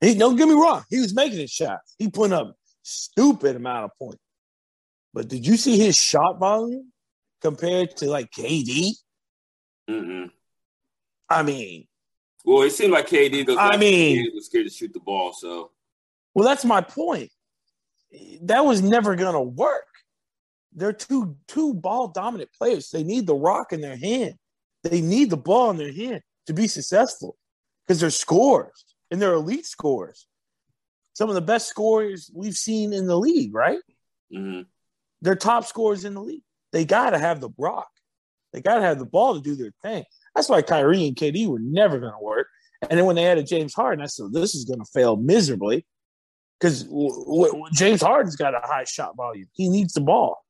[0.00, 1.94] He don't get me wrong, he was making his shots.
[1.98, 4.22] He put up stupid amount of points.
[5.12, 6.92] But did you see his shot volume
[7.40, 8.90] compared to like KD?
[9.88, 10.30] Mm-mm.
[11.28, 11.86] I mean,
[12.44, 15.32] well it seemed like kd those I mean- games was scared to shoot the ball
[15.32, 15.70] so
[16.32, 17.32] well, that's my point.
[18.42, 19.86] That was never gonna work.
[20.72, 22.90] They're two two ball dominant players.
[22.90, 24.34] They need the rock in their hand.
[24.84, 27.36] They need the ball in their hand to be successful
[27.86, 28.84] because they're scorers.
[29.10, 30.28] and they're elite scorers.
[31.14, 33.80] Some of the best scorers we've seen in the league, right?
[34.32, 34.66] Mhm.
[35.20, 36.44] They're top scorers in the league.
[36.70, 37.90] They got to have the rock.
[38.52, 40.04] They got to have the ball to do their thing.
[40.34, 42.46] That's why Kyrie and KD were never going to work.
[42.88, 45.84] And then when they added James Harden, I said, this is going to fail miserably
[46.58, 49.48] because w- w- James Harden's got a high shot volume.
[49.52, 50.44] He needs the ball.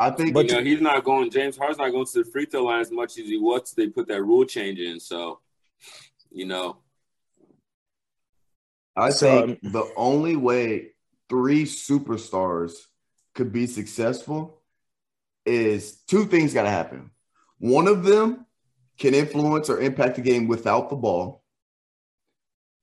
[0.00, 1.30] I think But- you know, he's not going.
[1.30, 3.72] James Harden's not going to the free throw line as much as he was.
[3.72, 5.38] They put that rule change in, so
[6.32, 6.78] you know.
[8.96, 10.92] I think um, the only way
[11.28, 12.72] three superstars
[13.34, 14.60] could be successful
[15.46, 17.10] is two things got to happen.
[17.62, 18.44] One of them
[18.98, 21.44] can influence or impact the game without the ball.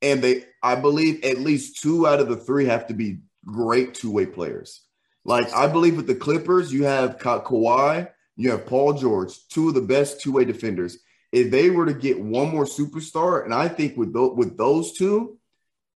[0.01, 3.93] And they, I believe, at least two out of the three have to be great
[3.93, 4.81] two way players.
[5.25, 9.67] Like, I believe with the Clippers, you have Ka- Kawhi, you have Paul George, two
[9.67, 10.97] of the best two way defenders.
[11.33, 14.93] If they were to get one more superstar, and I think with, tho- with those
[14.93, 15.37] two,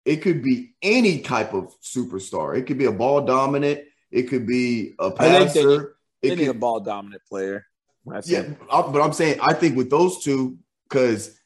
[0.04, 2.58] it could be any type of superstar.
[2.58, 3.80] It could be a ball dominant.
[4.12, 5.70] It could be a think they passer.
[5.70, 5.88] need- it
[6.22, 7.66] They could, need a ball dominant player.
[8.06, 8.58] That's yeah, it.
[8.72, 10.58] I- but I'm saying I think with those two,
[10.90, 11.40] because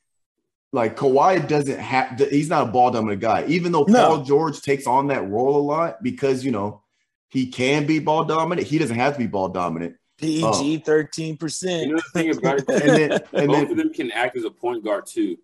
[0.73, 3.45] like Kawhi doesn't have, he's not a ball dominant guy.
[3.47, 4.07] Even though No.
[4.07, 6.81] Paul George takes on that role a lot because you know
[7.29, 8.67] he can be ball dominant.
[8.67, 9.95] He doesn't have to be ball dominant.
[10.17, 11.87] PG um, thirteen percent.
[11.87, 14.43] You know the thing about it, And then, and both of them can act as
[14.43, 15.37] a point guard too.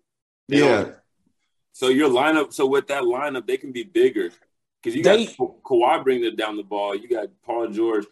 [0.48, 0.94] They yeah, don't-
[1.72, 4.30] So your lineup, so with that lineup, they can be bigger
[4.82, 6.94] because you They- got Ka- Kawhi bringing it down the ball.
[6.94, 8.04] You got Paul George.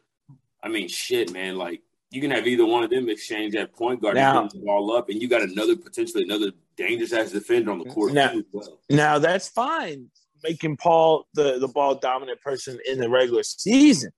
[0.63, 1.59] I mean, shit, man.
[1.59, 1.83] Like
[2.13, 5.09] you can have either one of them exchange that point guard Now- and ball up,
[5.09, 8.79] and you got another potentially another dangerous ass defender on the court Now- well.
[8.91, 10.11] Now that's fine,
[10.43, 14.11] making Paul the, the ball dominant person in the regular season.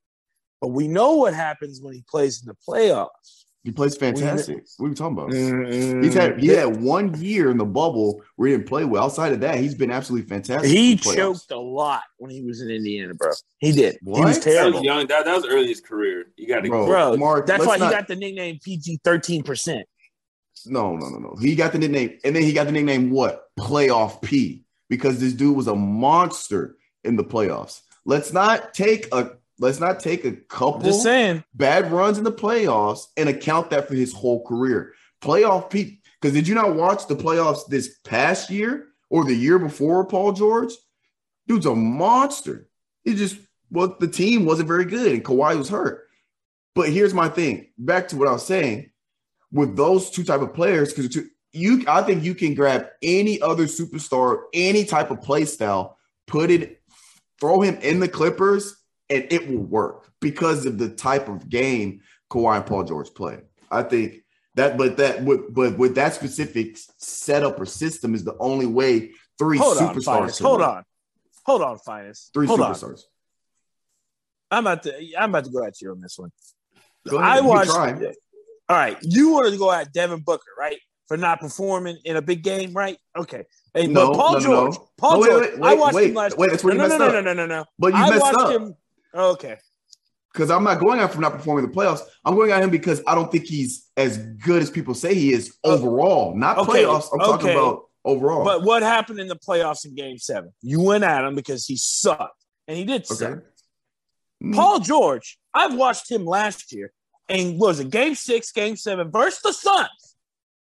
[0.60, 3.43] But we know what happens when he plays in the playoffs.
[3.64, 4.64] He plays fantastic.
[4.76, 5.30] What are we talking about?
[5.30, 9.04] Mm, He's had he had one year in the bubble where he didn't play well.
[9.04, 10.70] Outside of that, he's been absolutely fantastic.
[10.70, 11.16] he in the playoffs.
[11.16, 13.30] choked a lot when he was in Indiana, bro.
[13.58, 13.94] He did.
[13.94, 14.24] He What?
[14.26, 14.78] was That terrible.
[14.80, 15.06] was young.
[15.06, 16.26] That, that was early in his career.
[16.36, 16.86] You got to Bro.
[16.86, 19.86] Bro, Mark, that's why not- he got the nickname PG thirteen percent.
[20.66, 21.34] No, no, no, no.
[21.40, 23.48] He got the nickname, and then he got the nickname what?
[23.58, 27.80] Playoff P, because this dude was a monster in the playoffs.
[28.06, 31.44] Let's not take a let's not take a couple Just saying.
[31.54, 34.94] bad runs in the playoffs and account that for his whole career.
[35.22, 36.00] Playoff P.
[36.20, 40.32] Because did you not watch the playoffs this past year or the year before Paul
[40.32, 40.72] George?
[41.46, 42.68] Dude's a monster.
[43.04, 43.36] He just
[43.70, 46.06] well, the team wasn't very good, and Kawhi was hurt.
[46.74, 47.68] But here's my thing.
[47.78, 48.90] Back to what I was saying
[49.52, 51.16] with those two type of players, because
[51.52, 56.50] you, I think you can grab any other superstar, any type of play style, put
[56.50, 56.82] it,
[57.40, 58.76] throw him in the Clippers,
[59.10, 62.00] and it will work because of the type of game
[62.30, 63.40] Kawhi and Paul George play.
[63.70, 64.24] I think
[64.54, 69.10] that, but that, with, but with that specific setup or system is the only way
[69.38, 70.36] three Hold superstars.
[70.38, 70.68] Can Hold work.
[70.68, 70.84] on.
[71.46, 72.32] Hold on, Finest.
[72.32, 72.72] three Hold on.
[72.74, 73.02] superstars.
[74.50, 76.30] I'm about to I'm about to go at you on this one.
[77.08, 77.70] Ahead, I watched.
[77.70, 82.22] All right, you wanted to go at Devin Booker, right, for not performing in a
[82.22, 82.96] big game, right?
[83.16, 83.44] Okay.
[83.74, 84.88] Hey, No, but Paul no, no, George, no.
[84.96, 86.38] Paul No, wait, George, wait, I watched wait, him last.
[86.38, 87.24] wait, that's where you no, no, messed no, up.
[87.24, 87.64] no, no, no, no.
[87.78, 88.50] But you I messed watched up.
[88.52, 88.74] him.
[89.14, 89.56] Okay.
[90.32, 92.00] because I'm not going after him for not performing the playoffs.
[92.24, 95.32] I'm going at him because I don't think he's as good as people say he
[95.32, 96.34] is overall.
[96.36, 97.08] Not Okay, playoffs.
[97.12, 97.54] I'm talking okay.
[97.56, 98.44] about overall.
[98.44, 100.52] But what happened in the playoffs in Game Seven?
[100.62, 103.22] You went at him because he sucked, and he did suck.
[103.30, 103.40] okay.
[104.42, 106.92] Mm, Paul George, I've watched him last year,
[107.28, 110.16] and was it Game Six, Game Seven versus the Suns?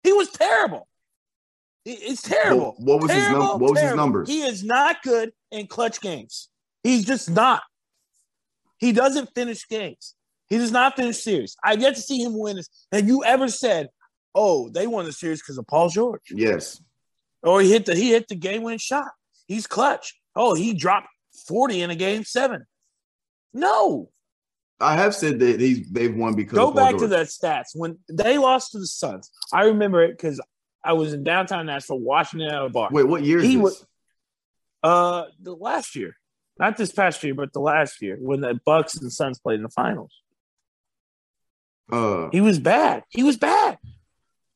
[0.02, 0.88] He was terrible.
[1.84, 2.74] It- It's terrible.
[2.78, 3.96] What, was his Terrible, num- What was his terrible.
[4.02, 4.28] numbers?
[4.28, 6.48] He is not good in clutch games.
[6.82, 7.62] He's just not.
[8.80, 10.14] He doesn't finish games.
[10.48, 11.56] He does not finish series.
[11.62, 12.68] I've yet to see him win this.
[12.90, 13.88] Have you ever said,
[14.34, 16.22] "Oh, they won the series because of Paul George"?
[16.30, 16.82] yes.
[17.42, 19.08] Or he hit the he hit the game winning shot.
[19.46, 20.18] He's clutch.
[20.34, 21.08] Oh, he dropped
[21.46, 22.66] forty in a game seven.
[23.52, 24.10] No,
[24.80, 27.10] I have said that he's they've won because go of Paul back to George.
[27.10, 29.30] that stats when they lost to the Suns.
[29.52, 30.40] I remember it because
[30.84, 32.88] I was in downtown Nashville watching it at a bar.
[32.90, 33.62] Wait, what year is He this?
[33.62, 33.86] was-
[34.82, 36.16] Uh, the last year,
[36.60, 39.62] not this past year, but the last year when the Bucks and Suns played in
[39.62, 40.12] the finals.
[41.90, 43.02] uh, He was bad.
[43.08, 43.78] He was bad.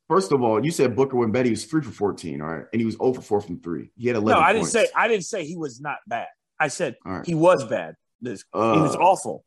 [0.07, 2.79] first of all, you said Booker when Betty was three for 14, all right, and
[2.79, 3.89] he was 0 for 4 from three.
[3.97, 4.71] He had 11 No, I didn't points.
[4.71, 6.27] say I didn't say he was not bad.
[6.59, 7.25] I said right.
[7.25, 7.95] he was bad.
[8.21, 9.43] This he was Uh, awful.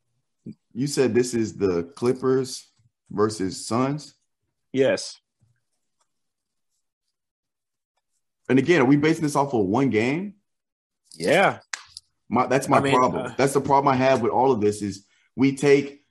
[0.73, 2.67] You said this is the Clippers
[3.09, 4.13] versus Suns.
[4.71, 5.17] Yes.
[8.49, 10.35] And again, are we basing this off of one game?
[11.15, 11.59] Yeah.
[12.29, 13.25] My, that's my I mean, problem.
[13.25, 16.03] uh, that's the problem I have with all of this is we take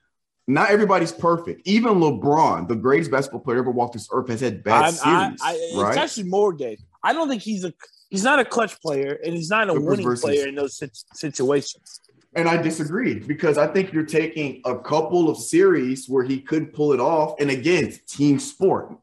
[0.46, 1.62] not everybody's perfect.
[1.66, 5.40] Even LeBron, the greatest basketball player ever walked this earth, has had bad I, series,
[5.42, 5.54] I,
[5.90, 6.78] it's actually more game.
[7.02, 7.72] I don't think he's a
[8.08, 10.98] he's not a clutch player, and he's not a winning versus- player in those sit-
[11.14, 12.00] situations.
[12.34, 16.72] And I disagree because I think you're taking a couple of series where he couldn't
[16.72, 17.40] pull it off.
[17.40, 18.94] And again, it's team sport.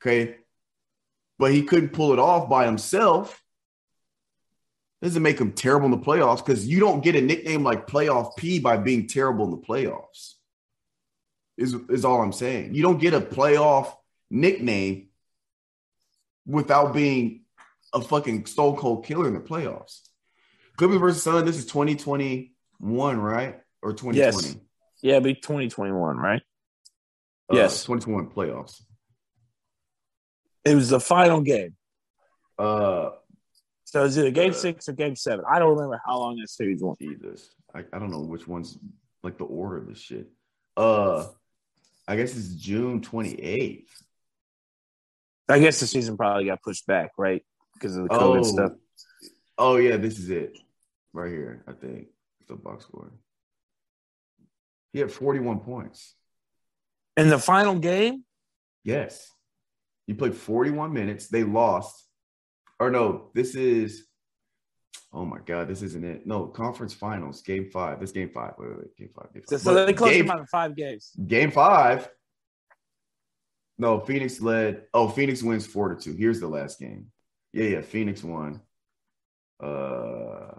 [0.00, 0.36] Okay.
[1.38, 3.39] But he couldn't pull it off by himself.
[5.02, 8.36] Doesn't make him terrible in the playoffs because you don't get a nickname like playoff
[8.36, 10.34] P by being terrible in the playoffs.
[11.56, 12.74] Is, is all I'm saying.
[12.74, 13.94] You don't get a playoff
[14.30, 15.08] nickname
[16.46, 17.42] without being
[17.92, 20.00] a fucking stone cold killer in the playoffs.
[20.76, 21.44] Clippers versus Sun.
[21.44, 23.60] This is 2021, right?
[23.82, 24.16] Or 2020?
[24.16, 24.56] Yes.
[25.02, 26.42] Yeah, it'd be 2021, right?
[27.50, 27.84] Uh, Yes.
[27.84, 28.82] 2021 playoffs.
[30.64, 31.74] It was the final game.
[32.58, 33.10] Uh,
[33.90, 35.44] So is it a game Uh, six or game seven?
[35.50, 37.00] I don't remember how long that series went.
[37.00, 38.78] Jesus, I, I don't know which one's
[39.24, 40.28] like the order of this shit.
[40.76, 41.26] Uh,
[42.06, 43.88] I guess it's June 28th.
[45.48, 47.44] I guess the season probably got pushed back, right?
[47.74, 48.72] Because of the COVID Oh, stuff.
[49.58, 50.56] oh yeah, this is it
[51.12, 51.64] right here.
[51.66, 52.06] I think
[52.38, 53.10] it's the box score.
[54.92, 56.14] He had 41 points.
[57.16, 58.24] In the final game,
[58.84, 59.28] Yes.
[60.06, 61.26] He played 41 minutes.
[61.26, 62.06] They lost.
[62.80, 64.06] Or no, this is
[65.12, 66.26] oh my god, this isn't it.
[66.26, 68.00] No, conference finals, game five.
[68.00, 68.54] This game five.
[68.58, 68.96] Wait, wait, wait.
[68.96, 69.32] Game five.
[69.32, 69.62] Game so, five.
[69.62, 71.12] so But they closed game, him out in five games.
[71.26, 72.08] game five.
[73.78, 74.84] No, Phoenix led.
[74.92, 76.14] Oh, Phoenix wins four to two.
[76.14, 77.12] Here's the last game.
[77.52, 77.80] Yeah, yeah.
[77.82, 78.60] Phoenix won.
[79.62, 80.54] Uh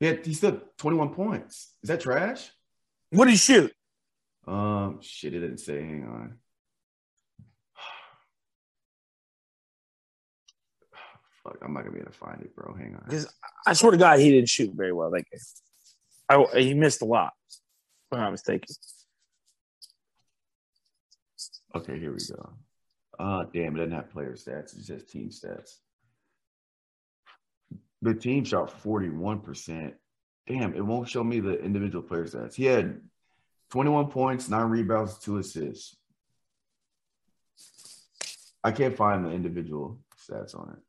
[0.00, 1.72] yeah, he still 21 points.
[1.82, 2.50] Is that trash?
[3.10, 3.72] What did he shoot?
[4.46, 5.80] Um, shit, it didn't say.
[5.80, 6.38] Hang on.
[11.62, 12.74] I'm not gonna be able to find it, bro.
[12.74, 13.02] Hang on.
[13.04, 13.32] Because
[13.66, 15.24] I swear to God, he didn't shoot very well game.
[16.28, 18.74] I, he missed a lot, if I'm not mistaken.
[21.74, 22.50] Okay, here we go.
[23.18, 25.76] Uh damn, it doesn't have player stats, it just team stats.
[28.00, 29.92] The team shot 41%.
[30.46, 32.54] Damn, it won't show me the individual player stats.
[32.54, 33.00] He had
[33.70, 35.96] 21 points, nine rebounds, two assists.
[38.62, 40.82] I can't find the individual stats on it.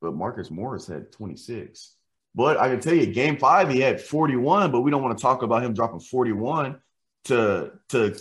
[0.00, 1.94] But Marcus Morris had 26.
[2.34, 5.22] But I can tell you, game five, he had 41, but we don't want to
[5.22, 6.76] talk about him dropping 41
[7.24, 8.16] to to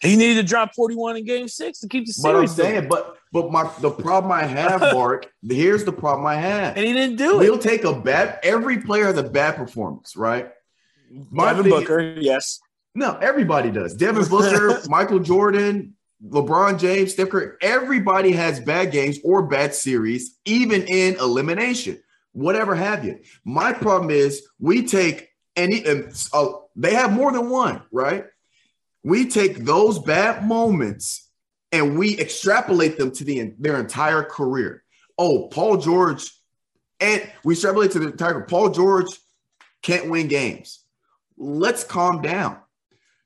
[0.00, 2.32] He needed to drop 41 in game six to keep the series.
[2.34, 6.36] but I'm saying, but but my the problem I have, Mark, here's the problem I
[6.36, 6.76] have.
[6.76, 7.44] and he didn't do it.
[7.44, 7.62] We'll it.
[7.62, 10.50] take a bad every player has a bad performance, right?
[11.30, 12.60] My Devin thing- Booker, yes.
[12.94, 13.94] No, everybody does.
[13.94, 20.38] Devin Booker, Michael Jordan, LeBron James, Steph Curry, everybody has bad games or bad series,
[20.44, 22.00] even in elimination,
[22.32, 23.20] whatever have you.
[23.44, 25.84] My problem is we take any,
[26.32, 28.24] uh, they have more than one, right?
[29.04, 31.30] We take those bad moments
[31.70, 34.82] and we extrapolate them to the their entire career.
[35.16, 36.30] Oh, Paul George,
[37.00, 39.06] and we extrapolate to the entire Paul George
[39.82, 40.84] can't win games.
[41.36, 42.58] Let's calm down.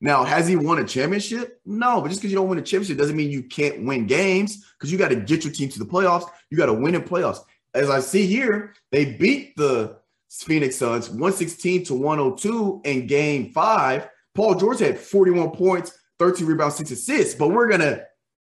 [0.03, 1.61] Now, has he won a championship?
[1.65, 4.67] No, but just because you don't win a championship doesn't mean you can't win games
[4.77, 6.29] because you got to get your team to the playoffs.
[6.51, 7.39] You got to win in playoffs.
[7.73, 9.99] As I see here, they beat the
[10.29, 14.09] Phoenix Suns 116 to 102 in game five.
[14.35, 18.05] Paul George had 41 points, 13 rebounds, six assists, but we're going to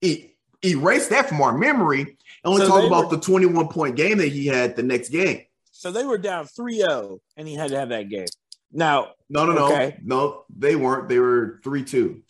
[0.01, 0.31] e-
[0.63, 2.09] erase that from our memory and
[2.43, 5.41] only So talk about were- the 21 point game that he had the next game.
[5.71, 8.25] So they were down 3 0, and he had to have that game.
[8.71, 9.65] Now, No, no, no.
[9.67, 9.97] Okay.
[10.03, 11.07] No, they weren't.
[11.09, 12.21] They were 3 2.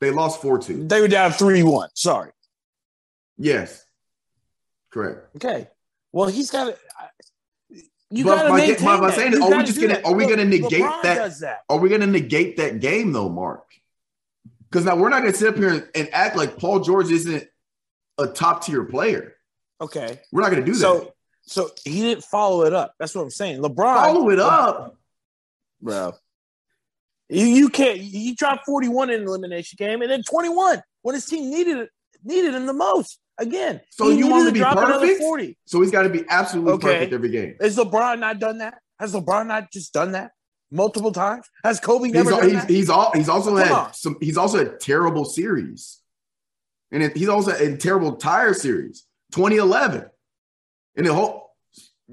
[0.00, 0.86] They lost 4 2.
[0.88, 1.88] they were down 3 1.
[1.94, 2.30] Sorry.
[3.36, 3.84] Yes.
[4.90, 5.34] Correct.
[5.36, 5.68] Okay.
[6.12, 6.76] Well, he's got to.
[8.10, 9.16] You But got to my- maintain my- my that.
[9.16, 10.04] saying is, are we just gonna- that.
[10.06, 11.40] are we gonna negate LeBron that?
[11.40, 11.62] That?
[11.68, 13.64] Are we going to negate that game though, Mark?
[14.70, 17.48] Because now we're not going to sit up here and, act like Paul George isn't
[18.18, 19.34] a top tier player.
[19.80, 20.20] Okay.
[20.32, 20.80] We're not going to do that.
[20.80, 21.12] So,
[21.46, 22.94] so he didn't follow it up.
[22.98, 23.60] That's what I'm saying.
[23.62, 24.96] LeBron Follow it up.
[25.84, 26.12] Bro.
[27.28, 27.98] You you can't.
[28.00, 31.88] He dropped 41 in the elimination game, and then 21 when his team needed it,
[32.24, 33.18] needed him the most.
[33.36, 35.20] Again, So you want to be perfect?
[35.20, 35.58] 40.
[35.66, 36.86] So he's got to be absolutely Okay.
[36.94, 37.56] perfect every game.
[37.60, 38.78] Has LeBron not done that?
[39.00, 40.30] Has LeBron not just done that
[40.70, 41.44] multiple times?
[41.64, 42.70] Has Kobe He's, never al- done he's, that?
[42.70, 43.92] he's, all, he's also Come had on.
[43.94, 44.16] some.
[44.20, 46.00] He's also had terrible series,
[46.92, 49.04] and it, he's also in terrible tire series.
[49.32, 50.04] 2011,
[50.96, 51.50] and the whole.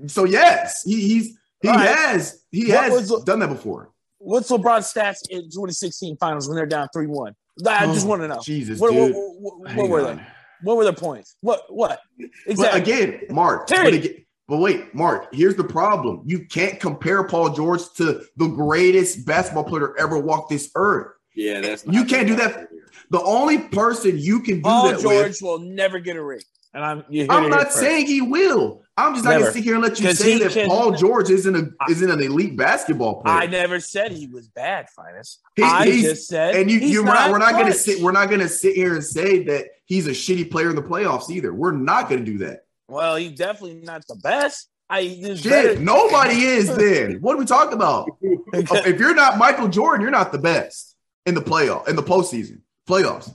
[0.07, 1.87] So yes, he, he's he All right.
[1.87, 3.91] has he What has was- done that before.
[4.19, 7.33] What's LeBron's stats in 2016 finals when they're down 3 1?
[7.67, 8.39] I just Oh, want to know.
[8.43, 9.15] Jesus, What, what, dude.
[9.15, 10.17] what, what- what Hang were on.
[10.17, 10.23] they?
[10.63, 11.35] What were the points?
[11.41, 11.63] What?
[11.69, 11.99] What?
[12.19, 12.81] But Exactly.
[12.81, 13.67] again, Mark.
[13.67, 15.33] But, again, but wait, Mark.
[15.33, 20.49] Here's the problem: you can't compare Paul George to the greatest basketball player ever walk
[20.49, 21.13] this earth.
[21.35, 22.67] Yeah, that's You can't do that.
[23.09, 25.41] The only person you can do Paul that George with.
[25.41, 26.41] will never get a ring.
[26.73, 28.83] And I'm you I'm not saying he will.
[29.07, 31.55] I'm just not gonna sit here and let you say that can- Paul George isn't
[31.55, 33.35] a isn't an elite basketball player.
[33.35, 35.39] I never said he was bad, Finest.
[35.55, 38.01] He- I just said and you, you're not, we're not gonna sit.
[38.01, 41.29] We're not gonna sit here and say that he's a shitty player in the playoffs
[41.29, 41.53] either.
[41.53, 42.65] We're not gonna do that.
[42.87, 44.67] Well, he's definitely not the best.
[44.89, 46.67] I Shit, better- nobody is.
[46.75, 48.09] Then what are we talking about?
[48.51, 50.95] if you're not Michael Jordan, you're not the best
[51.25, 53.33] in the playoff in the postseason playoffs.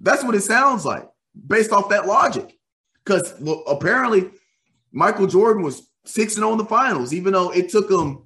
[0.00, 1.08] That's what it sounds like
[1.46, 2.56] based off that logic.
[3.04, 3.32] Because
[3.66, 4.30] apparently
[4.92, 8.24] Michael Jordan was six and zero in the finals, even though it took him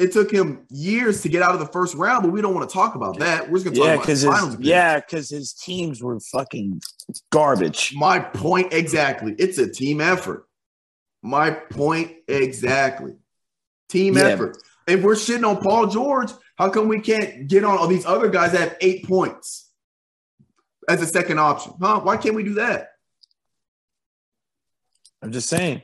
[0.00, 2.24] it took him years to get out of the first round.
[2.24, 3.48] But we don't want to talk about that.
[3.48, 4.56] We're just gonna talk yeah, about the finals.
[4.60, 6.80] yeah, because his teams were fucking
[7.30, 7.92] garbage.
[7.94, 9.34] My point exactly.
[9.38, 10.46] It's a team effort.
[11.22, 13.16] My point exactly.
[13.88, 14.24] Team Yeah.
[14.24, 14.58] effort.
[14.86, 18.28] If we're shitting on Paul George, how come we can't get on all these other
[18.28, 19.70] guys that have eight points
[20.88, 21.74] as a second option?
[21.80, 22.00] Huh?
[22.00, 22.89] Why can't we do that?
[25.22, 25.82] I'm just saying.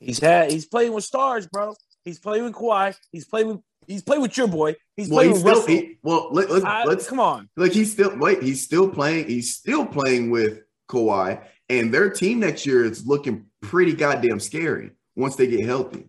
[0.00, 1.74] He's had he's playing with stars, bro.
[2.04, 2.96] He's playing with Kawhi.
[3.12, 4.74] He's playing with he's playing with your boy.
[4.96, 5.86] He's Well, playing he's with still Russell.
[5.88, 6.28] he, well.
[6.32, 7.48] Let, let's I- let's come on.
[7.56, 8.42] like he's still wait.
[8.42, 9.28] He's still playing.
[9.28, 10.60] He's still playing with
[10.90, 16.08] Kawhi, and their team next year is looking pretty goddamn scary once they get healthy.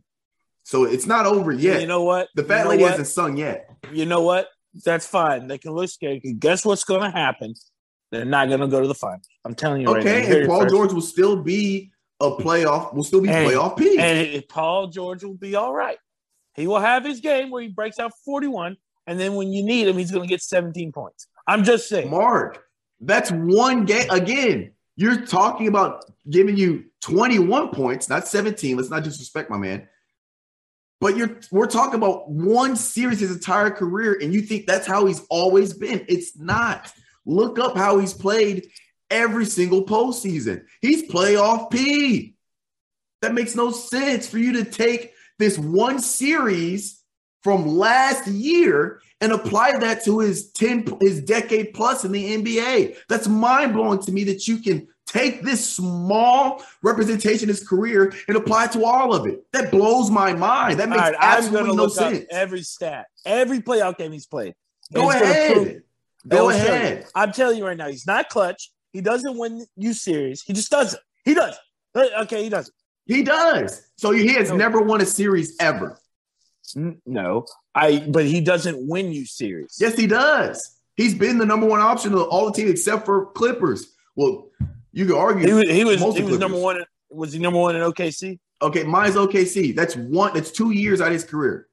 [0.63, 1.81] So it's not over yet.
[1.81, 2.29] You know what?
[2.35, 2.91] the fat you know lady what?
[2.91, 3.69] hasn't sung yet.
[3.91, 4.47] You know what?
[4.85, 5.47] That's fine.
[5.47, 6.21] They can look scared.
[6.39, 7.53] Guess what's going to happen?
[8.11, 9.19] They're not going to go to the final.
[9.45, 10.11] I'm telling you right now.
[10.11, 10.65] Okay, and Paul.
[10.67, 12.93] George will still be a playoff.
[12.93, 13.97] Will still be And- playoff P.
[13.99, 15.97] and Paul George will be all right.
[16.55, 18.77] He will have his game where he breaks out 41,
[19.07, 21.27] and then when you need him, he's going to get 17 points.
[21.47, 22.09] I'm just saying.
[22.09, 22.63] Mark,
[22.99, 24.07] that's one game.
[24.11, 28.77] Again, you're talking about giving you 21 points, not 17.
[28.77, 29.87] Let's not disrespect my man.
[31.01, 35.05] But you're we're talking about one series his entire career, and you think that's how
[35.05, 36.05] he's always been.
[36.07, 36.93] It's not.
[37.25, 38.67] Look up how he's played
[39.13, 40.65] every single postseason.
[40.81, 42.35] He's playoff P.
[43.21, 47.01] That makes no sense for you to take this one series
[47.41, 52.97] from last year and apply that to his 10 his decade plus in the NBA.
[53.07, 58.35] That's mind-blowing to me that you can take this small representation of his career and
[58.35, 59.43] apply it to all of it.
[59.53, 60.79] That blows my mind.
[60.79, 62.25] That makes right, absolutely no sense.
[62.31, 64.55] every stat, every playoff game he's played.
[64.93, 65.83] Go ahead.
[66.27, 66.73] Go It'll show you.
[66.73, 67.05] ahead.
[67.15, 68.71] I'm telling you right now, he's not clutch.
[68.93, 70.43] He doesn't win you series.
[70.43, 71.01] He just doesn't.
[71.25, 71.55] He does.
[71.95, 72.73] Okay, he doesn't.
[73.05, 73.81] He does.
[73.97, 74.55] So he has No.
[74.57, 75.97] never won a series ever.
[77.05, 77.45] No,
[77.75, 77.99] I.
[78.07, 79.77] But he doesn't win you series.
[79.79, 80.77] Yes, he does.
[80.95, 83.87] He's been the number one option of all the teams except for Clippers.
[84.15, 84.49] Well,
[84.91, 85.69] you could argue he was.
[85.69, 86.15] He was.
[86.15, 86.83] He was number one.
[87.09, 88.39] Was he number one in OKC?
[88.61, 89.75] Okay, mine's OKC.
[89.75, 90.33] That's one.
[90.33, 91.67] That's two years out of his career.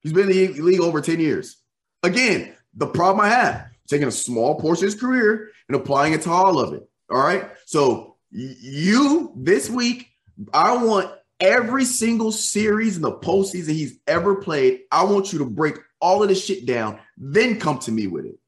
[0.00, 1.56] He's been in the league over ten years.
[2.02, 6.22] Again, the problem I have taking a small portion of his career and applying it
[6.22, 6.88] to all of it.
[7.10, 7.50] All right.
[7.66, 10.08] So you this week,
[10.54, 11.10] I want
[11.40, 14.80] every single series in the postseason he's ever played.
[14.90, 18.26] I want you to break all of this shit down, then come to me with
[18.26, 18.38] it.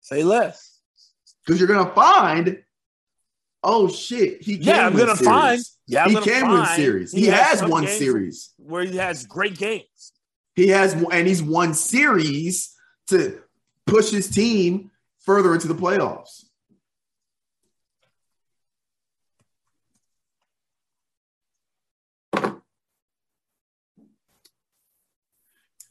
[0.00, 0.80] Say less.
[1.44, 2.62] Because you're gonna find,
[3.62, 5.24] oh shit, he can Yeah, I'm gonna series.
[5.28, 5.62] find.
[5.86, 7.12] Yeah, I'm he can win series.
[7.12, 8.52] He, has some won series.
[8.56, 10.12] where he has great games.
[10.56, 12.74] He has, and he's won series
[13.08, 13.40] to
[13.86, 14.90] push his team
[15.20, 16.44] further into the playoffs.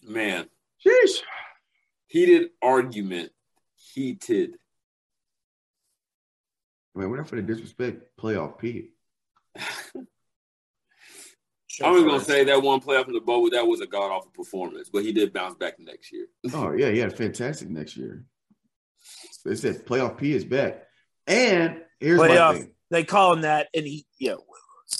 [0.07, 0.47] Man,
[0.85, 1.22] Sheesh.
[2.07, 3.31] heated argument.
[3.76, 4.57] Heated.
[6.93, 8.59] Man, we're not going to disrespect playoff
[11.77, 11.84] P.
[11.84, 14.31] I was gonna say that one playoff in the bowl that was a god awful
[14.31, 16.27] performance, but he did bounce back next year.
[16.53, 18.26] Oh yeah, yeah, fantastic next year.
[19.43, 20.84] They said playoff P is back,
[21.27, 24.06] and here's my thing: They call him that, and he.
[24.19, 24.35] Yeah.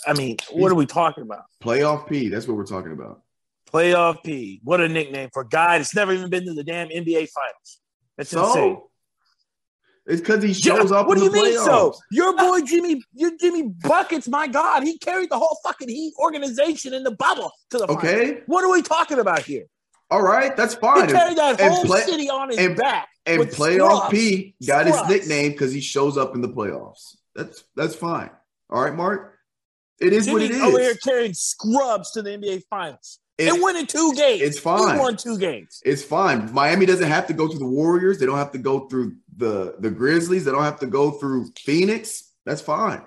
[0.06, 1.44] I mean, what are we talking about?
[1.62, 2.28] playoff P.
[2.28, 3.22] That's what we're talking about.
[3.72, 4.60] Playoff P.
[4.64, 7.80] What a nickname for a guy that's never even been to the damn NBA finals.
[8.16, 8.78] That's insane.
[10.06, 11.08] It's because he shows Yeah, up.
[11.08, 11.94] What do you mean so?
[12.12, 16.94] Your boy Jimmy, your Jimmy Buckets, my God, he carried the whole fucking Heat organization
[16.94, 18.04] in the bubble to the finals.
[18.04, 19.64] Okay, What are we talking about here?
[20.10, 21.08] all right, that's fine.
[21.08, 23.08] He carried that and whole play- city on his and- back.
[23.28, 24.10] And playoff scrubs.
[24.12, 27.16] P got his nickname because he shows up in the playoffs.
[27.34, 28.30] That's that's fine.
[28.70, 29.34] All right, Mark.
[30.00, 30.62] It is what it is.
[30.62, 34.40] over here carrying scrubs to the NBA finals It- and in two games.
[34.40, 34.94] it's fine.
[34.94, 35.82] He won two games.
[35.84, 36.50] it's fine.
[36.54, 38.18] Miami doesn't have to go through the Warriors.
[38.18, 40.44] They don't have to go through the the Grizzlies.
[40.46, 42.32] They don't have to go through Phoenix.
[42.46, 43.02] That's fine.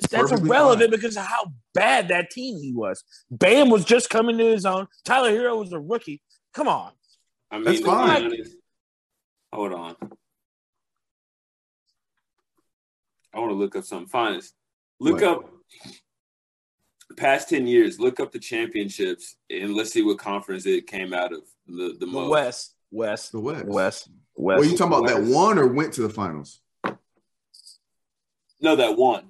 [0.00, 3.02] That's perfectly irrelevant because of how bad that team he was.
[3.30, 4.86] Bam was just coming to his own.
[5.04, 6.20] Tyler Herro was a rookie.
[6.52, 6.92] Come on.
[7.50, 8.24] I mean, That's fine.
[8.26, 8.56] honest-
[9.52, 9.96] hold on.
[13.32, 14.08] I want to look up something.
[14.08, 14.54] Finest.
[15.00, 15.24] Look What?
[15.24, 15.50] up
[17.16, 17.98] past 10 years.
[17.98, 21.98] Look up the championships and let's see what conference it came out of the, the
[22.00, 22.30] The most.
[22.30, 23.64] West, West, The West.
[23.66, 24.70] West, Well, West.
[24.70, 26.60] you talking about that one or went to the finals?
[28.60, 29.24] No, that one.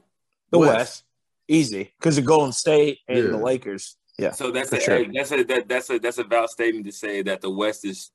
[0.51, 0.75] the West.
[0.77, 1.03] West.
[1.49, 3.31] Easy because of Golden State and Yeah.
[3.31, 3.97] the Lakers.
[4.19, 4.33] Yeah.
[4.33, 5.05] So that's For a sure.
[5.13, 8.11] that's a that, that's a that's a valid statement to say that the West is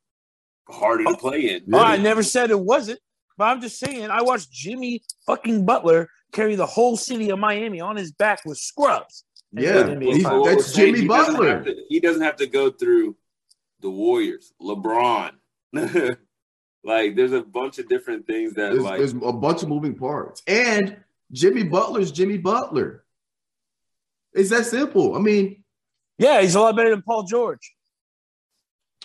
[0.68, 1.64] harder to oh, play in.
[1.68, 1.77] Yeah.
[1.77, 2.99] Oh, I never said it wasn't,
[3.38, 7.80] but I'm just saying I watched Jimmy fucking Butler carry the whole city of Miami
[7.80, 9.23] on his back with scrubs.
[9.53, 10.32] And Yeah, then he's- Finals.
[10.34, 11.64] What we're that's saying, Jimmy he doesn't Butler.
[11.64, 13.15] to- he doesn't have to go through
[13.82, 15.32] the Warriors, LeBron.
[16.84, 19.95] like there's a bunch of different things that There's, like there's a bunch of moving
[19.95, 20.41] parts.
[20.48, 20.98] And
[21.32, 23.03] Jimmy Butler's Jimmy Butler.
[24.34, 25.15] It's that simple.
[25.15, 25.64] I mean,
[26.18, 27.76] Yeah, he's a lot better than Paul George.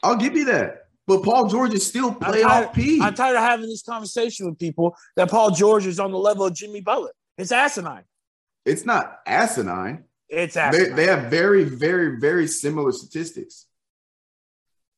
[0.03, 0.83] I'll give you that.
[1.07, 3.01] But Paul George is still I'm playoff tired, P.
[3.01, 6.47] I'm tired of having this conversation with people that Paul George is on the level
[6.47, 7.13] of Jimmy Butler.
[7.39, 8.05] It's asinine.
[8.65, 10.05] It's not asinine.
[10.29, 10.97] It's They, asinine.
[10.97, 13.67] they have very, very, very similar statistics.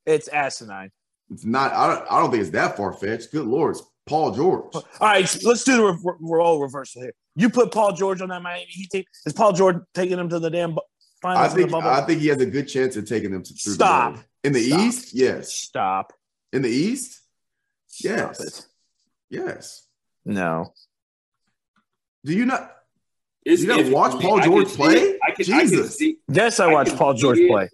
[0.06, 0.90] it's asinine.
[1.30, 1.72] It's not.
[1.72, 2.06] I don't.
[2.12, 3.30] I don't think it's that far fetched.
[3.32, 4.74] Good lord, it's Paul George.
[4.74, 7.12] All right, let's do the re- role oh, reversal here.
[7.36, 9.04] You put Paul George on that Miami Heat team.
[9.26, 10.80] Is Paul George taking them to the damn bu-
[11.22, 11.60] I think.
[11.60, 11.90] in the bubble?
[11.90, 14.14] I think he has a good chance of taking them to through Stop.
[14.16, 14.80] the in the Stop.
[14.80, 15.14] East.
[15.14, 16.12] Yes, Stop.
[16.54, 17.20] in the East.
[17.88, 18.40] Stop Yes.
[18.40, 18.66] it.
[19.28, 19.86] Yes.
[20.24, 20.72] No.
[22.24, 22.74] Do you not?
[23.44, 24.24] it's you gotta watch for me.
[24.24, 25.17] Paul I can George play?
[25.38, 25.48] It.
[25.48, 25.96] I can, I can Jesus.
[25.96, 26.18] see.
[26.28, 27.50] Yes, I I watched Paul George it.
[27.50, 27.68] play.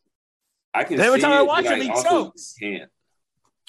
[0.73, 2.55] I can Every see time I watch him, he chokes.
[2.59, 2.91] Can't.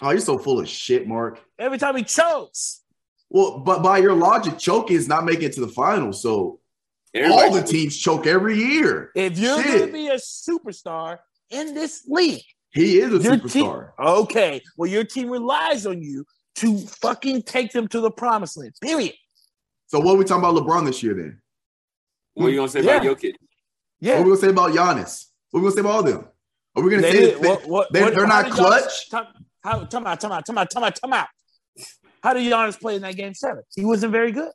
[0.02, 1.40] Oh, you're so full of shit, Mark.
[1.58, 2.82] Every time he chokes.
[3.30, 6.22] Well, but by your logic, choking is not making it to the finals.
[6.22, 6.60] So
[7.14, 9.12] Everybody all the teams choke every year.
[9.16, 9.68] If you're Shit.
[9.68, 11.20] going to be a superstar
[11.50, 13.50] in this league, He is a your superstar.
[13.50, 18.58] team, okay, well, your team relies on you to fucking take them to the promised
[18.58, 18.74] land.
[18.82, 19.14] Period.
[19.88, 21.42] So what are we talking about LeBron this year then?
[22.34, 23.04] What are you gonna say about
[24.06, 24.20] Yeah.
[24.20, 25.26] What are we gonna say about Giannis?
[25.50, 26.28] What are we gonna say about all them?
[26.76, 29.10] Are we gonna They say did- they, what- what- they're, what- they're not clutch?
[29.10, 29.28] Time,
[29.64, 31.28] how, time out, time out, time out, time out, time out.
[32.22, 33.64] How did Giannis play in that game seven?
[33.76, 34.52] He wasn't very good.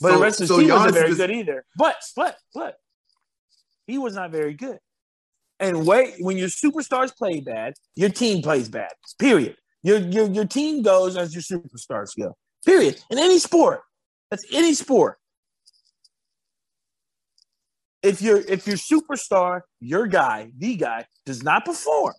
[0.00, 1.64] But So- the rest of so his team Giannis wasn't very is- good either.
[1.76, 2.76] But, but, but
[3.88, 4.78] he was not very good.
[5.58, 8.92] And wait, when your superstars play bad, your team plays bad.
[9.18, 9.56] Period.
[9.82, 12.36] Your your your team goes as your superstars go.
[12.64, 13.00] Period.
[13.10, 13.82] In any sport,
[14.30, 15.18] that's any sport.
[18.04, 22.14] If your if your superstar, your guy, the guy, does not perform,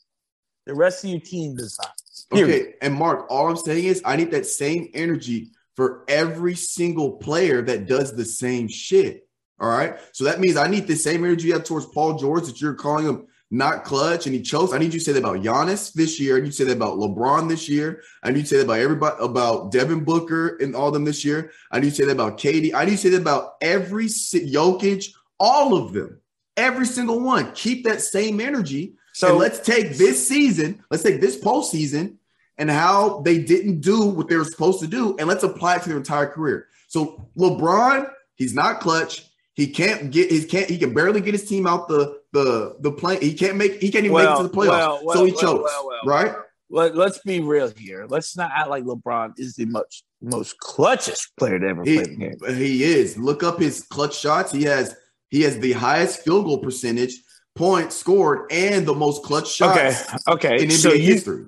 [0.66, 1.94] the rest of your team does not.
[2.32, 2.62] Period.
[2.62, 7.14] Okay, and Mark, all I'm saying is I need that same energy for every single
[7.14, 9.28] player that does the same shit.
[9.60, 9.98] All right.
[10.12, 12.74] So that means I need the same energy you have towards Paul George that you're
[12.74, 14.74] calling him not clutch and he chose.
[14.74, 16.36] I need you to say that about Giannis this year.
[16.36, 18.02] I need you to say that about LeBron this year.
[18.24, 21.24] I need you to say that about everybody about Devin Booker and all them this
[21.24, 21.52] year.
[21.72, 22.74] I need you to say that about KD.
[22.74, 25.06] I need you to say that about every Jokic,
[25.40, 26.20] all of them,
[26.58, 27.52] every single one.
[27.54, 28.96] Keep that same energy.
[29.14, 32.16] So and let's take this season, let's take this postseason
[32.58, 35.84] and how they didn't do what they were supposed to do, and let's apply it
[35.84, 36.68] to their entire career.
[36.88, 39.26] So LeBron, he's not clutch.
[39.54, 42.92] He can't get his can't he can barely get his team out the the the
[42.92, 43.18] play.
[43.20, 44.68] He can't make he can't even Well, make it to the playoffs.
[44.68, 45.72] well, well, so he chokes,
[46.06, 46.36] right?
[46.70, 48.06] let, let's be real here.
[48.10, 52.04] Let's not act like LeBron is the most most clutchest player to ever He, play
[52.04, 52.56] the game.
[52.58, 53.18] he is.
[53.18, 54.52] Look up his clutch shots.
[54.52, 54.96] He has
[55.30, 57.14] he has the highest field goal percentage,
[57.56, 59.78] points scored, and the most clutch shots
[60.28, 60.64] Okay, okay.
[60.64, 61.46] in NBA so you history.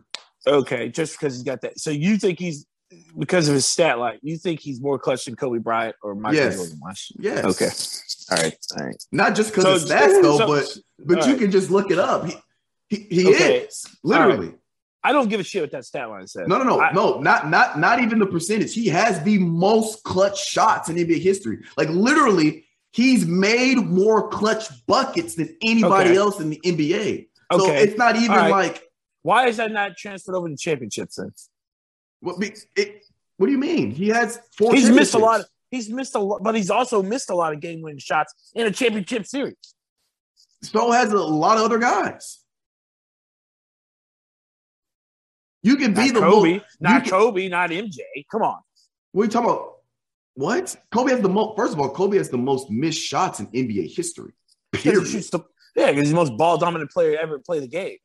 [0.47, 1.79] okay just because he's got that.
[1.79, 2.65] So you think he's
[3.17, 4.17] because of his stat line?
[4.21, 6.55] You think he's more clutch than Kobe Bryant or Michael Yes.
[6.55, 7.11] Jordan was?
[7.19, 7.45] Yes.
[7.45, 7.69] Okay.
[8.37, 8.57] All right.
[8.79, 9.03] All right.
[9.11, 11.39] Not just because So- of stats though, so- but but you right.
[11.41, 12.25] can just look it up.
[12.25, 12.35] He
[12.89, 13.57] he, he Okay.
[13.65, 14.53] is literally.
[15.03, 16.47] I don't give a shit what that stat line says.
[16.47, 18.73] No, no, no, I- no, not not not even the percentage.
[18.73, 21.59] He has the most clutch shots in NBA history.
[21.75, 22.65] Like literally,
[22.97, 26.17] he's made more clutch buckets than anybody Okay.
[26.17, 27.29] else in the NBA.
[27.53, 27.83] So Okay.
[27.83, 28.49] it's not even right.
[28.49, 28.83] like
[29.21, 31.31] Why is that not transferred over to championships then?
[32.21, 32.37] what,
[32.75, 33.03] it,
[33.37, 33.91] what do you mean?
[33.91, 34.73] He has four.
[34.73, 35.41] He's missed a lot.
[35.41, 38.65] Of, he's missed a lot, but he's also missed a lot of game-winning shots in
[38.65, 39.55] a championship series.
[40.63, 42.39] So has a lot of other guys.
[45.61, 46.65] You can be Not the Kobe, most.
[46.79, 47.99] not can- Kobe, not MJ.
[48.31, 48.59] Come on.
[49.11, 49.76] What are you talking about?
[50.37, 50.75] What?
[50.91, 51.57] Kobe has the most.
[51.57, 54.33] First of all, Kobe has the most missed shots in NBA history.
[54.71, 55.39] Because he shoots the
[55.75, 57.97] yeah, because he's the most ball dominant player to ever play the game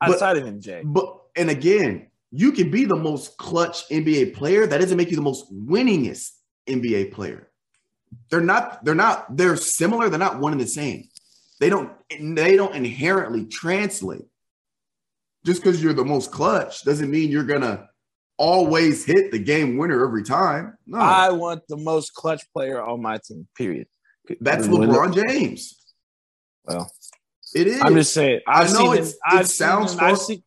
[0.00, 0.82] But- of MJ.
[0.84, 4.66] But and again, you can be the most clutch NBA player.
[4.66, 6.30] That doesn't make you the most winningest
[6.68, 7.48] NBA player.
[8.30, 8.84] They're not.
[8.84, 9.36] They're not.
[9.36, 10.08] They're similar.
[10.08, 11.08] They're not one and the same.
[11.58, 11.90] They don't.
[12.10, 14.26] They don't inherently translate.
[15.44, 17.88] just because you're the most clutch doesn't mean you're gonna
[18.38, 20.76] always hit the game winner every time.
[20.86, 23.46] No, I want the most clutch player on my team.
[23.56, 23.86] Period.
[24.40, 25.74] that's LeBron James.
[26.64, 26.90] Well,
[27.54, 27.80] It is.
[27.82, 28.40] I'm just saying.
[28.46, 29.46] I I've know seen it's- it.
[29.48, 30.42] Sounds I've far- seen,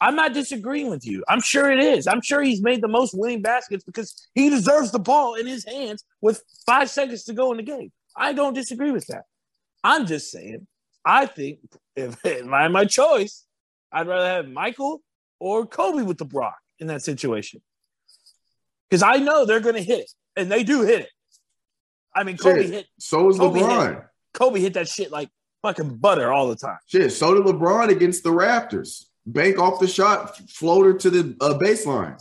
[0.00, 1.24] I'm not disagreeing with you.
[1.28, 2.06] I'm sure it is.
[2.06, 5.64] I'm sure he's made the most winning baskets because he deserves the ball in his
[5.64, 7.90] hands with five seconds to go in the game.
[8.16, 9.24] I don't disagree with that.
[9.82, 10.66] I'm just saying.
[11.04, 11.58] I think
[11.96, 13.44] if, if I had my choice,
[13.90, 15.02] I'd rather have Michael
[15.40, 17.60] or Kobe with the Brock in that situation
[18.88, 21.10] because I know they're going to hit it, and they do hit it.
[22.14, 22.70] I mean, Kobe Shit.
[22.70, 24.04] hit so is Kobe LeBron.
[24.34, 25.28] Kobe hit that shit like
[25.62, 26.78] fucking butter all the time.
[26.86, 29.04] Shit, so did LeBron against the Raptors.
[29.26, 32.18] Bank off the shot, floater to the uh, baseline.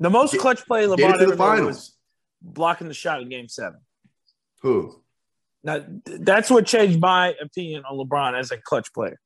[0.00, 1.94] The most Get- clutch play LeBron ever the finals.
[2.40, 3.80] blocking the shot in Game Seven.
[4.62, 5.02] Who?
[5.62, 9.18] Now that's what changed my opinion on LeBron as a clutch player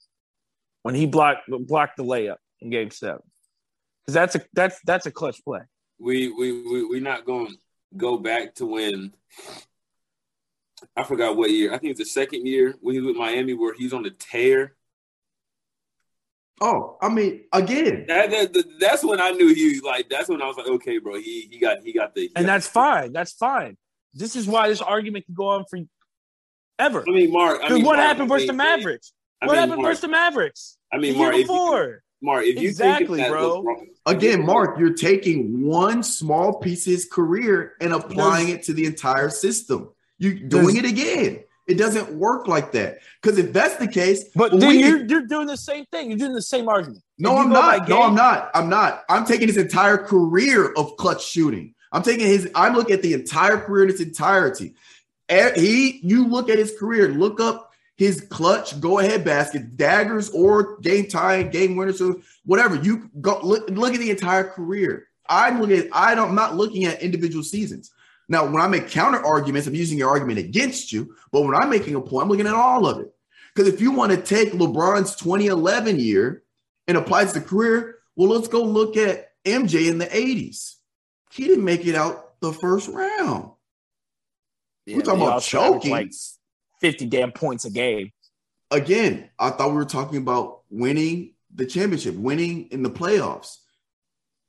[0.83, 3.21] when he blocked blocked the layup in Game Seven
[4.11, 5.61] because that's a that's that's a clutch play.
[5.99, 7.55] we we we we're not going to
[7.97, 9.13] go back to when
[10.97, 11.73] I forgot what year.
[11.73, 14.11] I think it's the second year when he was with Miami where he's on the
[14.11, 14.75] tear.
[16.63, 20.11] Oh, I mean, again, That, that, that- that's when I knew he like.
[20.11, 22.23] That's when I was like, okay, bro, he he got he got the.
[22.23, 23.13] he And got that's the- fine.
[23.13, 23.77] That's fine.
[24.13, 25.79] This is why this argument can go on for
[26.79, 27.05] ever.
[27.09, 27.61] I mean, Mark.
[27.63, 29.13] I mean, what Mark, happened I versus the Mavericks?
[29.41, 30.77] I what happened Mark, versus the Mavericks?
[30.93, 31.35] I The mean, year Mark.
[31.35, 32.03] If you, before.
[32.23, 33.65] Mark, if you Exactly, think bro.
[34.07, 38.85] Again, Mark, you're taking one small piece of his career and applying it to the
[38.85, 39.91] entire system.
[40.19, 41.41] You're doing it again.
[41.67, 42.99] It doesn't work like that.
[43.23, 46.09] Because if that's the case, But well, then we- you're, you're doing the same thing.
[46.11, 47.03] You're doing the same argument.
[47.19, 47.89] no, I'm go by not.
[47.89, 48.51] No, game- I'm not.
[48.55, 49.05] I'm not.
[49.09, 51.75] I'm taking his entire career of clutch shooting.
[51.93, 52.51] I'm taking his.
[52.55, 54.75] I'm looking at the entire career in its entirety.
[55.29, 57.70] He, you look at his career, look up
[58.01, 62.17] his clutch, go ahead basket, daggers, or game tying, game winners, or
[62.47, 62.77] whatever.
[62.77, 65.09] You go look, look at the entire career.
[65.29, 65.89] I'm looking at.
[65.93, 66.31] I don't.
[66.31, 67.91] I'm not looking at individual seasons.
[68.27, 71.15] Now, when I make counter arguments, I'm using your argument against you.
[71.31, 73.13] But when I'm making a point, I'm looking at all of it.
[73.55, 76.43] Because if you want to take LeBron's 2011 year
[76.89, 80.77] and apply it to the career, well, let's go look at MJ in the 80s.
[81.33, 83.51] He didn't make it out the first round.
[84.87, 85.91] We're talking about choking.
[85.91, 86.13] like
[86.81, 88.11] fifty damn points a game.
[88.71, 93.57] Again, I thought we were talking about winning the championship, winning in the playoffs.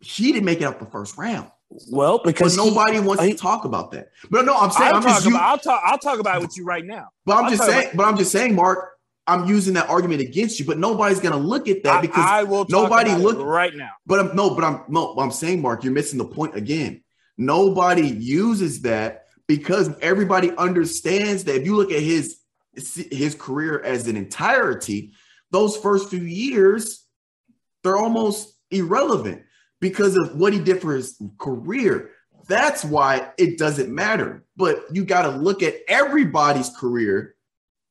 [0.02, 1.50] She didn't make it out the first round.
[1.90, 4.10] Well, But because he- nobody wants he- to talk about that.
[4.30, 5.44] But no, I'm saying I'll I'm talk just u- about.
[5.44, 5.82] I'll talk.
[5.86, 7.08] I'll talk about it with you right now.
[7.26, 8.90] but I'm I'll just saying, about- but I'm just saying, Mark,
[9.28, 12.66] I'm using that argument against you, but nobody's gonna look at that because I will.
[12.66, 13.92] Talk nobody look- right now.
[14.06, 17.04] But I'm no, but I'm no, I'm saying, Mark, you're missing the point again.
[17.38, 19.21] Nobody uses that
[19.58, 22.38] because everybody understands that if you look at his
[22.74, 25.12] his career as an entirety,
[25.52, 27.06] those first few years,
[27.84, 29.44] they're almost irrelevant
[29.82, 32.12] because of what he did for his career.
[32.48, 34.46] That's why it doesn't matter.
[34.56, 37.36] But you got to look at everybody's career.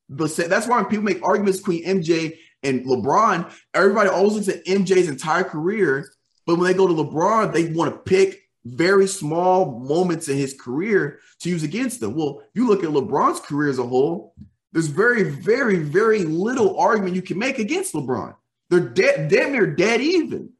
[0.09, 4.65] But that's why when people make arguments between MJ and LeBron, everybody always looks at
[4.65, 6.11] MJ's entire career.
[6.47, 10.55] But when they go to LeBron, they want to pick very small moments in his
[10.55, 12.15] career to use against them.
[12.15, 14.35] Well, you look at LeBron's career as a whole,
[14.73, 18.35] there's very, very, very little argument you can make against LeBron.
[18.69, 20.51] They're dead, damn near dead even.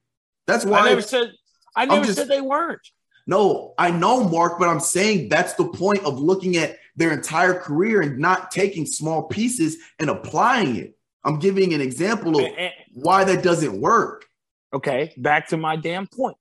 [0.47, 1.33] That's why I never said.
[1.77, 2.81] I never just- said they weren't.
[3.27, 7.55] no, I know, Mark, but I'm saying that's the point of looking at their entire
[7.55, 10.97] career and not taking small pieces and applying it.
[11.23, 12.51] I'm giving an example of
[12.95, 14.27] why that doesn't work.
[14.73, 16.37] okay, back to my damn point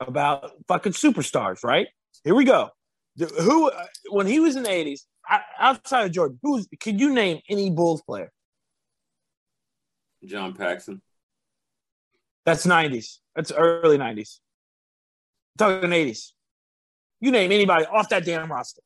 [0.00, 1.64] about fucking superstars.
[1.64, 1.88] Right
[2.24, 2.70] here we go.
[3.16, 5.06] The- who uh, when he was in the eighties,
[5.58, 8.30] outside of Jordan, who's can you name any Bulls player?
[10.24, 11.00] John Paxson.
[12.44, 13.20] That's nineties.
[13.34, 14.40] That's early nineties.
[15.58, 16.32] Talking eighties.
[17.20, 18.82] You name anybody off that damn roster.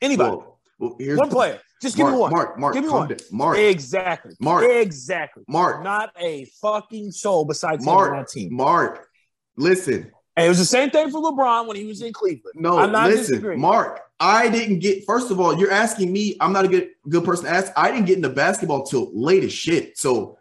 [0.00, 0.36] Anybody.
[0.36, 1.60] Well, well, here's one player.
[1.80, 2.30] Just give Mark, me one.
[2.32, 3.08] Mark, Mark, Give me one.
[3.08, 3.18] down.
[3.32, 4.34] Mark, Exactly.
[4.40, 4.64] Mark.
[4.64, 5.42] Exactly.
[5.48, 8.54] Mark, Not a fucking soul besides him on Mark, that team.
[8.54, 9.08] Mark.
[9.56, 12.54] Listen, And it was the same thing for LeBron when he was in Cleveland.
[12.56, 13.60] no, I'm not listen, disagreeing.
[13.60, 14.00] Mark.
[14.18, 15.04] I didn't get.
[15.04, 16.36] First of all, you're asking me.
[16.40, 17.72] I'm not a good good person to ask.
[17.76, 19.98] I didn't get into basketball till late as shit.
[19.98, 20.38] So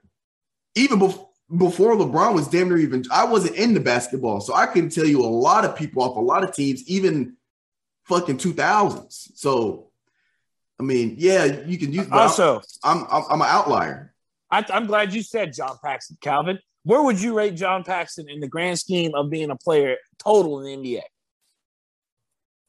[0.76, 4.40] even before before LeBron was damn near even, I wasn't into basketball.
[4.40, 7.36] So I can tell you a lot of people off a lot of teams, even
[8.06, 9.32] fucking 2000s.
[9.36, 9.92] So
[10.80, 12.08] I mean, yeah, you can use.
[12.12, 14.14] Also, I'm I'm, I'm an outlier.
[14.50, 16.60] I, I'm glad you said John Paxson, Calvin.
[16.84, 20.66] Where would you rate John Paxson in the grand scheme of being a player total
[20.66, 21.02] in the NBA?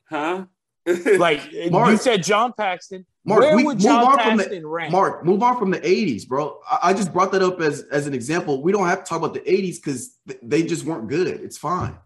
[0.08, 0.44] Huh?
[1.18, 4.66] Like you said, John Paxson Mark, Where we would move John on from the Paxson
[4.66, 4.90] rank?
[4.90, 6.58] Mark, move on from the 80s, bro.
[6.68, 8.62] I, I just brought that up as, as an example.
[8.62, 11.28] We don't have to talk about the 80s because th- they just weren't good.
[11.28, 11.96] It's fine.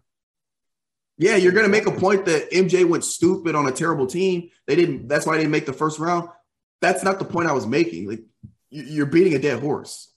[1.17, 4.51] Yeah, you're gonna make a point that MJ went stupid on a terrible team.
[4.67, 6.29] They didn't, that's why they didn't make the first round.
[6.83, 8.07] That's not the point I was making.
[8.07, 8.21] Like
[8.69, 10.13] you're beating a dead horse.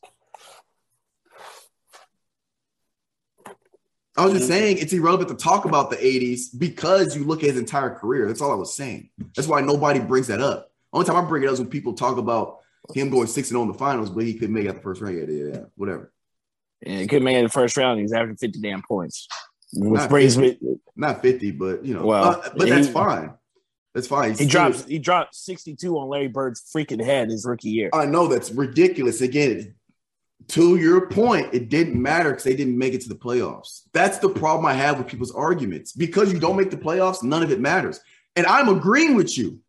[4.17, 7.49] I was just saying it's irrelevant to talk about the 80s because you look at
[7.51, 8.27] his entire career.
[8.27, 9.09] That's all I was saying.
[9.35, 10.71] That's why nobody brings that up.
[10.91, 12.59] Only time I bring it up is when people talk about
[12.93, 14.81] him going six and zero in the finals, but he couldn't make it out the
[14.81, 15.17] first round.
[15.17, 16.11] Yeah, yeah, yeah, whatever.
[16.81, 17.99] Yeah, he couldn't make it the first round.
[17.99, 19.27] He's averaging 50 damn points.
[19.73, 20.57] Not brings me
[20.95, 23.33] Not fifty, but you know, Well, uh, but that's he- fine.
[23.93, 24.29] That's fine.
[24.29, 27.89] He's he drops he dropped 62 on Larry Bird's freaking head his rookie year.
[27.93, 29.21] I know that's ridiculous.
[29.21, 29.75] Again,
[30.49, 33.83] to your point, it didn't matter because they didn't make it to the playoffs.
[33.93, 35.93] That's the problem I have with people's arguments.
[35.93, 37.99] Because you don't make the playoffs, none of it matters.
[38.35, 39.59] And I'm agreeing with you.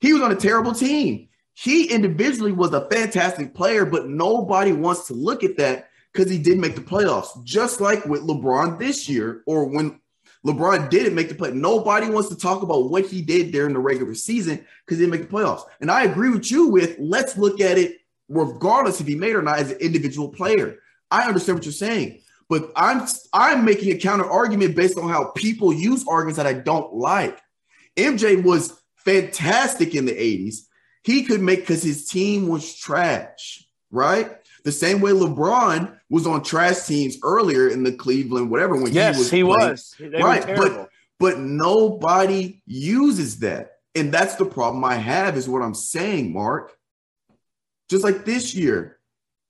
[0.00, 1.28] He was on a terrible team.
[1.54, 6.38] He individually was a fantastic player, but nobody wants to look at that because he
[6.38, 7.42] didn't make the playoffs.
[7.44, 10.00] Just like with LeBron this year, or when
[10.46, 11.52] LeBron didn't make the play.
[11.52, 15.20] Nobody wants to talk about what he did during the regular season because he didn't
[15.20, 15.62] make the playoffs.
[15.80, 17.98] And I agree with you with let's look at it
[18.32, 20.78] regardless if he made or not as an individual player.
[21.10, 25.26] I understand what you're saying, but I'm I'm making a counter argument based on how
[25.36, 27.38] people use arguments that I don't like.
[27.96, 30.60] MJ was fantastic in the 80s.
[31.04, 34.38] He could make because his team was trash, right?
[34.64, 39.16] The same way LeBron was on trash teams earlier in the Cleveland, whatever, when Yes,
[39.16, 39.94] he was he was.
[39.98, 40.88] They Right, were but-
[41.18, 43.72] But nobody uses that.
[43.94, 46.72] And that's the problem I have, is what I'm saying, Mark.
[47.92, 48.96] Just like this year,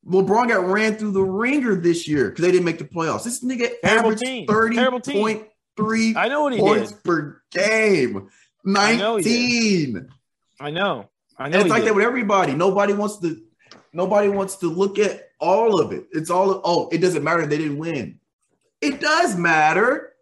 [0.05, 3.23] LeBron got ran through the ringer this year because they didn't make the playoffs.
[3.23, 4.47] This nigga Terrible averaged team.
[4.49, 7.05] 30.3 I know what he points did.
[7.05, 8.29] per game.
[8.67, 10.09] I know 19.
[10.59, 11.09] I know.
[11.39, 11.61] I know.
[11.61, 11.91] it's like did.
[11.91, 12.53] that with everybody.
[12.53, 13.41] Nobody wants to.
[13.93, 16.07] Nobody wants to look at all of it.
[16.11, 16.61] It's all.
[16.65, 17.47] Oh, it doesn't matter.
[17.47, 18.19] They didn't win.
[18.81, 20.15] It does matter.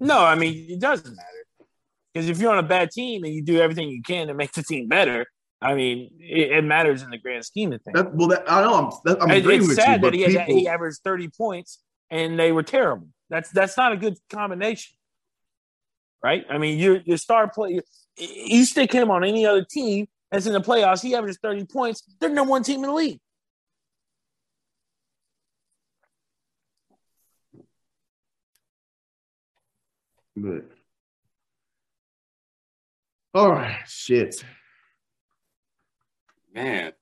[0.00, 1.28] No, I mean it doesn't matter
[2.14, 4.52] because if you're on a bad team and you do everything you can to make
[4.52, 5.26] the team better,
[5.62, 7.94] I mean it, it matters in the grand scheme of things.
[7.96, 8.74] That, well, that, I know.
[8.74, 8.90] I'm.
[9.04, 11.78] That, I'm It- it's with sad you, that he, had, he averaged 30 points
[12.10, 13.08] and they were terrible.
[13.30, 14.94] That's that's not a good combination,
[16.22, 16.44] right?
[16.50, 17.82] I mean, your your star player,
[18.18, 22.02] you stick him on any other team that's in the playoffs, he averages 30 points.
[22.20, 23.20] They're number one team in the league.
[30.36, 30.64] But
[33.34, 34.44] all right, shit.
[36.54, 36.92] Man,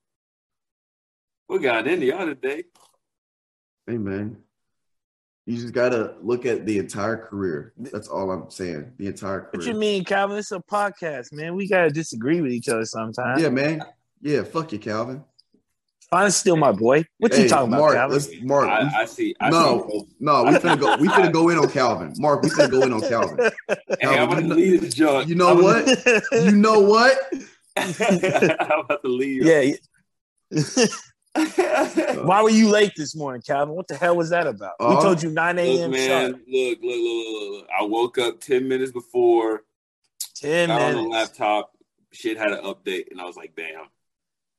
[1.49, 2.63] we got into y'all today.
[3.85, 4.37] Hey man,
[5.45, 7.73] you just gotta look at the entire career.
[7.77, 8.93] That's all I'm saying.
[8.97, 10.37] The entire What you mean, Calvin?
[10.37, 11.55] It's a podcast, man.
[11.55, 13.41] We gotta disagree with each other sometimes.
[13.41, 13.83] Yeah, man.
[14.21, 15.23] Yeah, fuck you, Calvin.
[16.09, 17.03] Fine's still my boy.
[17.17, 18.13] What you Hey, talking about, Mark, Calvin?
[18.17, 18.69] let's Mark.
[18.69, 19.35] I, I see.
[19.41, 19.87] I No.
[19.89, 20.03] see.
[20.19, 20.95] no, we finna go.
[20.97, 22.13] We finna go in on Calvin.
[22.17, 23.49] Mark, we finna go in on Calvin.
[23.67, 25.27] Hey, I'm about to leave this junk.
[25.27, 26.05] You know I'm what?
[26.33, 27.17] You know what?
[27.77, 29.43] I'm about to leave.
[29.43, 29.73] yeah.
[31.33, 33.73] Why were you late this morning, Calvin?
[33.73, 34.73] What the hell was that about?
[34.79, 35.01] we Oh.
[35.01, 35.91] told you 9 Look, a.m.
[35.91, 36.31] man.
[36.31, 37.67] Look, look, look, look, look.
[37.79, 39.63] I woke up ten minutes before.
[40.35, 41.71] 10 Got on the laptop.
[42.11, 43.85] Shit had an update, and I was like, "Damn."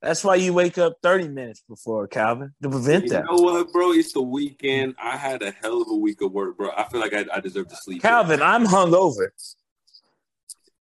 [0.00, 3.24] That's why you wake up 30 minutes before, Calvin, to prevent You that.
[3.30, 3.92] You know what, bro?
[3.92, 4.94] It's the weekend.
[5.00, 6.70] I had a hell of a week of work, bro.
[6.76, 8.02] I feel like I, I deserve to sleep.
[8.02, 9.28] Calvin, I'm hungover.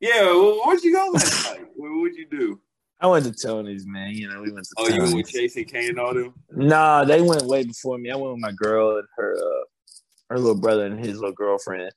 [0.01, 1.65] Yeah, well, where'd you go last night?
[1.75, 2.59] What would you do?
[2.99, 4.11] I went to Tony's, man.
[4.11, 5.31] You know, we went to Oh, you went with Tony's.
[5.31, 6.33] Chase and Kane and all them?
[6.51, 8.11] Nah, they went way before me.
[8.11, 9.63] I went with my girl and her uh,
[10.29, 11.91] her little brother and his little girlfriend.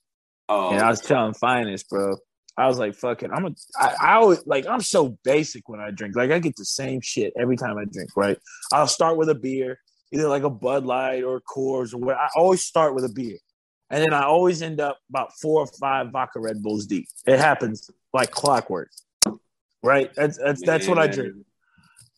[0.49, 2.17] Oh, And I was telling Finest, bro.
[2.57, 3.31] I was like, fuck it.
[3.35, 6.15] I'm a I, I always like I'm so basic when I drink.
[6.17, 8.39] Like I get the same shit every time I drink, right?
[8.73, 9.79] I'll start with a beer,
[10.13, 12.17] either like a Bud Light or Coors or what.
[12.17, 13.37] I always start with a beer.
[13.95, 17.07] And then I always end up about four or five vodka Red Bulls deep.
[17.29, 18.91] It happens like clockwork.
[19.85, 20.13] Right?
[20.17, 21.37] That's that's that's what I drink.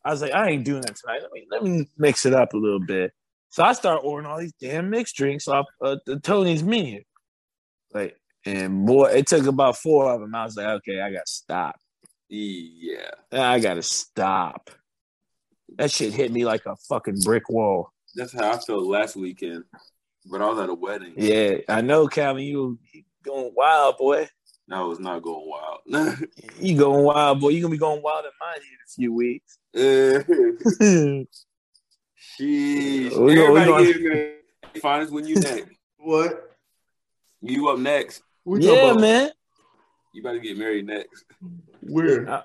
[0.02, 1.20] I was like, I ain't doing that tonight.
[1.20, 3.12] Let me let me mix it up a little bit.
[3.50, 7.02] So I start ordering all these damn mixed drinks off uh, the Tony's menu.
[7.92, 8.16] Like,
[8.46, 10.34] and boy, it took about four of them.
[10.34, 11.76] I was like, okay, I gotta stop.
[12.30, 13.10] Yeah.
[13.30, 14.70] I gotta stop.
[15.76, 17.92] That shit hit me like a fucking brick wall.
[18.14, 19.64] That's how I felt last weekend.
[20.30, 21.14] But I was at a wedding.
[21.16, 22.42] Yeah, I know, Calvin.
[22.44, 24.28] You you going wild, boy.
[24.68, 25.80] No, I was not going wild.
[26.60, 27.50] You going wild, boy.
[27.50, 29.58] You gonna be going wild in mine in a few weeks.
[32.40, 33.16] Sheesh.
[33.18, 34.32] We gonna- we Everybody gonna- get married.
[34.82, 35.68] Finals when you next.
[35.98, 36.50] What?
[37.40, 38.22] You up next.
[38.44, 39.30] We talking yeah, about- man.
[40.12, 41.24] You better get married next.
[41.82, 42.28] Where?
[42.28, 42.42] I,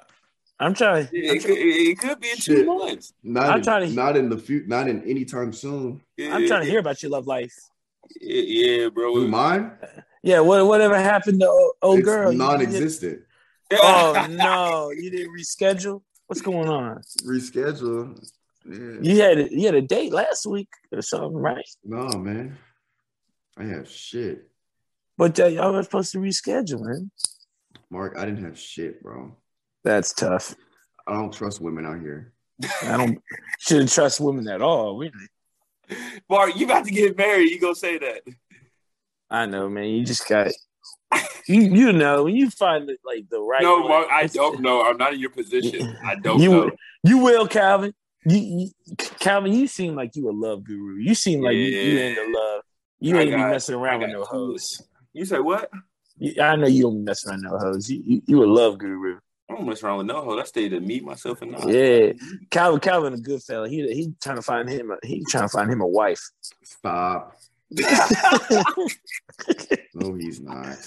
[0.60, 1.08] I'm trying.
[1.12, 3.14] It, I'm, it, could, it, it could be in two months.
[3.24, 4.68] Not I'm in, trying to- not in the future.
[4.68, 6.02] not in any time soon.
[6.20, 7.54] I'm trying to hear about your love life.
[8.20, 8.42] Yeah,
[8.82, 9.16] yeah, bro.
[9.16, 9.72] Who mine?
[10.24, 12.32] Yeah, what whatever happened to old, old it's girl?
[12.32, 13.22] You- non-existent.
[13.74, 16.02] Oh no, you didn't reschedule.
[16.28, 17.02] What's going on?
[17.24, 18.20] Reschedule.
[18.70, 18.98] Yeah.
[19.02, 21.66] You had a, you had a date last week or something, right?
[21.86, 22.58] No, man.
[23.58, 24.50] I have shit.
[25.18, 27.12] But uh, y'all were supposed to reschedule, man.
[27.90, 29.38] Mark, I didn't have shit, bro.
[29.86, 30.54] That's tough.
[31.08, 32.34] I don't trust women out here.
[32.84, 33.20] I don't
[33.60, 34.98] shouldn't trust women at all.
[34.98, 35.12] Really.
[36.30, 37.50] Mark, you about to get married.
[37.52, 38.22] You gonna say that?
[39.30, 39.86] I know, man.
[39.86, 40.52] You just got
[41.48, 41.62] you.
[41.62, 43.62] You know, when you find it like the right.
[43.62, 44.08] no, Mark.
[44.12, 44.84] I don't know.
[44.84, 45.98] I'm not in your position.
[46.06, 46.72] I don't You know.
[47.04, 47.94] you will, Calvin.
[48.26, 50.98] You, you Calvin, you seem like you a love guru.
[50.98, 52.06] You seem like you, you Yeah.
[52.10, 52.62] into love.
[53.00, 54.82] You I ain't be messing around with no hoes.
[55.14, 55.72] You say what?
[56.40, 57.90] I know you don't mess around with no hoes.
[57.90, 59.20] You, you you a love guru.
[59.52, 60.40] I don't mess around with no hoe.
[60.40, 61.68] I stay to meet myself and not.
[61.68, 62.14] Yeah,
[62.52, 63.68] Calvin Calvin a good fella.
[63.68, 64.92] He he trying to find him.
[64.92, 66.22] A, he trying to find him a wife.
[66.64, 67.36] Stop.
[69.94, 70.78] No, he's not.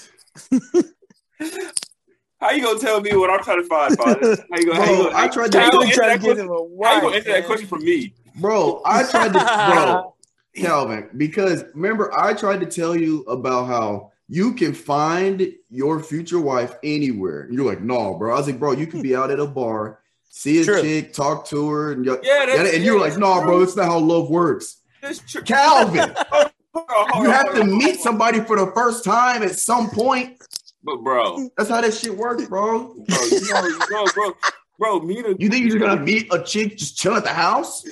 [2.39, 4.35] How you gonna tell me what I'm trying to find, father?
[4.51, 4.83] How you gonna?
[4.85, 6.45] How you gonna, I tried to- how you Calvin gonna answer to get question?
[6.45, 7.01] him a How you wife.
[7.01, 8.13] gonna answer that question for me?
[8.39, 10.15] Bro, I tried to bro,
[10.55, 16.39] Calvin, because remember I tried to tell you about how you can find your future
[16.39, 17.41] wife anywhere.
[17.41, 18.33] And you're like, no, bro.
[18.33, 19.99] I was like, bro, you can be out at a bar,
[20.29, 20.81] see a True.
[20.81, 23.85] chick, talk to her, and, you're- Yeah, that's, and you're like, no, bro, that's not
[23.85, 24.81] how love works.
[25.01, 25.41] That's true.
[25.43, 26.15] Calvin,
[26.73, 30.37] Hold you have to meet somebody for the first time at some point.
[30.83, 32.93] But bro, That's how that shit works, bro.
[32.95, 32.95] bro,
[33.31, 34.31] you know, you know, bro,
[34.77, 37.29] bro, me to You think you're just gonna meet a chick just chill at the
[37.29, 37.83] house?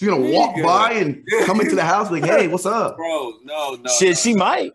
[0.00, 2.96] You're gonna walk by and come into the house like, hey, what's up?
[2.96, 4.14] bro, no, no, Shit, no.
[4.14, 4.72] she might.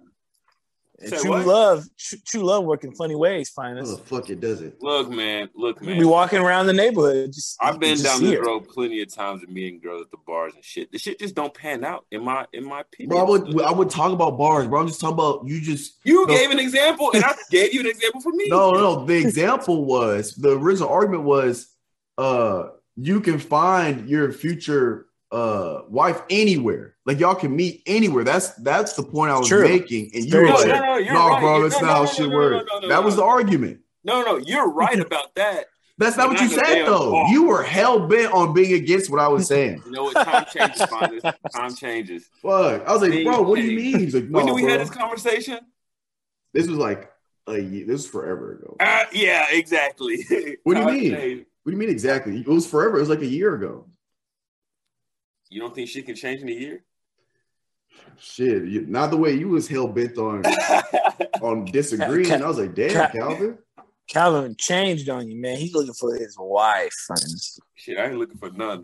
[1.06, 1.46] Say true what?
[1.46, 3.52] love, tr- true love, work in funny ways.
[3.56, 3.98] How Finest.
[3.98, 4.76] the fuck it does it?
[4.82, 6.00] Look, man, look, You man.
[6.00, 7.32] be walking around the neighborhood.
[7.34, 10.12] Just I've been just down see this road plenty of times and meeting girls at
[10.12, 10.92] the bars and shit.
[10.92, 13.10] The shit just don't pan out in my in my opinion.
[13.10, 14.82] Bro, I would I would talk about bars, bro.
[14.82, 16.34] I'm just talking about you just you No.
[16.34, 18.48] gave an example, and I gave you an example for me.
[18.50, 19.06] no no no.
[19.06, 21.68] The example was the original argument was
[22.18, 26.96] uh you can find your future uh wife anywhere.
[27.06, 28.24] Like y'all can meet anywhere.
[28.24, 29.68] That's that's the point I was True.
[29.68, 30.12] making.
[30.14, 30.54] And you were true.
[30.56, 31.40] like, No, no, no, no, right.
[31.40, 32.70] bro, You're- that's no, not no, how no, shit no, no, works.
[32.72, 33.02] no, no, that no.
[33.02, 33.80] was the argument.
[34.04, 35.66] no, no, you're right about that.
[36.00, 37.12] That's not But what you not the said though.
[37.12, 37.28] bar.
[37.28, 39.84] You were hell bent on being against what I was saying.
[39.86, 40.14] You know what?
[40.26, 41.36] Time changes, Fonda.
[41.54, 42.30] Time changes.
[42.42, 42.88] Fuck.
[42.88, 44.00] I was like, Hey, bro, what do you mean?
[44.00, 44.72] He's like, no, when did we bro.
[44.72, 45.60] have this conversation?
[46.54, 47.12] This was like
[47.48, 47.86] a year.
[47.86, 48.78] This was forever ago.
[48.80, 50.26] Uh, yeah, exactly.
[50.64, 51.46] What do you mean?
[51.64, 52.40] What do you mean exactly?
[52.40, 52.96] It was forever.
[52.98, 53.86] It was like a year ago.
[55.50, 56.84] You don't think shit can change in a year?
[58.20, 60.44] Shit, you, not the way you was hell bent on
[61.42, 62.30] on disagreeing.
[62.30, 63.58] Ca- I was like, damn, ca- Calvin.
[64.08, 65.58] Calvin changed on you, man.
[65.58, 66.94] He's looking for his wife.
[67.08, 67.60] Finest.
[67.76, 68.84] shit, I ain't looking for none.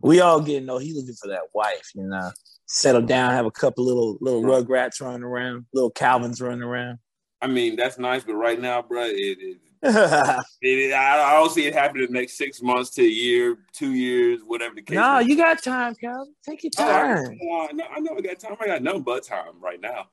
[0.00, 1.90] We all getting know he looking for that wife.
[1.94, 2.30] You know,
[2.66, 6.98] settle down, have a couple little little rugrats running around, little Calvins running around.
[7.40, 9.58] I mean, that's nice, but right now, bro, it, it,
[10.60, 13.58] it, I, I don't see it happening in the next six months to a year,
[13.72, 14.96] two years, whatever the case.
[14.96, 16.34] no, you got time, Calvin.
[16.44, 17.38] Take your Oh, I, time.
[17.40, 18.56] I know, I know I got time.
[18.60, 20.06] I got nothing but time right now.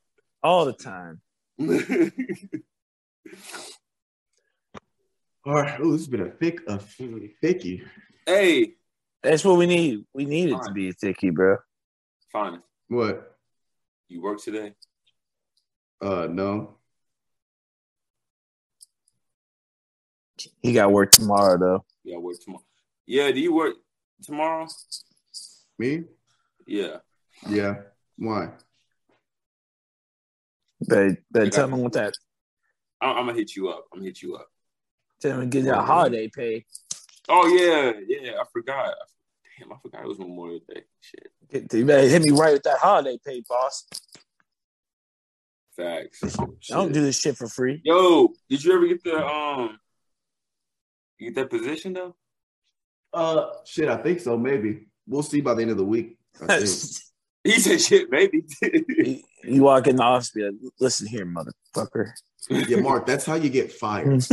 [0.43, 1.21] All the time.
[5.45, 5.79] All right.
[5.81, 7.83] Oh, this has been a thick, a thicky.
[8.25, 8.73] hey,
[9.21, 10.05] That's what we need.
[10.13, 11.57] We need it to be a thicky, bro.
[12.31, 12.61] fine.
[12.87, 13.37] What?
[14.07, 14.73] You work today?
[16.01, 16.77] Uh, no.
[20.61, 21.85] He got work tomorrow though.
[22.03, 22.63] Yeah, work tomorrow.
[23.05, 23.75] Yeah, do you work
[24.23, 24.67] tomorrow?
[25.77, 26.03] Me?
[26.65, 26.97] Yeah.
[27.47, 27.75] Yeah.
[28.17, 28.49] Why?
[30.87, 32.13] They but I tell me him what that.
[33.01, 33.85] I, I'm gonna hit you up.
[33.91, 34.47] I'm gonna hit you up.
[35.21, 36.65] Tell him to get that holiday pay.
[37.29, 38.33] Oh yeah, yeah.
[38.39, 38.93] I forgot.
[39.57, 40.83] Damn, I forgot it was Memorial Day.
[40.99, 41.31] Shit.
[41.49, 43.85] Get, you better hit me right with that holiday pay, boss.
[45.75, 46.21] Facts.
[46.69, 47.81] Don't do this shit for free.
[47.83, 49.77] Yo, did you ever get the um?
[51.17, 52.15] You get that position though?
[53.13, 53.87] Uh, shit.
[53.87, 54.37] I think so.
[54.37, 56.17] Maybe we'll see by the end of the week.
[57.45, 62.09] He said, "Shit, maybe." you, you walk in the office, be like, "Listen here, motherfucker.
[62.49, 63.05] yeah, Mark.
[63.05, 64.25] That's how you get fired.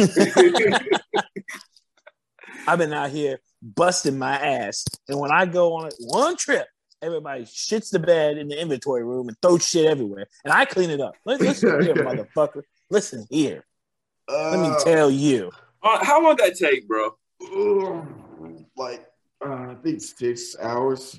[2.66, 6.66] I've been out here busting my ass, and when I go on one trip,
[7.02, 10.88] everybody shits the bed in the inventory room and throws shit everywhere, and I clean
[10.88, 11.14] it up.
[11.26, 12.62] Listen here, motherfucker.
[12.90, 13.62] Listen here.
[14.26, 15.50] Let me Uh, tell you.
[15.82, 17.16] Uh, how long that take, bro?
[18.76, 19.06] like
[19.44, 21.18] uh, I think six hours.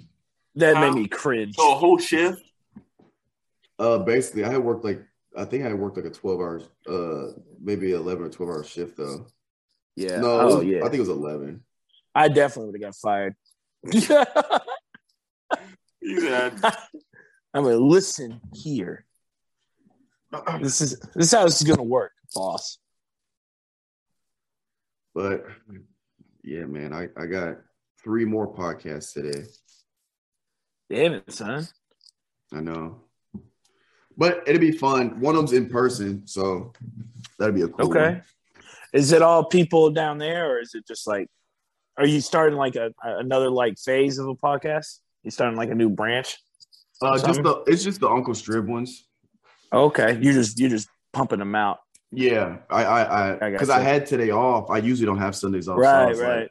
[0.55, 1.55] That made me cringe.
[1.55, 2.41] So a whole shift?
[3.79, 5.01] Uh, basically, I had worked like
[5.35, 8.63] I think I had worked like a twelve hours, uh, maybe eleven or twelve hour
[8.63, 9.27] shift though.
[9.95, 10.21] Yeah.
[10.21, 10.79] No, oh was- yeah.
[10.79, 11.63] I think it was eleven.
[12.15, 13.35] I definitely would have got fired.
[16.03, 16.59] He said,
[17.53, 19.05] I'm gonna listen here.
[20.61, 22.79] This is this is how this is gonna work, boss.
[25.13, 25.45] But
[26.43, 27.57] yeah, man, I, I got
[28.03, 29.43] three more podcasts today.
[30.89, 31.67] Damn it, son.
[32.53, 33.01] I know.
[34.17, 35.19] But it'll be fun.
[35.19, 36.73] One of them's in person, so
[37.39, 38.13] that'll be a cool Okay.
[38.13, 38.23] one.
[38.93, 41.27] Is it all people down there, or is it just like?
[41.97, 44.99] Are you starting like a another like phase of a podcast?
[45.23, 46.37] You starting like a new branch?
[47.01, 49.07] Uh, just the it's just the Uncle Strib ones.
[49.71, 51.79] Okay, you just you just pumping them out.
[52.15, 53.83] Yeah, I I I I because I, you.
[53.85, 54.69] had today off.
[54.69, 55.79] I usually don't have Sundays off.
[55.79, 56.49] so I right, like- right.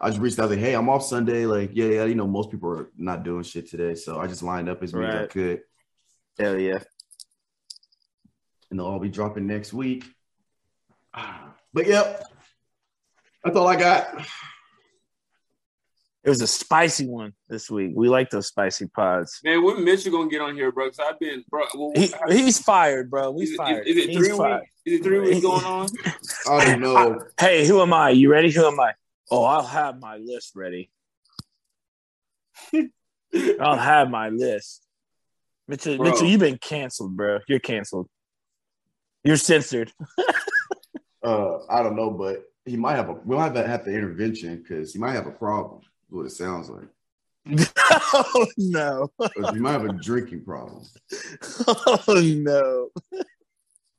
[0.00, 1.46] I just reached out like, hey, I'm off Sunday.
[1.46, 4.42] Like, yeah, yeah, you know, most people are not doing shit today, so I just
[4.42, 5.60] lined up as many as I could,
[6.38, 6.78] Hell yeah.
[8.70, 10.04] and they'll all be dropping next week.
[11.72, 12.22] But yep,
[13.42, 14.24] that's all I got.
[16.24, 17.92] It was a spicy one this week.
[17.94, 19.40] We like those spicy pods.
[19.44, 20.86] man, when Mitchell gonna get on here, bro?
[20.86, 21.64] Because I've been, bro.
[21.74, 23.30] Well, He, he's fired, bro.
[23.30, 23.86] We is, it, fired.
[23.86, 24.60] is, is it He's three fired.
[24.60, 24.70] weeks?
[24.86, 25.88] Is it three weeks going on?
[26.50, 27.20] I don't know.
[27.38, 28.10] Hey, who am I?
[28.10, 28.50] You ready?
[28.50, 28.92] Who am I?
[29.30, 30.90] Oh, I'll have my list ready.
[33.60, 34.82] I'll have my list.
[35.68, 36.10] Mitchell, Bro.
[36.10, 37.40] Mitchell, you've been canceled, bro.
[37.48, 38.08] You're canceled.
[39.24, 39.92] You're censored.
[41.22, 43.14] Uh, I don't know, but he might have a.
[43.24, 45.80] We'll have to have the intervention because he might have a problem.
[46.14, 46.88] Is What it sounds like.
[47.76, 49.10] oh no.
[49.52, 50.82] you might have a drinking problem.
[51.66, 52.88] Oh no.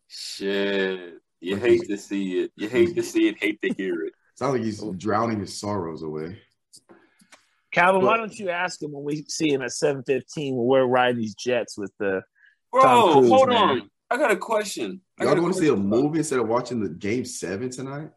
[0.07, 2.51] Shit, you hate to see it.
[2.55, 3.37] You hate to see it.
[3.41, 4.13] Hate to hear it.
[4.35, 6.37] Sounds like he's drowning his sorrows away.
[7.71, 11.17] Calvin, why don't you ask him when we see him at 715 when we're riding
[11.21, 12.21] these jets with the
[12.71, 13.57] Bro, Cruise, hold man.
[13.57, 13.89] on.
[14.09, 15.01] I got a question.
[15.19, 18.09] I Y'all got want to see a movie instead of watching the game seven tonight?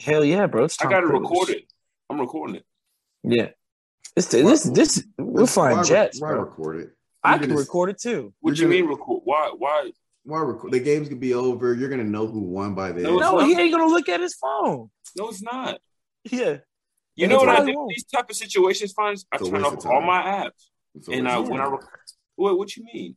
[0.00, 0.64] hell yeah, bro.
[0.64, 1.20] It's I got to Cruise.
[1.22, 1.64] record it.
[2.12, 2.64] I'm recording it.
[3.24, 3.48] Yeah.
[4.14, 6.40] This this this we're flying Why- jets, Why bro.
[6.42, 6.90] record it?
[7.24, 8.34] I You're can record it too.
[8.40, 9.22] What You're you mean record?
[9.24, 9.52] Why?
[9.56, 9.90] Why?
[10.24, 10.72] Why record?
[10.72, 11.72] The game's gonna be over.
[11.72, 13.04] You're gonna know who won by then.
[13.04, 14.90] No, No, he ain't gonna look at his phone.
[15.16, 15.80] No, it's not.
[16.30, 16.58] Yeah.
[17.16, 17.78] You And know what I probably do?
[17.78, 17.88] won't.
[17.90, 21.64] These type of situations, finds I turn off all my apps, and I when I
[21.64, 21.72] time.
[21.72, 21.84] rec-
[22.36, 22.58] what?
[22.58, 23.16] What you mean?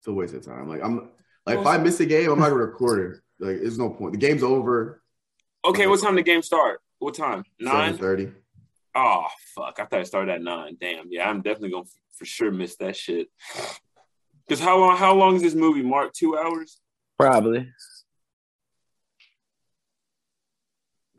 [0.00, 0.68] It's a waste of time.
[0.68, 0.96] Like I'm
[1.46, 3.20] like No, if I miss a game, I'm not gonna record it.
[3.44, 4.12] Like there's no point.
[4.12, 5.02] The game's over.
[5.64, 6.80] Okay, what time the game start?
[6.98, 7.44] What time?
[7.60, 7.98] Seven Nine.
[7.98, 8.28] thirty.
[8.94, 9.78] Oh fuck!
[9.78, 10.76] I thought it started at nine.
[10.80, 11.06] Damn.
[11.10, 13.28] Yeah, I'm definitely gonna f- for sure miss that shit.
[14.48, 14.96] Because how long?
[14.96, 15.82] How long is this movie?
[15.82, 16.80] Mark two hours.
[17.18, 17.68] Probably.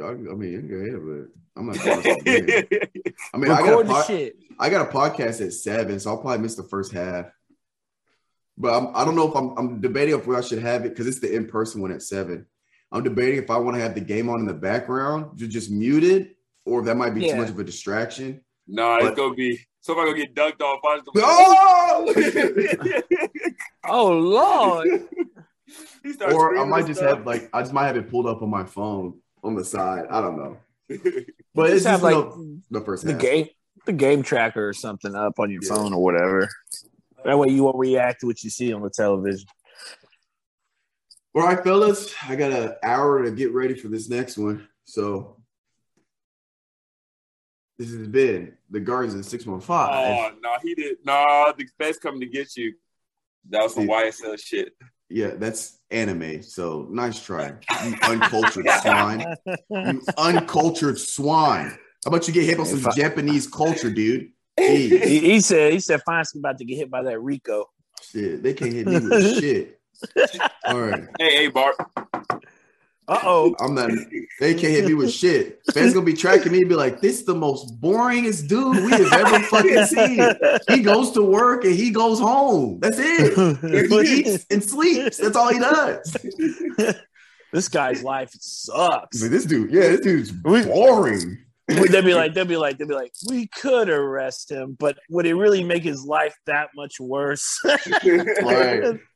[0.03, 1.77] I mean, you can go ahead, but I'm not.
[1.83, 3.19] Gonna miss the game.
[3.33, 4.35] I mean, I got, a pod- shit.
[4.59, 7.25] I got a podcast at seven, so I'll probably miss the first half.
[8.59, 11.07] But I'm, I don't know if I'm, I'm debating if I should have it because
[11.07, 12.45] it's the in person one at seven.
[12.91, 16.35] I'm debating if I want to have the game on in the background, just muted,
[16.65, 17.33] or if that might be Yeah.
[17.33, 18.41] too much of a distraction.
[18.67, 19.59] nah, But- it's gonna be.
[19.81, 22.13] So if I go get dunked off, I just Oh!
[23.85, 25.07] Oh Lord.
[26.01, 27.17] He or I might just stuff.
[27.17, 30.05] have like I just might have it pulled up on my phone on the side.
[30.09, 30.57] I don't know,
[31.53, 33.21] but Just it's have just like the, the first the half.
[33.21, 33.47] game
[33.85, 35.75] the game tracker or something up on your Yeah.
[35.75, 36.47] phone or whatever.
[37.25, 39.45] That way you won't react to what you see on the television.
[41.37, 44.67] All right, fellas, I got an hour to get ready for this next one.
[44.85, 45.37] So
[47.77, 50.33] this has been the Guardians of Six One Oh Five.
[50.41, 50.97] no, he did.
[51.05, 52.73] No, the best coming to get you.
[53.49, 54.73] That was some YSL shit.
[55.09, 56.41] Yeah, that's anime.
[56.41, 57.53] So nice try,
[57.85, 59.35] you uncultured swine.
[59.69, 61.69] You uncultured swine.
[62.03, 64.31] How about you get hit by some I- Japanese culture, dude?
[64.59, 67.65] He, Jeez, he said he said Fine's about to get hit by that RICO.
[68.01, 69.76] shit, they can't hit me with shit.
[70.65, 71.75] All right, Hey, hey, Bart.
[73.09, 73.55] Uh oh.
[73.61, 73.89] I'm not.
[74.41, 75.61] They can't hit me with shit.
[75.73, 78.91] Fans gonna be tracking me and be like, "This is the most boringest dude we
[78.91, 80.19] have ever fucking seen."
[80.67, 82.79] He goes to work and he goes home.
[82.81, 84.05] That's it.
[84.05, 85.17] He eats and sleeps.
[85.19, 86.17] That's all he does.
[87.53, 89.21] this guy's life sucks.
[89.21, 91.37] Like, this dude, yeah, this dude's We- boring.
[91.69, 95.25] they'd be like, they'd be like, they'd be like, we could arrest him, but would
[95.25, 97.57] it really make his life that much worse?
[98.43, 98.99] Right.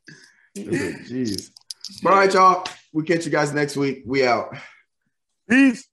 [0.58, 1.52] Jeez.
[2.06, 2.66] All right, y'all.
[2.94, 4.04] We'll catch you guys next week.
[4.06, 4.56] We out.
[5.50, 5.88] Peace.